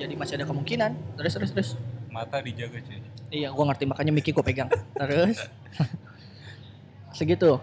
Jadi 0.00 0.16
masih 0.16 0.40
ada 0.40 0.48
kemungkinan. 0.48 0.96
Terus 1.20 1.32
terus 1.36 1.50
terus. 1.52 1.68
Mata 2.08 2.40
dijaga 2.40 2.80
cuy. 2.80 3.04
Iya, 3.28 3.52
gua 3.52 3.68
ngerti 3.68 3.84
makanya 3.84 4.16
Miki 4.16 4.32
gua 4.32 4.40
pegang. 4.40 4.72
Terus 4.96 5.36
segitu. 7.20 7.60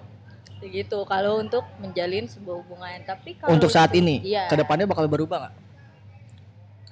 segitu 0.61 1.01
kalau 1.09 1.41
untuk 1.41 1.65
menjalin 1.82 2.29
sebuah 2.29 2.61
hubungan 2.61 3.01
tapi 3.01 3.34
kalau 3.34 3.49
Untuk 3.49 3.73
saat 3.73 3.89
ini, 3.97 4.21
iya 4.21 4.45
ke 4.45 4.53
depannya 4.53 4.86
bakal 4.86 5.09
berubah 5.09 5.49
nggak? 5.49 5.53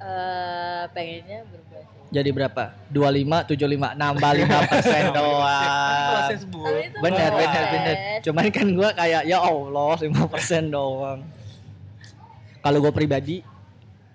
eh, 0.01 0.83
pengennya 0.89 1.45
berubah 1.45 1.77
sih. 1.77 1.98
Jadi 2.09 2.29
berapa? 2.33 2.73
25, 2.89 3.53
75, 3.53 3.93
nambah 3.93 4.31
5 4.33 4.49
persen 4.73 5.03
doang. 5.13 6.09
Proses 6.09 6.41
bu. 6.49 6.65
Bener, 7.05 7.29
bener, 7.29 7.63
bener. 7.69 7.95
Cuman 8.25 8.45
kan 8.49 8.67
gua 8.73 8.89
kayak 8.97 9.29
ya 9.29 9.37
Allah 9.37 9.93
5 9.93 10.33
persen 10.33 10.73
doang. 10.73 11.21
Kalau 12.59 12.77
gue 12.83 12.91
pribadi, 12.91 13.39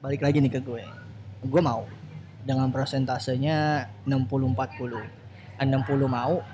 balik 0.05 0.20
lagi 0.20 0.36
nih 0.42 0.53
ke 0.53 0.61
gue. 0.61 0.84
Gue 1.49 1.61
mau 1.64 1.88
dengan 2.45 2.68
persentasenya 2.68 3.88
60-40. 4.05 5.64
60 5.64 5.64
mau, 6.11 6.45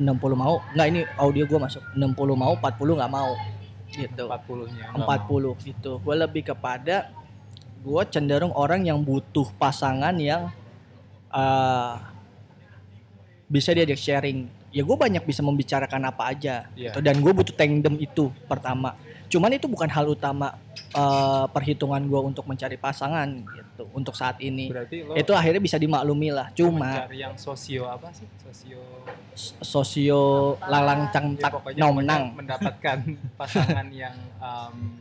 60 0.00 0.34
mau. 0.34 0.58
Nggak 0.74 0.86
ini 0.90 1.00
audio 1.20 1.44
gue 1.46 1.60
masuk. 1.60 1.82
60 1.94 2.34
mau, 2.34 2.52
40 2.58 2.98
nggak 2.98 3.12
mau. 3.12 3.30
Gitu. 3.94 4.24
40-nya. 4.26 4.96
40 4.98 5.54
gitu. 5.62 5.92
Gue 6.02 6.14
lebih 6.18 6.50
kepada 6.50 7.14
gue 7.86 8.02
cenderung 8.10 8.50
orang 8.58 8.82
yang 8.82 8.98
butuh 8.98 9.46
pasangan 9.54 10.18
yang 10.18 10.50
eh 11.32 11.94
bisa 13.46 13.70
diajak 13.70 13.98
sharing. 13.98 14.50
Ya 14.74 14.82
gue 14.84 14.96
banyak 14.98 15.22
bisa 15.24 15.40
membicarakan 15.40 16.10
apa 16.10 16.34
aja. 16.34 16.68
Iya. 16.74 16.92
gitu. 16.92 16.98
Dan 17.00 17.22
gue 17.22 17.32
butuh 17.32 17.54
tandem 17.54 17.96
itu 17.96 18.28
pertama. 18.50 18.98
Cuman 19.26 19.50
itu 19.54 19.66
bukan 19.66 19.88
hal 19.90 20.06
utama 20.06 20.54
eh, 20.92 21.46
perhitungan 21.50 22.02
gue 22.04 22.20
untuk 22.34 22.44
mencari 22.44 22.76
pasangan 22.76 23.28
gitu. 23.46 23.88
Untuk 23.94 24.12
saat 24.18 24.36
ini. 24.42 24.68
Berarti 24.68 25.06
lo 25.06 25.14
Itu 25.14 25.32
akhirnya 25.32 25.62
bisa 25.62 25.78
dimaklumi 25.78 26.28
lah. 26.34 26.50
Cuma 26.52 27.06
mencari 27.06 27.22
yang 27.22 27.34
sosio 27.38 27.88
apa 27.88 28.10
sih? 28.12 28.26
Sosio 28.42 28.82
sosio 29.60 30.56
lalang 30.64 31.12
ya, 31.12 31.12
cangtak 31.12 31.52
pokoknya, 31.52 31.80
nomnang. 31.80 32.22
pokoknya 32.32 32.40
mendapatkan 32.40 32.98
pasangan 33.36 33.86
yang 33.92 34.16
um, 34.40 34.96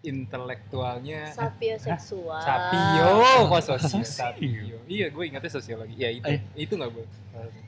intelektualnya 0.00 1.28
sapio 1.28 1.76
seksual 1.76 2.40
sapio 2.40 3.08
kok 3.46 3.60
sosio 3.62 4.00
sapio 4.00 4.80
iya 4.86 5.06
gue 5.08 5.24
ingatnya 5.24 5.52
sosiologi 5.52 5.94
ya 5.94 6.08
itu 6.08 6.24
Eh. 6.26 6.40
itu 6.56 6.72
nggak 6.72 6.88
bu 6.88 7.02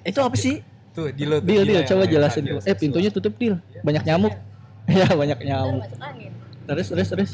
Itu 0.03 0.21
apa 0.21 0.33
sih? 0.35 0.65
tuh 0.93 1.09
di 1.09 1.25
lo 1.25 1.41
tuh, 1.41 1.49
Dil, 1.49 1.65
yang 1.73 1.85
coba 1.85 2.05
lain, 2.05 2.13
jelasin 2.13 2.43
dulu. 2.45 2.61
Eh, 2.63 2.77
pintunya 2.77 3.09
tutup, 3.09 3.33
Dil. 3.37 3.57
Iya. 3.73 3.81
Banyak 3.81 4.03
nyamuk. 4.05 4.35
Ya, 4.93 5.09
banyak 5.09 5.39
nyamuk. 5.41 5.89
masuk 5.89 6.01
angin 6.03 6.33
Terus, 6.69 6.87
terus, 6.91 7.09
terus. 7.09 7.33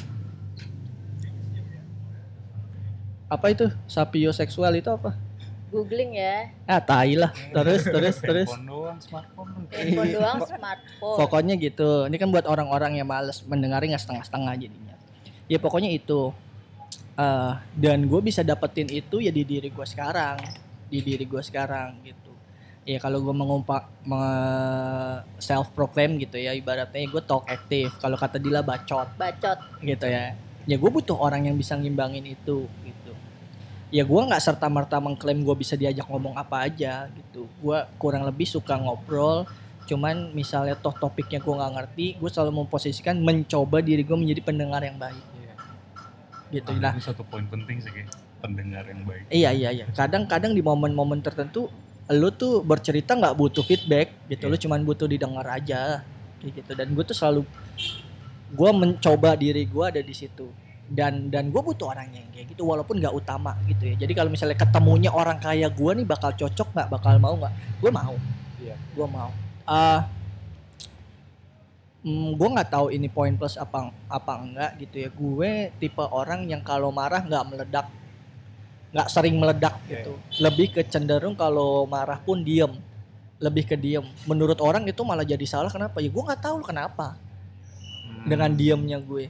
Apa 3.26 3.50
itu? 3.50 3.66
Sapioseksual 3.86 4.72
itu 4.74 4.88
apa? 4.88 5.12
Googling 5.68 6.16
ya 6.16 6.48
Ah, 6.64 6.80
tai 6.80 7.12
lah. 7.16 7.32
Terus, 7.52 7.84
terus, 7.84 8.16
terus. 8.20 8.48
Handphone 8.48 8.66
doang, 8.68 8.98
smartphone 9.00 9.50
handphone 9.68 10.08
Iya. 10.08 10.16
doang 10.16 10.38
smartphone 10.44 11.16
Pokoknya 11.20 11.54
gitu. 11.60 11.90
Ini 12.08 12.16
kan 12.16 12.28
buat 12.32 12.46
orang-orang 12.48 12.96
yang 12.96 13.08
males 13.08 13.44
mendengarnya 13.44 14.00
setengah-setengah 14.00 14.54
jadinya. 14.56 14.94
Ya 15.48 15.56
pokoknya 15.60 15.92
itu. 15.92 16.32
Eh, 17.18 17.52
dan 17.74 17.98
gue 18.06 18.20
bisa 18.22 18.46
dapetin 18.46 18.86
itu 18.88 19.18
ya 19.18 19.34
di 19.34 19.42
diri 19.42 19.68
gue 19.68 19.86
sekarang, 19.86 20.38
di 20.86 21.02
diri 21.02 21.26
gue 21.26 21.42
sekarang 21.42 21.98
gitu. 22.06 22.32
Ya 22.88 22.96
kalau 22.96 23.20
gue 23.20 23.34
mengumpak 23.36 23.84
self 25.36 25.68
proclaim 25.76 26.16
gitu 26.16 26.40
ya 26.40 26.56
ibaratnya 26.56 27.04
gue 27.04 27.22
talk 27.22 27.44
aktif. 27.44 27.92
Kalau 28.00 28.16
kata 28.16 28.40
Dila 28.40 28.64
bacot 28.64 29.08
bacot 29.18 29.58
gitu 29.82 30.06
ya. 30.08 30.32
Ya 30.68 30.76
gue 30.76 30.90
butuh 30.92 31.16
orang 31.16 31.48
yang 31.48 31.56
bisa 31.56 31.76
ngimbangin 31.76 32.24
itu 32.24 32.64
gitu. 32.84 33.07
Ya 33.88 34.04
gue 34.04 34.20
nggak 34.20 34.42
serta 34.42 34.68
merta 34.68 35.00
mengklaim 35.00 35.40
gue 35.40 35.56
bisa 35.56 35.72
diajak 35.72 36.04
ngomong 36.04 36.36
apa 36.36 36.68
aja 36.68 37.08
gitu. 37.08 37.48
Gue 37.58 37.78
kurang 37.96 38.28
lebih 38.28 38.44
suka 38.44 38.76
ngobrol. 38.76 39.48
Cuman 39.88 40.36
misalnya 40.36 40.76
toh 40.76 40.92
topiknya 40.92 41.40
gue 41.40 41.48
nggak 41.50 41.72
ngerti, 41.72 42.06
gue 42.20 42.28
selalu 42.28 42.60
memposisikan 42.60 43.16
mencoba 43.16 43.80
diri 43.80 44.04
gue 44.04 44.12
menjadi 44.12 44.44
pendengar 44.44 44.84
yang 44.84 45.00
baik 45.00 45.24
Iya. 45.40 45.54
gitu. 46.52 46.70
Nah, 46.76 46.92
Nah, 46.92 46.92
itu 46.92 47.08
satu 47.08 47.24
poin 47.24 47.44
penting 47.44 47.80
sih 47.80 47.88
kayak 47.88 48.12
pendengar 48.38 48.84
yang 48.84 49.00
baik. 49.02 49.24
iya 49.32 49.50
iya 49.50 49.72
iya. 49.72 49.86
Kadang-kadang 49.90 50.52
di 50.52 50.60
momen-momen 50.60 51.24
tertentu 51.24 51.72
lu 52.08 52.28
tuh 52.30 52.60
bercerita 52.60 53.16
nggak 53.16 53.32
butuh 53.32 53.64
feedback 53.64 54.12
gitu. 54.28 54.44
Lu 54.46 54.56
cuman 54.56 54.84
butuh 54.84 55.08
didengar 55.08 55.48
aja 55.48 56.04
kayak 56.38 56.52
gitu. 56.60 56.72
Dan 56.76 56.92
gue 56.92 57.04
tuh 57.04 57.16
selalu 57.16 57.48
gue 58.48 58.70
mencoba 58.70 59.32
diri 59.32 59.64
gue 59.64 59.84
ada 59.84 60.00
di 60.00 60.12
situ 60.12 60.48
dan 60.88 61.28
dan 61.28 61.52
gue 61.52 61.60
butuh 61.60 61.92
orangnya 61.92 62.24
yang 62.24 62.32
kayak 62.32 62.46
gitu 62.56 62.64
walaupun 62.64 62.96
nggak 62.96 63.12
utama 63.12 63.52
gitu 63.68 63.92
ya. 63.92 63.94
Jadi 64.00 64.12
kalau 64.16 64.30
misalnya 64.32 64.56
ketemunya 64.56 65.10
orang 65.12 65.36
kayak 65.36 65.76
gue 65.76 65.92
nih 66.00 66.06
bakal 66.08 66.32
cocok 66.32 66.68
nggak? 66.72 66.88
Bakal 66.88 67.12
mau 67.20 67.34
nggak? 67.36 67.54
Gue 67.80 67.90
mau. 67.92 68.16
Iya. 68.58 68.74
gue 68.74 69.06
mau. 69.06 69.30
Ah 69.68 70.08
hmm, 72.02 72.40
gue 72.40 72.48
nggak 72.56 72.70
tahu 72.72 72.86
ini 72.90 73.06
poin 73.12 73.36
plus 73.36 73.60
apa 73.60 73.92
apa 74.08 74.32
enggak 74.40 74.70
gitu 74.80 74.96
ya. 74.96 75.08
Gue 75.12 75.50
tipe 75.76 76.00
orang 76.00 76.48
yang 76.48 76.64
kalau 76.64 76.88
marah 76.88 77.20
nggak 77.20 77.44
meledak 77.52 77.86
nggak 78.88 79.08
sering 79.12 79.36
meledak 79.36 79.76
Oke. 79.84 79.92
gitu. 79.92 80.12
Lebih 80.40 80.66
ke 80.72 80.82
cenderung 80.88 81.36
kalau 81.36 81.84
marah 81.84 82.16
pun 82.16 82.40
diem. 82.40 82.72
Lebih 83.36 83.68
ke 83.68 83.76
diem. 83.76 84.08
Menurut 84.24 84.56
orang 84.64 84.88
itu 84.88 85.04
malah 85.04 85.22
jadi 85.22 85.44
salah. 85.44 85.68
Kenapa? 85.68 86.00
Ya 86.00 86.08
gue 86.08 86.22
nggak 86.24 86.40
tahu 86.40 86.64
kenapa. 86.64 87.20
Hmm. 88.08 88.24
dengan 88.24 88.50
diemnya 88.56 88.98
gue. 88.98 89.28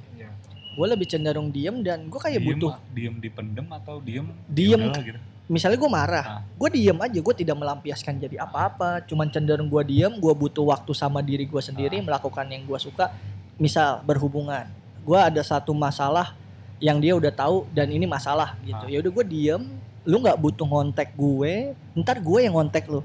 Gue 0.78 0.86
lebih 0.86 1.06
cenderung 1.06 1.50
diem 1.50 1.82
dan 1.82 2.06
gue 2.06 2.14
kayak 2.16 2.38
diem, 2.38 2.54
butuh 2.54 2.74
diem 2.88 3.14
dipendem 3.18 3.66
atau 3.68 3.98
diem 3.98 4.26
Diem. 4.46 4.78
gitu. 4.94 5.18
misalnya 5.48 5.74
gue 5.76 5.90
marah 5.90 6.26
Ah. 6.28 6.40
gue 6.46 6.68
diem 6.70 6.94
aja 6.96 7.18
gue 7.18 7.34
tidak 7.34 7.56
melampiaskan 7.56 8.14
jadi 8.16 8.36
apa-apa 8.40 9.02
cuman 9.02 9.26
cenderung 9.26 9.66
gue 9.66 9.82
diem 9.84 10.14
gue 10.14 10.32
butuh 10.32 10.62
waktu 10.64 10.92
sama 10.92 11.18
diri 11.18 11.42
gue 11.44 11.58
sendiri 11.58 11.98
melakukan 11.98 12.46
yang 12.46 12.62
gue 12.62 12.78
suka 12.78 13.10
misal 13.56 13.98
berhubungan 14.00 14.70
gue 15.02 15.18
ada 15.18 15.42
satu 15.42 15.74
masalah 15.74 16.38
yang 16.78 16.96
dia 16.96 17.10
udah 17.12 17.32
tahu 17.32 17.66
dan 17.68 17.90
ini 17.90 18.06
masalah 18.06 18.54
gitu 18.62 18.78
Ah. 18.78 18.86
ya 18.86 19.02
udah 19.02 19.10
gue 19.10 19.24
diem 19.26 19.62
lu 20.04 20.22
nggak 20.22 20.38
butuh 20.38 20.62
ngontek 20.64 21.10
gue 21.12 21.74
ntar 21.96 22.16
gue 22.18 22.38
yang 22.38 22.54
ngontek 22.54 22.86
lu 22.86 23.02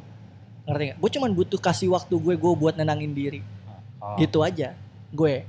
ngerti 0.64 0.84
gak? 0.86 0.98
gue 1.02 1.10
cuman 1.10 1.32
butuh 1.34 1.58
kasih 1.58 1.90
waktu 1.90 2.14
gue 2.14 2.34
gue 2.38 2.54
buat 2.54 2.78
nenangin 2.78 3.12
diri 3.12 3.42
Oh, 3.98 4.20
gitu 4.20 4.40
aja 4.40 4.76
gue. 5.10 5.48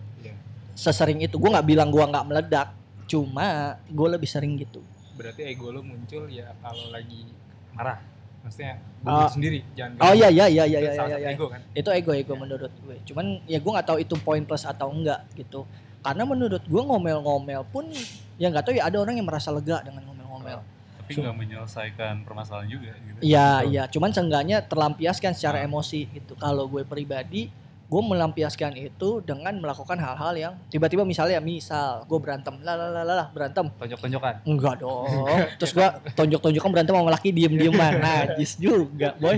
Sesering 0.74 1.22
itu. 1.22 1.38
Gue 1.38 1.50
nggak 1.50 1.66
bilang 1.66 1.88
gue 1.88 2.02
nggak 2.02 2.26
meledak 2.26 2.68
cuma 3.06 3.78
gue 3.86 4.08
lebih 4.10 4.28
sering 4.28 4.58
gitu. 4.58 4.82
Berarti 5.14 5.46
ego 5.46 5.70
lo 5.70 5.80
muncul 5.80 6.26
ya 6.26 6.50
kalau 6.60 6.90
lagi 6.90 7.30
marah. 7.72 8.02
Maksudnya 8.44 8.76
uh, 9.08 9.24
sendiri 9.24 9.64
jangan 9.72 9.96
oh 10.04 10.12
iya 10.12 10.28
iya 10.28 10.44
iya 10.52 10.64
iya 10.68 10.78
iya 10.84 10.92
iya 10.92 11.16
iya. 11.16 11.30
ego 11.32 11.48
kan? 11.48 11.60
Itu 11.72 11.88
ego 11.94 12.12
ego 12.12 12.34
menurut 12.36 12.72
gue. 12.84 12.96
Cuman 13.08 13.40
ya 13.48 13.56
gue 13.62 13.70
nggak 13.72 13.88
tahu 13.88 13.98
itu 14.02 14.14
poin 14.20 14.42
plus 14.44 14.68
atau 14.68 14.92
enggak 14.92 15.24
gitu. 15.32 15.64
Karena 16.04 16.28
menurut 16.28 16.60
gue 16.60 16.82
ngomel-ngomel 16.84 17.64
pun 17.72 17.88
ya 18.36 18.52
nggak 18.52 18.68
tahu 18.68 18.74
ya 18.76 18.90
ada 18.90 19.00
orang 19.00 19.16
yang 19.16 19.24
merasa 19.24 19.48
lega 19.48 19.80
dengan 19.80 20.04
ngomel-ngomel. 20.10 20.60
Tapi 21.04 21.20
nggak 21.20 21.36
menyelesaikan 21.36 22.14
permasalahan 22.24 22.68
juga 22.68 22.92
gitu. 22.96 23.20
iya 23.24 23.64
iya. 23.64 23.82
Cuman 23.88 24.12
seenggaknya 24.12 24.60
terlampiaskan 24.64 25.32
secara 25.32 25.60
Ah. 25.60 25.68
emosi 25.68 26.08
gitu. 26.12 26.36
Kalau 26.36 26.68
gue 26.68 26.84
pribadi 26.84 27.48
gue 27.84 28.02
melampiaskan 28.02 28.72
itu 28.80 29.20
dengan 29.20 29.52
melakukan 29.60 30.00
hal-hal 30.00 30.32
yang 30.32 30.54
tiba-tiba 30.72 31.04
misalnya 31.04 31.36
misal 31.38 32.08
gue 32.08 32.16
berantem 32.16 32.56
lah 32.64 32.74
lah 32.80 32.88
lah 32.88 33.04
lah, 33.04 33.28
berantem. 33.28 33.68
Tonjok-tonjokan? 33.76 34.40
Enggak 34.48 34.80
dong. 34.80 35.28
Terus 35.60 35.72
gue 35.76 35.88
tonjok-tonjokan 36.16 36.70
berantem 36.72 36.96
sama 36.96 37.12
laki 37.12 37.28
diem-dieman 37.36 38.00
najis 38.00 38.56
juga 38.56 39.12
boy. 39.20 39.36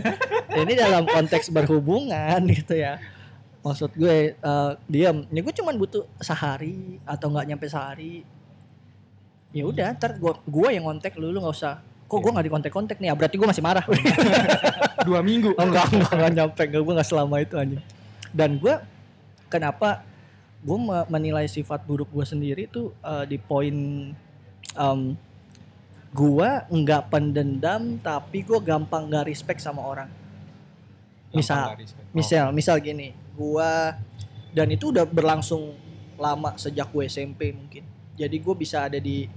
Ini 0.54 0.72
dalam 0.78 1.04
konteks 1.10 1.50
berhubungan 1.50 2.38
gitu 2.46 2.78
ya. 2.78 3.02
Maksud 3.66 3.98
gue 3.98 4.38
eh, 4.38 4.72
diam 4.86 5.26
ini 5.26 5.40
gue 5.42 5.54
cuman 5.58 5.74
butuh 5.74 6.06
sehari 6.22 7.02
atau 7.02 7.26
nggak 7.34 7.46
nyampe 7.50 7.66
sehari. 7.66 8.22
Ya 9.50 9.66
udah 9.66 9.90
ntar 9.98 10.22
gue 10.22 10.32
gue 10.46 10.68
yang 10.70 10.86
kontak 10.86 11.18
lu 11.18 11.34
lu 11.34 11.42
nggak 11.42 11.56
usah. 11.60 11.82
Kok 12.06 12.22
gue 12.22 12.30
nggak 12.30 12.46
di 12.46 12.52
kontak 12.54 12.70
kontak 12.70 12.96
nih? 13.02 13.10
Ya 13.10 13.14
berarti 13.18 13.34
gue 13.34 13.48
masih 13.50 13.64
marah. 13.66 13.82
Dua 15.06 15.18
minggu. 15.18 15.50
Oh, 15.58 15.66
enggak 15.66 15.90
enggak 15.90 16.12
enggak 16.14 16.30
nyampe. 16.30 16.62
Enggak 16.62 16.82
gue 16.86 16.94
nggak 16.94 17.08
selama 17.10 17.42
itu 17.42 17.58
anjing 17.58 17.82
dan 18.36 18.60
gue 18.60 18.76
kenapa 19.48 20.04
gue 20.60 20.76
me- 20.76 21.08
menilai 21.08 21.46
sifat 21.46 21.80
buruk 21.82 22.10
gue 22.10 22.22
sendiri 22.22 22.68
tuh 22.68 22.92
eh, 23.00 23.24
di 23.24 23.40
poin 23.40 23.76
em, 24.74 25.00
gue 26.12 26.50
nggak 26.66 27.02
pendendam 27.08 27.96
tapi 27.98 28.40
gue 28.40 28.60
gampang 28.60 29.04
nggak 29.06 29.24
respect 29.26 29.58
sama 29.58 29.80
orang 29.80 30.08
misal 31.30 31.56
nggak 31.66 31.78
respect. 31.78 32.06
misal 32.12 32.46
misal 32.50 32.76
gini 32.78 33.12
gua 33.32 33.96
dan 34.50 34.68
itu 34.68 34.88
udah 34.88 35.04
berlangsung 35.04 35.76
lama 36.16 36.56
sejak 36.56 36.88
gue 36.88 37.04
SMP 37.04 37.52
mungkin 37.52 37.84
jadi 38.16 38.32
gue 38.32 38.54
bisa 38.56 38.88
ada 38.88 38.96
di 38.96 39.28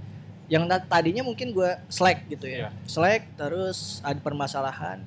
yang 0.48 0.64
ta- 0.64 0.80
tadinya 0.82 1.20
mungkin 1.20 1.52
gue 1.52 1.70
slack 1.86 2.24
gitu 2.26 2.48
ya 2.48 2.66
Iya. 2.66 2.68
slack 2.84 3.36
terus 3.36 4.00
ada 4.00 4.16
permasalahan 4.16 5.04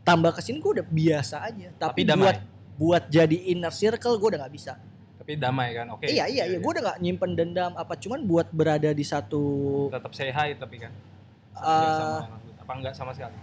tambah 0.00 0.30
ke 0.30 0.40
sini 0.40 0.62
gue 0.62 0.72
udah 0.78 0.86
biasa 0.86 1.36
aja 1.44 1.68
tapi, 1.74 2.00
Tapi 2.00 2.00
damai. 2.06 2.24
buat 2.24 2.38
buat 2.78 3.10
jadi 3.10 3.36
inner 3.50 3.74
circle 3.74 4.16
gue 4.16 4.28
udah 4.32 4.46
nggak 4.46 4.54
bisa 4.54 4.78
tapi 5.18 5.34
damai 5.34 5.74
kan 5.74 5.90
oke 5.92 6.06
iya 6.06 6.24
iya 6.24 6.46
iya 6.46 6.56
gue 6.56 6.70
udah 6.70 6.82
nggak 6.86 6.98
nyimpen 7.02 7.34
dendam 7.34 7.72
apa 7.74 7.98
cuman 7.98 8.22
buat 8.24 8.48
berada 8.48 8.94
di 8.94 9.02
satu 9.02 9.42
tetap 9.90 10.12
say 10.14 10.30
hi 10.30 10.54
tapi 10.54 10.78
kan 10.78 10.94
Eh, 11.58 12.22
sama, 12.22 12.38
apa 12.38 12.72
enggak 12.78 12.94
sama 12.94 13.10
sekali 13.10 13.34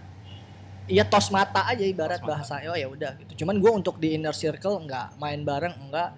Iya 0.86 1.02
tos 1.02 1.34
mata 1.34 1.66
aja 1.66 1.82
ibarat 1.82 2.22
Tos 2.22 2.30
mata. 2.30 2.32
bahasa 2.46 2.62
oh 2.70 2.78
ya 2.78 2.86
udah 2.86 3.18
gitu. 3.18 3.42
Cuman 3.42 3.58
gue 3.58 3.70
untuk 3.74 3.98
di 3.98 4.14
inner 4.14 4.30
circle 4.30 4.86
nggak 4.86 5.18
main 5.18 5.42
bareng 5.42 5.74
enggak. 5.82 6.14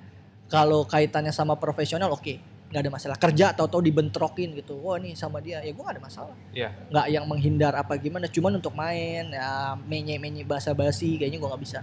Kalau 0.46 0.84
kaitannya 0.84 1.32
sama 1.32 1.56
profesional 1.56 2.12
oke 2.12 2.36
nggak 2.68 2.82
ada 2.84 2.92
masalah 2.92 3.16
kerja 3.16 3.56
atau 3.56 3.64
tahu 3.64 3.80
dibentrokin 3.80 4.52
gitu. 4.52 4.76
Wah 4.84 5.00
nih 5.00 5.16
sama 5.16 5.40
dia 5.40 5.64
ya 5.64 5.72
gue 5.72 5.80
nggak 5.80 5.96
ada 5.96 6.04
masalah. 6.04 6.36
Iya. 6.52 6.68
Nggak 6.92 7.06
yang 7.08 7.24
menghindar 7.24 7.72
apa 7.80 7.96
gimana. 7.96 8.28
Cuman 8.28 8.60
untuk 8.60 8.76
main 8.76 9.24
ya 9.32 9.72
menye 9.88 10.20
menye 10.20 10.44
basa 10.44 10.76
basi 10.76 11.16
kayaknya 11.16 11.40
gue 11.40 11.48
nggak 11.48 11.62
bisa. 11.64 11.80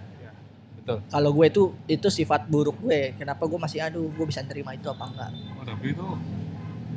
Betul 0.86 1.02
Kalau 1.04 1.30
gue 1.32 1.46
itu 1.48 1.64
itu 1.88 2.08
sifat 2.14 2.46
buruk 2.46 2.78
gue. 2.80 3.18
Kenapa 3.18 3.42
gue 3.42 3.58
masih 3.58 3.82
aduh 3.82 4.06
gue 4.06 4.26
bisa 4.26 4.40
nerima 4.40 4.70
itu 4.72 4.86
apa 4.86 5.04
enggak? 5.04 5.32
Oh, 5.52 5.66
tapi 5.66 5.86
itu 5.90 6.06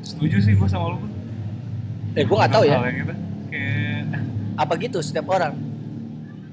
setuju 0.03 0.36
sih 0.39 0.53
gue 0.53 0.68
sama 0.68 0.93
lu. 0.93 0.97
Bun. 0.99 1.11
Eh 2.12 2.22
gue 2.22 2.36
nggak 2.36 2.53
tahu 2.53 2.64
ya. 2.64 2.76
Hal 2.76 2.86
yang 2.86 2.99
itu 3.01 3.14
kayak 3.49 4.05
Apa 4.55 4.72
gitu 4.76 4.99
setiap 5.01 5.26
orang. 5.26 5.57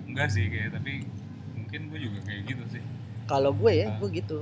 enggak 0.05 0.31
sih 0.31 0.47
kayak 0.47 0.71
tapi 0.73 1.03
mungkin 1.53 1.79
gue 1.89 1.99
juga 2.01 2.19
kayak 2.23 2.41
gitu 2.45 2.63
sih. 2.71 2.81
Kalau 3.25 3.51
gue 3.51 3.71
ya 3.75 3.85
Ah. 3.85 3.99
gue 3.99 4.09
gitu. 4.13 4.39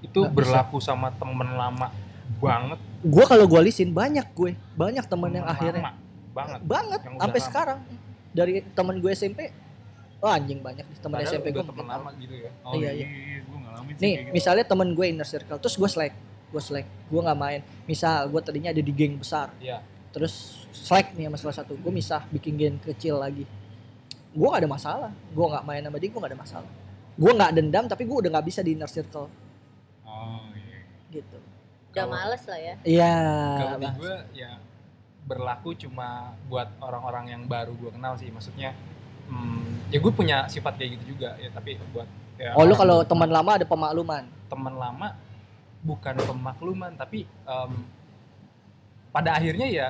itu 0.00 0.16
Nggak 0.18 0.32
bisa. 0.32 0.64
berlaku 0.64 0.78
sama 0.80 1.12
temen 1.12 1.44
lama 1.52 1.92
banget 2.38 2.80
Gue 3.00 3.20
kalau 3.22 3.44
gue 3.44 3.60
lisin 3.62 3.92
banyak 3.92 4.26
gue 4.32 4.56
banyak 4.72 5.04
temen 5.04 5.28
yang 5.30 5.44
temen 5.44 5.54
akhirnya 5.54 5.82
lama 5.84 5.92
banget 6.32 6.60
banget 6.64 7.00
Yang 7.00 7.12
udah 7.12 7.20
sampai 7.22 7.40
sekarang 7.42 7.78
dari 8.32 8.52
temen 8.66 8.96
gue 8.96 9.12
SMP 9.12 9.52
oh 10.20 10.28
anjing 10.28 10.60
banyak 10.60 10.84
nih 10.84 10.98
temen 10.98 11.16
Padahal 11.16 11.32
SMP 11.32 11.46
gue 11.50 11.64
temen 11.64 11.86
lama 11.86 12.10
gitu 12.14 12.34
ya 12.36 12.50
Oh 12.62 12.72
Iya, 12.72 12.90
iya, 12.92 13.06
iya. 13.06 13.38
gue 13.40 13.58
ngalamin 13.58 13.92
sih 13.92 14.00
nih 14.00 14.10
kayak 14.10 14.22
gitu. 14.22 14.34
misalnya 14.34 14.64
temen 14.64 14.88
gue 14.90 15.06
inner 15.06 15.24
circle 15.24 15.58
terus 15.58 15.74
gue 15.74 15.88
slack 15.88 16.14
gue 16.46 16.62
slack 16.62 16.86
gue 17.06 17.20
nggak 17.20 17.38
main 17.38 17.60
misal 17.84 18.26
gue 18.26 18.40
tadinya 18.40 18.68
ada 18.68 18.80
di 18.80 18.90
geng 18.90 19.14
besar 19.16 19.48
Iya. 19.56 19.80
terus 20.10 20.34
slack 20.70 21.12
nih 21.12 21.26
sama 21.26 21.36
salah 21.36 21.56
satu 21.56 21.72
gue 21.74 21.90
misah 21.90 22.20
bikin 22.28 22.54
geng 22.54 22.76
kecil 22.78 23.16
lagi 23.16 23.44
gue 24.30 24.46
gak 24.46 24.60
ada 24.60 24.70
masalah 24.70 25.10
gue 25.10 25.42
nggak 25.44 25.64
main 25.64 25.82
sama 25.82 25.96
dia 25.96 26.08
gue 26.08 26.20
gak 26.20 26.30
ada 26.30 26.38
masalah 26.38 26.70
gue 27.12 27.32
nggak 27.32 27.50
dendam 27.52 27.84
tapi 27.84 28.02
gue 28.04 28.16
udah 28.16 28.30
nggak 28.30 28.46
bisa 28.46 28.60
di 28.60 28.72
inner 28.72 28.86
circle 28.86 29.26
Oh 30.02 30.46
iya. 30.52 30.78
gitu 31.10 31.38
Udah 31.90 32.06
males 32.06 32.42
lah 32.44 32.60
ya. 32.60 32.74
iya 32.82 33.14
kalau 33.58 33.78
di 33.78 33.88
gue 33.96 34.14
ya 34.36 34.50
berlaku 35.20 35.74
cuma 35.76 36.08
buat 36.46 36.70
orang-orang 36.78 37.24
yang 37.30 37.42
baru 37.44 37.70
gue 37.72 37.90
kenal 37.90 38.14
sih 38.14 38.28
maksudnya 38.28 38.74
hmm, 39.30 39.94
ya 39.94 39.98
gue 40.02 40.12
punya 40.12 40.36
sifat 40.50 40.76
kayak 40.76 40.98
gitu 40.98 41.16
juga 41.16 41.38
ya 41.38 41.48
tapi 41.54 41.78
buat 41.94 42.08
ya 42.36 42.52
oh 42.58 42.64
lu 42.66 42.74
kalau 42.74 43.06
teman 43.06 43.30
lama 43.30 43.50
ada 43.56 43.66
pemakluman? 43.66 44.24
Teman 44.50 44.74
lama 44.74 45.08
bukan 45.80 46.14
pemakluman 46.18 46.92
tapi 46.98 47.24
em, 47.24 47.72
pada 49.14 49.38
akhirnya 49.38 49.66
ya 49.70 49.88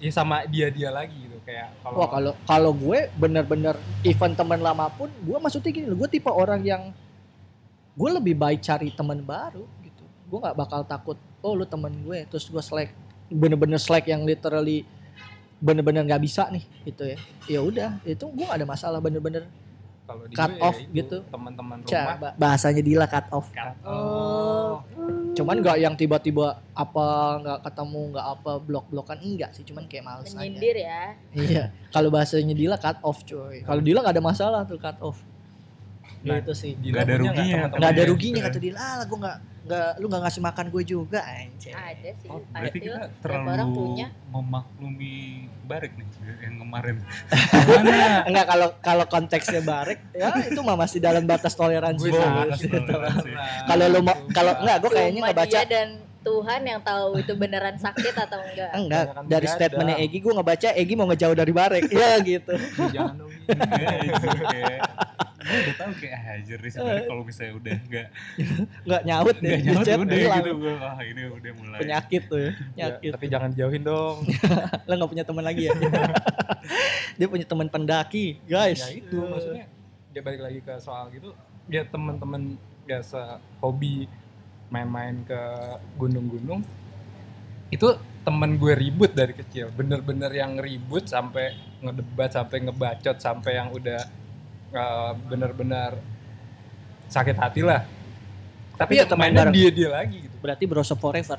ya 0.00 0.10
sama 0.10 0.48
dia 0.48 0.72
dia 0.72 0.88
lagi 0.88 1.12
gitu 1.12 1.36
kayak 1.44 1.76
kalau 1.84 1.96
Wah 2.00 2.08
kalau 2.08 2.32
kalau 2.48 2.72
gue 2.72 2.98
bener-bener 3.20 3.76
event 4.00 4.32
teman 4.32 4.60
lama 4.62 4.88
pun 4.88 5.12
gue 5.12 5.36
maksudnya 5.36 5.68
gini 5.68 5.92
gue 5.92 6.08
tipe 6.08 6.30
orang 6.32 6.64
yang 6.64 6.82
gue 7.92 8.10
lebih 8.16 8.32
baik 8.32 8.64
cari 8.64 8.88
teman 8.96 9.20
baru 9.20 9.68
gitu. 9.84 10.04
Gue 10.32 10.38
nggak 10.40 10.56
bakal 10.56 10.80
takut 10.88 11.20
oh 11.44 11.52
lu 11.52 11.68
temen 11.68 11.92
gue 12.00 12.24
terus 12.32 12.48
gue 12.48 12.62
slack 12.64 12.96
bener-bener 13.28 13.76
slack 13.76 14.08
yang 14.08 14.24
literally 14.24 14.88
bener-bener 15.60 16.02
nggak 16.02 16.22
bisa 16.24 16.48
nih 16.48 16.64
gitu 16.82 17.04
ya 17.04 17.18
ya 17.46 17.60
udah 17.60 17.90
itu 18.02 18.24
gue 18.26 18.44
gak 18.44 18.58
ada 18.58 18.66
masalah 18.66 18.98
bener-bener 18.98 19.44
kalau 20.02 20.26
di 20.26 20.34
cut 20.34 20.50
ya 20.50 20.64
off 20.64 20.74
itu, 20.74 20.90
gitu. 20.90 21.16
teman-teman 21.30 21.78
rumah 21.78 22.16
ba- 22.18 22.34
bahasanya 22.34 22.82
Dila 22.82 23.06
cut 23.06 23.30
off 23.30 23.46
Oh. 23.86 24.82
cuman 25.30 25.62
nggak 25.62 25.78
yang 25.78 25.94
tiba-tiba 25.94 26.58
apa 26.74 27.06
nggak 27.38 27.58
ketemu 27.62 28.00
nggak 28.10 28.26
apa 28.28 28.52
blok-blokan 28.58 29.18
enggak 29.20 29.50
sih 29.52 29.62
cuman 29.62 29.86
kayak 29.86 30.02
males 30.02 30.26
aja 30.26 30.42
Menyindir 30.42 30.76
ya. 30.76 31.02
Iya, 31.30 31.64
kalau 31.88 32.10
bahasanya 32.10 32.50
Dila 32.52 32.76
cut 32.76 32.98
off 33.00 33.22
coy. 33.22 33.62
Kalau 33.62 33.78
Dila 33.78 34.02
nggak 34.02 34.16
ada 34.18 34.24
masalah 34.24 34.60
tuh 34.66 34.76
cut 34.76 34.98
off. 34.98 35.22
Nah, 36.20 36.36
gitu 36.40 36.52
sih. 36.52 36.72
Nggak 36.76 37.02
ada 37.08 37.14
ruginya, 37.16 37.60
Nggak 37.72 37.90
ada 37.96 38.02
ruginya 38.04 38.40
kata 38.44 38.58
Dila. 38.60 38.78
Ah, 38.80 39.02
gue 39.08 39.18
nggak 39.18 39.38
nggak 39.60 39.88
lu 40.02 40.06
nggak 40.10 40.22
ngasih 40.26 40.42
makan 40.42 40.66
gue 40.72 40.82
juga 40.84 41.20
anjir. 41.24 41.72
Ada 41.72 42.10
sih. 42.20 42.28
Oh, 42.28 42.40
berarti 42.44 42.68
Pasti 42.68 42.78
kita 42.80 42.96
lah. 42.96 43.08
Terlalu 43.22 43.48
orang 43.48 43.70
punya. 43.72 44.06
memaklumi 44.30 45.16
Barek 45.70 45.92
nih 45.94 46.06
yang 46.42 46.56
kemarin. 46.66 46.96
Mana? 47.70 48.26
Enggak 48.26 48.46
kalau 48.50 48.68
kalau 48.82 49.04
konteksnya 49.06 49.62
barek 49.62 50.00
ya 50.18 50.34
itu 50.42 50.60
mah 50.66 50.74
masih 50.74 50.98
dalam 50.98 51.22
batas 51.22 51.54
toleransi. 51.54 52.10
Kalau 53.70 53.84
lu 53.86 54.00
mau 54.02 54.16
kalau 54.34 54.52
enggak 54.58 54.76
gue 54.82 54.90
kayaknya 54.90 55.20
ngebaca 55.30 55.58
dia 55.62 55.70
dan 55.70 55.88
Tuhan 56.20 56.60
yang 56.62 56.80
tahu 56.84 57.16
itu 57.16 57.32
beneran 57.32 57.76
sakit 57.76 58.12
atau 58.12 58.40
enggak. 58.44 58.70
enggak 58.76 59.04
dari 59.24 59.46
statementnya 59.48 59.96
Egi 59.96 60.18
gue 60.20 60.32
ngebaca 60.32 60.68
Egi 60.72 60.92
mau 60.92 61.08
ngejauh 61.08 61.32
dari 61.32 61.52
barek. 61.52 61.84
ya 61.96 62.20
gitu. 62.20 62.52
jangan 62.92 63.14
dong 63.24 63.32
Enggak, 63.50 64.84
udah 65.50 65.74
tahu 65.74 65.92
kayak 65.98 66.14
ah, 66.14 66.22
hajar 66.36 66.58
nih 66.60 66.70
sebenarnya 66.70 67.04
kalau 67.08 67.22
misalnya 67.24 67.52
udah 67.56 67.74
enggak 67.80 68.06
Nggak 68.86 69.02
nyaut 69.02 69.36
deh. 69.40 69.48
enggak 69.48 69.60
nyaut 69.64 69.80
Di 69.80 69.88
chat 69.88 69.98
udah 69.98 70.18
hilang. 70.20 70.38
gitu 70.44 70.52
gue 70.54 70.74
wah 70.76 70.98
ini 71.00 71.22
udah 71.26 71.52
mulai 71.56 71.78
Penyakit 71.80 72.22
tuh 72.28 72.38
ya. 72.38 72.50
Ya, 72.76 72.86
tapi 73.10 73.24
jangan 73.26 73.50
jauhin 73.56 73.82
dong 73.82 74.16
Lo 74.84 74.92
nggak 74.94 75.10
punya 75.10 75.24
teman 75.24 75.44
lagi 75.44 75.62
ya? 75.66 75.72
dia 77.16 77.26
punya 77.28 77.44
teman 77.44 77.68
pendaki, 77.68 78.40
guys. 78.44 78.80
ya 78.80 78.96
itu 78.96 79.16
maksudnya 79.20 79.66
dia 80.10 80.22
balik 80.24 80.40
lagi 80.40 80.58
ke 80.60 80.72
soal 80.80 81.08
gitu 81.12 81.32
dia 81.68 81.84
teman-teman 81.84 82.56
biasa 82.82 83.38
hobi 83.60 84.08
main-main 84.70 85.22
ke 85.22 85.40
gunung-gunung 85.94 86.62
itu 87.70 87.86
temen 88.20 88.54
gue 88.54 88.74
ribut 88.74 89.10
dari 89.10 89.32
kecil 89.32 89.70
bener-bener 89.70 90.30
yang 90.30 90.56
ribut 90.56 91.06
sampai 91.06 91.50
ngedebat 91.80 92.30
sampai 92.30 92.56
ngebacot 92.62 93.16
sampai 93.16 93.52
yang 93.56 93.68
udah 93.70 94.00
eh, 94.70 95.10
bener-bener 95.26 95.98
sakit 97.06 97.34
hati 97.34 97.62
lah 97.62 97.82
Tapi 98.76 98.96
tapi 98.96 99.04
ya 99.04 99.16
mainnya 99.18 99.44
bareng. 99.44 99.54
dia 99.54 99.70
dia 99.70 99.88
lagi 99.90 100.16
gitu 100.24 100.36
Berarti 100.40 100.64
Brosop 100.64 100.96
Forever. 100.96 101.36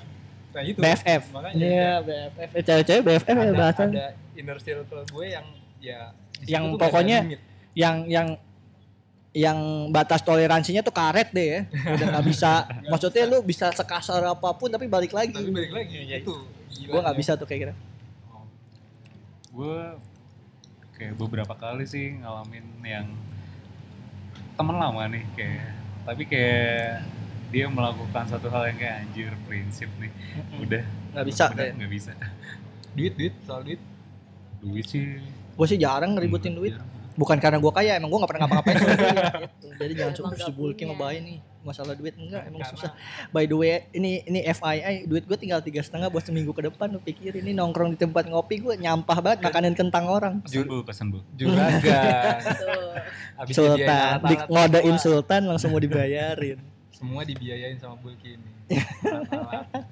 nah 0.51 0.61
itu 0.61 0.77
BFF. 0.77 1.23
makanya 1.31 1.55
Iya, 1.57 1.91
BFF. 2.03 2.49
Eh, 2.51 2.61
Cewek-cewek 2.61 3.01
BFF 3.01 3.27
ya 3.31 3.41
ada, 3.41 3.53
bahasa. 3.55 3.81
ada 3.87 4.07
inner 4.35 4.57
circle 4.59 5.01
gue 5.07 5.25
yang 5.25 5.45
ya 5.79 5.99
Yang 6.43 6.63
pokoknya. 6.77 7.17
Yang 7.71 7.95
yang 8.05 8.27
yang 9.31 9.57
batas 9.87 10.19
toleransinya 10.19 10.81
tuh 10.81 10.91
karet 10.91 11.31
deh 11.31 11.47
ya. 11.47 11.59
Udah 11.89 12.07
nggak 12.11 12.25
bisa. 12.25 12.51
Maksudnya 12.91 13.23
lu 13.25 13.39
bisa 13.41 13.71
sekasar 13.71 14.19
apa 14.21 14.49
pun 14.51 14.67
tapi 14.67 14.85
balik 14.85 15.11
lagi. 15.11 15.31
tapi 15.31 15.49
balik 15.49 15.71
lagi 15.71 15.95
Iya, 16.01 16.17
itu 16.19 16.35
Gue 16.83 16.99
nggak 16.99 17.15
bisa 17.15 17.33
tuh 17.33 17.45
kayak 17.45 17.59
gitu. 17.61 17.75
gue 19.51 19.77
kayak 20.93 21.13
beberapa 21.15 21.51
kali 21.53 21.83
sih 21.83 22.15
ngalamin 22.15 22.63
yang 22.81 23.07
temen 24.53 24.75
lama 24.75 25.03
nih 25.07 25.27
kayak 25.33 25.75
tapi 26.01 26.23
kayak 26.23 27.03
dia 27.49 27.67
melakukan 27.67 28.23
satu 28.25 28.47
hal 28.47 28.63
yang 28.65 28.79
kayak 28.79 28.95
anjir 29.01 29.27
prinsip 29.43 29.91
nih 29.97 30.07
udah 30.57 30.83
Nggak 31.11 31.25
bisa. 31.27 31.43
udah 31.49 31.67
nggak 31.73 31.91
bisa 31.91 32.11
duit 32.91 33.13
duit 33.13 33.33
soal 33.43 33.61
duit 33.61 33.81
duit 34.61 34.85
sih 34.85 35.19
Gue 35.51 35.67
sih 35.67 35.75
jarang 35.75 36.15
ngeributin 36.15 36.55
duit. 36.55 36.71
jarang. 36.73 36.87
Bukan 37.21 37.37
karena 37.37 37.61
gue 37.61 37.69
kaya, 37.69 38.01
emang 38.01 38.09
gue 38.09 38.19
gak 38.25 38.31
pernah 38.33 38.41
ngapa-ngapain. 38.49 38.77
gitu. 38.81 39.67
Jadi 39.77 39.93
jangan 39.93 40.13
suka 40.17 40.27
nggak 40.33 40.41
si 40.41 40.51
bulky 40.51 40.81
punya. 40.81 40.89
ngebayin 40.97 41.23
nih. 41.29 41.39
masalah 41.61 41.93
duit 41.93 42.17
enggak 42.17 42.49
emang 42.49 42.65
Karena- 42.65 42.73
susah 42.73 42.91
by 43.29 43.45
the 43.45 43.53
way 43.53 43.85
ini 43.93 44.25
ini 44.25 44.41
FII 44.49 45.05
duit 45.05 45.29
gue 45.29 45.37
tinggal 45.37 45.61
tiga 45.61 45.85
setengah 45.85 46.09
buat 46.09 46.25
seminggu 46.25 46.57
ke 46.57 46.65
depan 46.65 46.89
lu 46.89 46.97
pikir 46.97 47.37
ini 47.37 47.53
nongkrong 47.53 47.93
di 47.93 48.01
tempat 48.01 48.25
ngopi 48.25 48.65
gue 48.65 48.81
nyampah 48.81 49.21
banget 49.21 49.45
makanin 49.45 49.77
kentang 49.77 50.09
orang 50.09 50.41
Pesan 50.41 50.65
bu, 50.65 50.81
pesan 50.81 51.05
bu. 51.13 51.21
juragan 51.37 52.41
Tuh. 52.65 52.97
Habis 53.37 53.53
Sultan 53.53 54.17
di, 54.25 54.35
ngodain. 54.49 54.97
Sultan 54.97 55.41
langsung 55.45 55.69
mau 55.69 55.77
dibayarin 55.77 56.57
semua 56.89 57.21
dibiayain 57.21 57.77
sama 57.77 57.93
Bulki 58.01 58.41
ini 58.41 58.49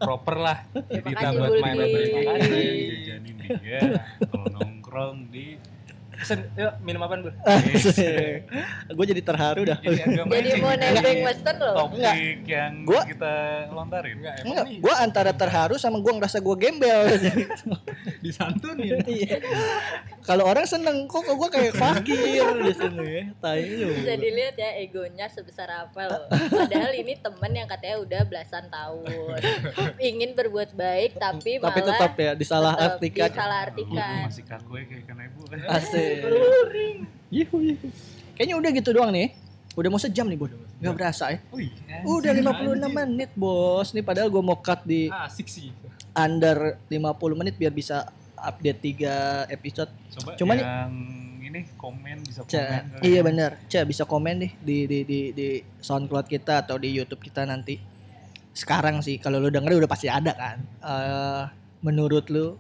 proper 0.01 0.35
lah 0.41 0.57
makasih, 0.73 1.37
buat 1.37 1.53
main 1.61 1.75
main 1.77 2.09
makasih 2.17 2.65
Jajanin 2.97 3.35
dia. 3.61 3.81
Kalau 4.25 4.45
nongkrong 4.57 5.29
di 5.29 5.53
pesen 6.19 6.39
yuk 6.53 6.73
minum 6.79 6.99
apaan 6.99 7.19
bro 7.21 7.31
gue 8.89 9.05
jadi 9.07 9.21
terharu 9.21 9.61
dah. 9.63 9.79
Jadi 9.79 9.99
agak 10.01 10.25
Jadi 10.25 10.27
mancing 10.27 10.59
mau 10.59 10.73
nebeng 10.73 11.19
western 11.23 11.57
loh. 11.57 11.75
topik 11.87 12.07
yang 12.45 12.73
Gua- 12.83 13.05
kita 13.05 13.33
lontarin. 13.71 14.15
enggak 14.17 14.33
emang 14.35 14.47
enggak. 14.51 14.65
nih. 14.65 14.77
Gue 14.79 14.93
antara 14.93 15.31
terharu 15.31 15.75
sama 15.75 15.97
gue 15.97 16.11
ngerasa 16.11 16.37
gue 16.37 16.55
gembel. 16.57 16.99
Disantunin. 18.23 18.99
Iya. 19.01 19.37
Kalau 20.29 20.45
orang 20.45 20.61
seneng 20.69 21.09
kok 21.09 21.25
gue 21.25 21.49
kayak 21.49 21.73
fakir 21.73 22.53
di 22.61 22.73
sini 22.77 23.05
ya 23.09 23.23
tai 23.41 23.65
lu. 23.65 23.89
Bisa 23.97 24.13
dilihat 24.13 24.55
ya 24.61 24.77
egonya 24.77 25.25
sebesar 25.25 25.65
apa 25.89 26.05
loh. 26.05 26.23
Padahal 26.61 26.93
ini 26.93 27.17
temen 27.17 27.49
yang 27.49 27.65
katanya 27.65 27.97
udah 27.97 28.21
belasan 28.29 28.69
tahun. 28.69 29.09
Ingin 30.13 30.37
berbuat 30.37 30.77
baik 30.77 31.17
tapi 31.17 31.57
malah 31.57 31.73
tapi 31.73 31.79
tetap 31.81 32.13
ya 32.13 32.31
disalah 32.37 32.73
tetap 32.77 32.91
artikan 33.01 33.29
disalahartikan. 33.33 34.13
Gua 34.21 34.29
masih 34.29 34.45
kaku 34.45 34.71
ya 34.77 34.83
kayak 34.85 35.03
kena 35.09 35.23
ibu. 35.25 35.41
asik 35.49 36.15
Yuhu, 37.29 37.57
yuhu. 37.61 37.87
kayaknya 38.37 38.55
udah 38.57 38.69
gitu 38.69 38.89
doang 38.93 39.09
nih 39.09 39.33
udah 39.73 39.89
mau 39.89 40.01
sejam 40.01 40.25
nih 40.25 40.37
bos 40.37 40.49
nggak 40.81 40.93
berasa 40.97 41.29
ya 41.29 41.39
Oh 41.53 41.59
iya. 41.61 42.01
udah 42.01 42.31
56 42.33 42.89
menit 42.89 43.29
bos 43.33 43.87
nih 43.93 44.01
padahal 44.01 44.29
gue 44.29 44.41
mau 44.41 44.57
cut 44.57 44.81
di 44.85 45.09
asik 45.09 45.45
sih 45.45 45.69
under 46.13 46.77
50 46.89 47.39
menit 47.39 47.53
biar 47.53 47.69
bisa 47.69 48.09
update 48.45 48.79
3 49.01 49.51
episode 49.51 49.91
Coba 50.15 50.35
Cuman 50.39 50.55
yang 50.57 50.93
ini 51.49 51.65
komen 51.75 52.17
bisa 52.23 52.45
komen. 52.45 52.51
Ca, 52.53 52.61
kali 52.61 53.09
iya 53.09 53.19
ya. 53.19 53.21
bener 53.25 53.51
Ca 53.65 53.79
bisa 53.83 54.03
komen 54.05 54.35
nih 54.45 54.51
di 54.61 54.77
di 54.85 54.99
di 55.03 55.19
di 55.33 55.47
SoundCloud 55.81 56.27
kita 56.29 56.63
atau 56.65 56.77
di 56.77 56.93
YouTube 56.93 57.25
kita 57.25 57.43
nanti. 57.43 57.75
Sekarang 58.53 59.01
sih 59.01 59.17
kalau 59.17 59.41
lu 59.41 59.49
denger 59.49 59.81
udah 59.81 59.89
pasti 59.89 60.07
ada 60.07 60.31
kan. 60.37 60.57
Eh 60.83 61.43
menurut 61.79 62.27
lu 62.29 62.59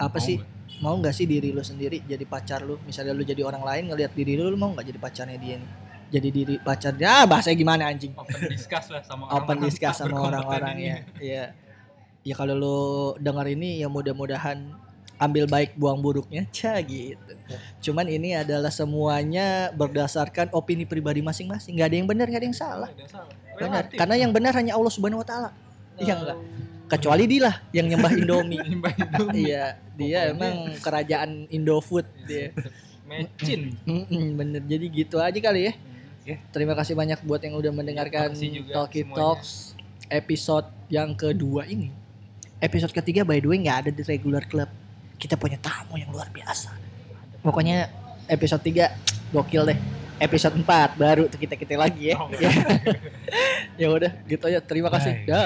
apa 0.00 0.16
Mau 0.16 0.24
sih 0.24 0.36
nggak? 0.40 0.80
mau 0.80 0.94
nggak 0.96 1.14
sih 1.14 1.26
diri 1.28 1.52
lu 1.52 1.62
sendiri 1.64 2.04
jadi 2.04 2.24
pacar 2.28 2.64
lu? 2.64 2.76
Misalnya 2.84 3.12
lu 3.16 3.24
jadi 3.24 3.42
orang 3.44 3.64
lain 3.64 3.92
ngelihat 3.92 4.12
diri 4.16 4.36
lu, 4.36 4.48
lu 4.52 4.58
mau 4.58 4.72
nggak 4.72 4.86
jadi 4.88 5.00
pacarnya 5.00 5.38
dia 5.38 5.56
nih? 5.60 5.70
Jadi 6.10 6.28
diri 6.34 6.54
pacarnya, 6.58 7.06
ah 7.06 7.24
bahasanya 7.30 7.54
gimana 7.54 7.86
anjing? 7.86 8.10
open 8.18 8.50
discuss 8.50 8.90
lah 8.90 8.98
sama 9.06 9.30
Open 9.30 9.62
orang-orang 9.62 9.62
discuss 9.62 9.94
tak 9.94 10.10
sama 10.10 10.16
orang-orang 10.26 10.76
ya. 10.82 10.96
Iya. 11.22 11.44
Ya 12.20 12.36
kalau 12.36 12.54
lu 12.54 12.78
denger 13.16 13.56
ini 13.56 13.80
ya 13.80 13.88
mudah-mudahan 13.88 14.68
ambil 15.20 15.44
baik 15.44 15.76
buang 15.76 16.00
buruknya 16.00 16.48
ca 16.56 16.80
gitu. 16.80 17.32
Cuman 17.84 18.08
ini 18.08 18.32
adalah 18.32 18.72
semuanya 18.72 19.68
berdasarkan 19.76 20.48
opini 20.56 20.88
pribadi 20.88 21.20
masing-masing. 21.20 21.76
Gak 21.76 21.92
ada 21.92 21.96
yang 22.00 22.08
benar, 22.08 22.26
gak 22.32 22.40
ada 22.40 22.48
yang 22.48 22.56
salah. 22.56 22.90
Benar. 23.60 23.92
Karena 23.92 24.14
yang 24.16 24.32
benar 24.32 24.56
hanya 24.56 24.72
Allah 24.72 24.88
Subhanahu 24.88 25.20
wa 25.20 25.28
taala. 25.28 25.50
Iya 26.00 26.16
enggak? 26.16 26.38
Kecuali 26.90 27.24
dia 27.28 27.40
lah 27.46 27.54
yang 27.70 27.86
nyembah 27.92 28.12
Indomie. 28.16 28.60
Iya, 29.36 29.78
dia 29.94 30.18
emang 30.32 30.74
kerajaan 30.80 31.46
Indofood 31.52 32.08
dia. 32.24 32.56
Mecin. 33.04 33.76
Bener. 34.10 34.64
Jadi 34.64 34.86
gitu 34.88 35.20
aja 35.20 35.36
kali 35.36 35.68
ya. 35.68 35.72
Ya. 36.24 36.36
Terima 36.52 36.72
kasih 36.76 36.96
banyak 36.96 37.20
buat 37.24 37.40
yang 37.44 37.56
udah 37.56 37.72
mendengarkan 37.72 38.32
Talkie. 38.36 39.04
Talks 39.08 39.76
episode 40.08 40.68
yang 40.88 41.12
kedua 41.12 41.68
ini. 41.68 41.99
Episode 42.60 42.92
ketiga 42.92 43.24
by 43.24 43.40
the 43.40 43.48
way 43.48 43.56
nggak 43.56 43.88
ada 43.88 43.90
di 43.90 44.02
regular 44.04 44.44
club. 44.44 44.68
Kita 45.16 45.40
punya 45.40 45.56
tamu 45.56 45.96
yang 45.96 46.12
luar 46.12 46.28
biasa. 46.28 46.76
Pokoknya 47.40 47.88
episode 48.28 48.60
3 48.60 49.32
gokil 49.32 49.72
deh. 49.72 49.78
Episode 50.20 50.60
4 50.60 51.00
baru 51.00 51.24
tuh 51.32 51.40
kita 51.40 51.56
kita 51.56 51.80
lagi 51.80 52.12
ya. 52.12 52.20
Oh, 52.20 52.28
ya 53.80 53.88
udah 53.88 54.12
gitu 54.28 54.44
ya. 54.52 54.60
Terima 54.60 54.92
kasih. 54.92 55.24
Dah. 55.24 55.44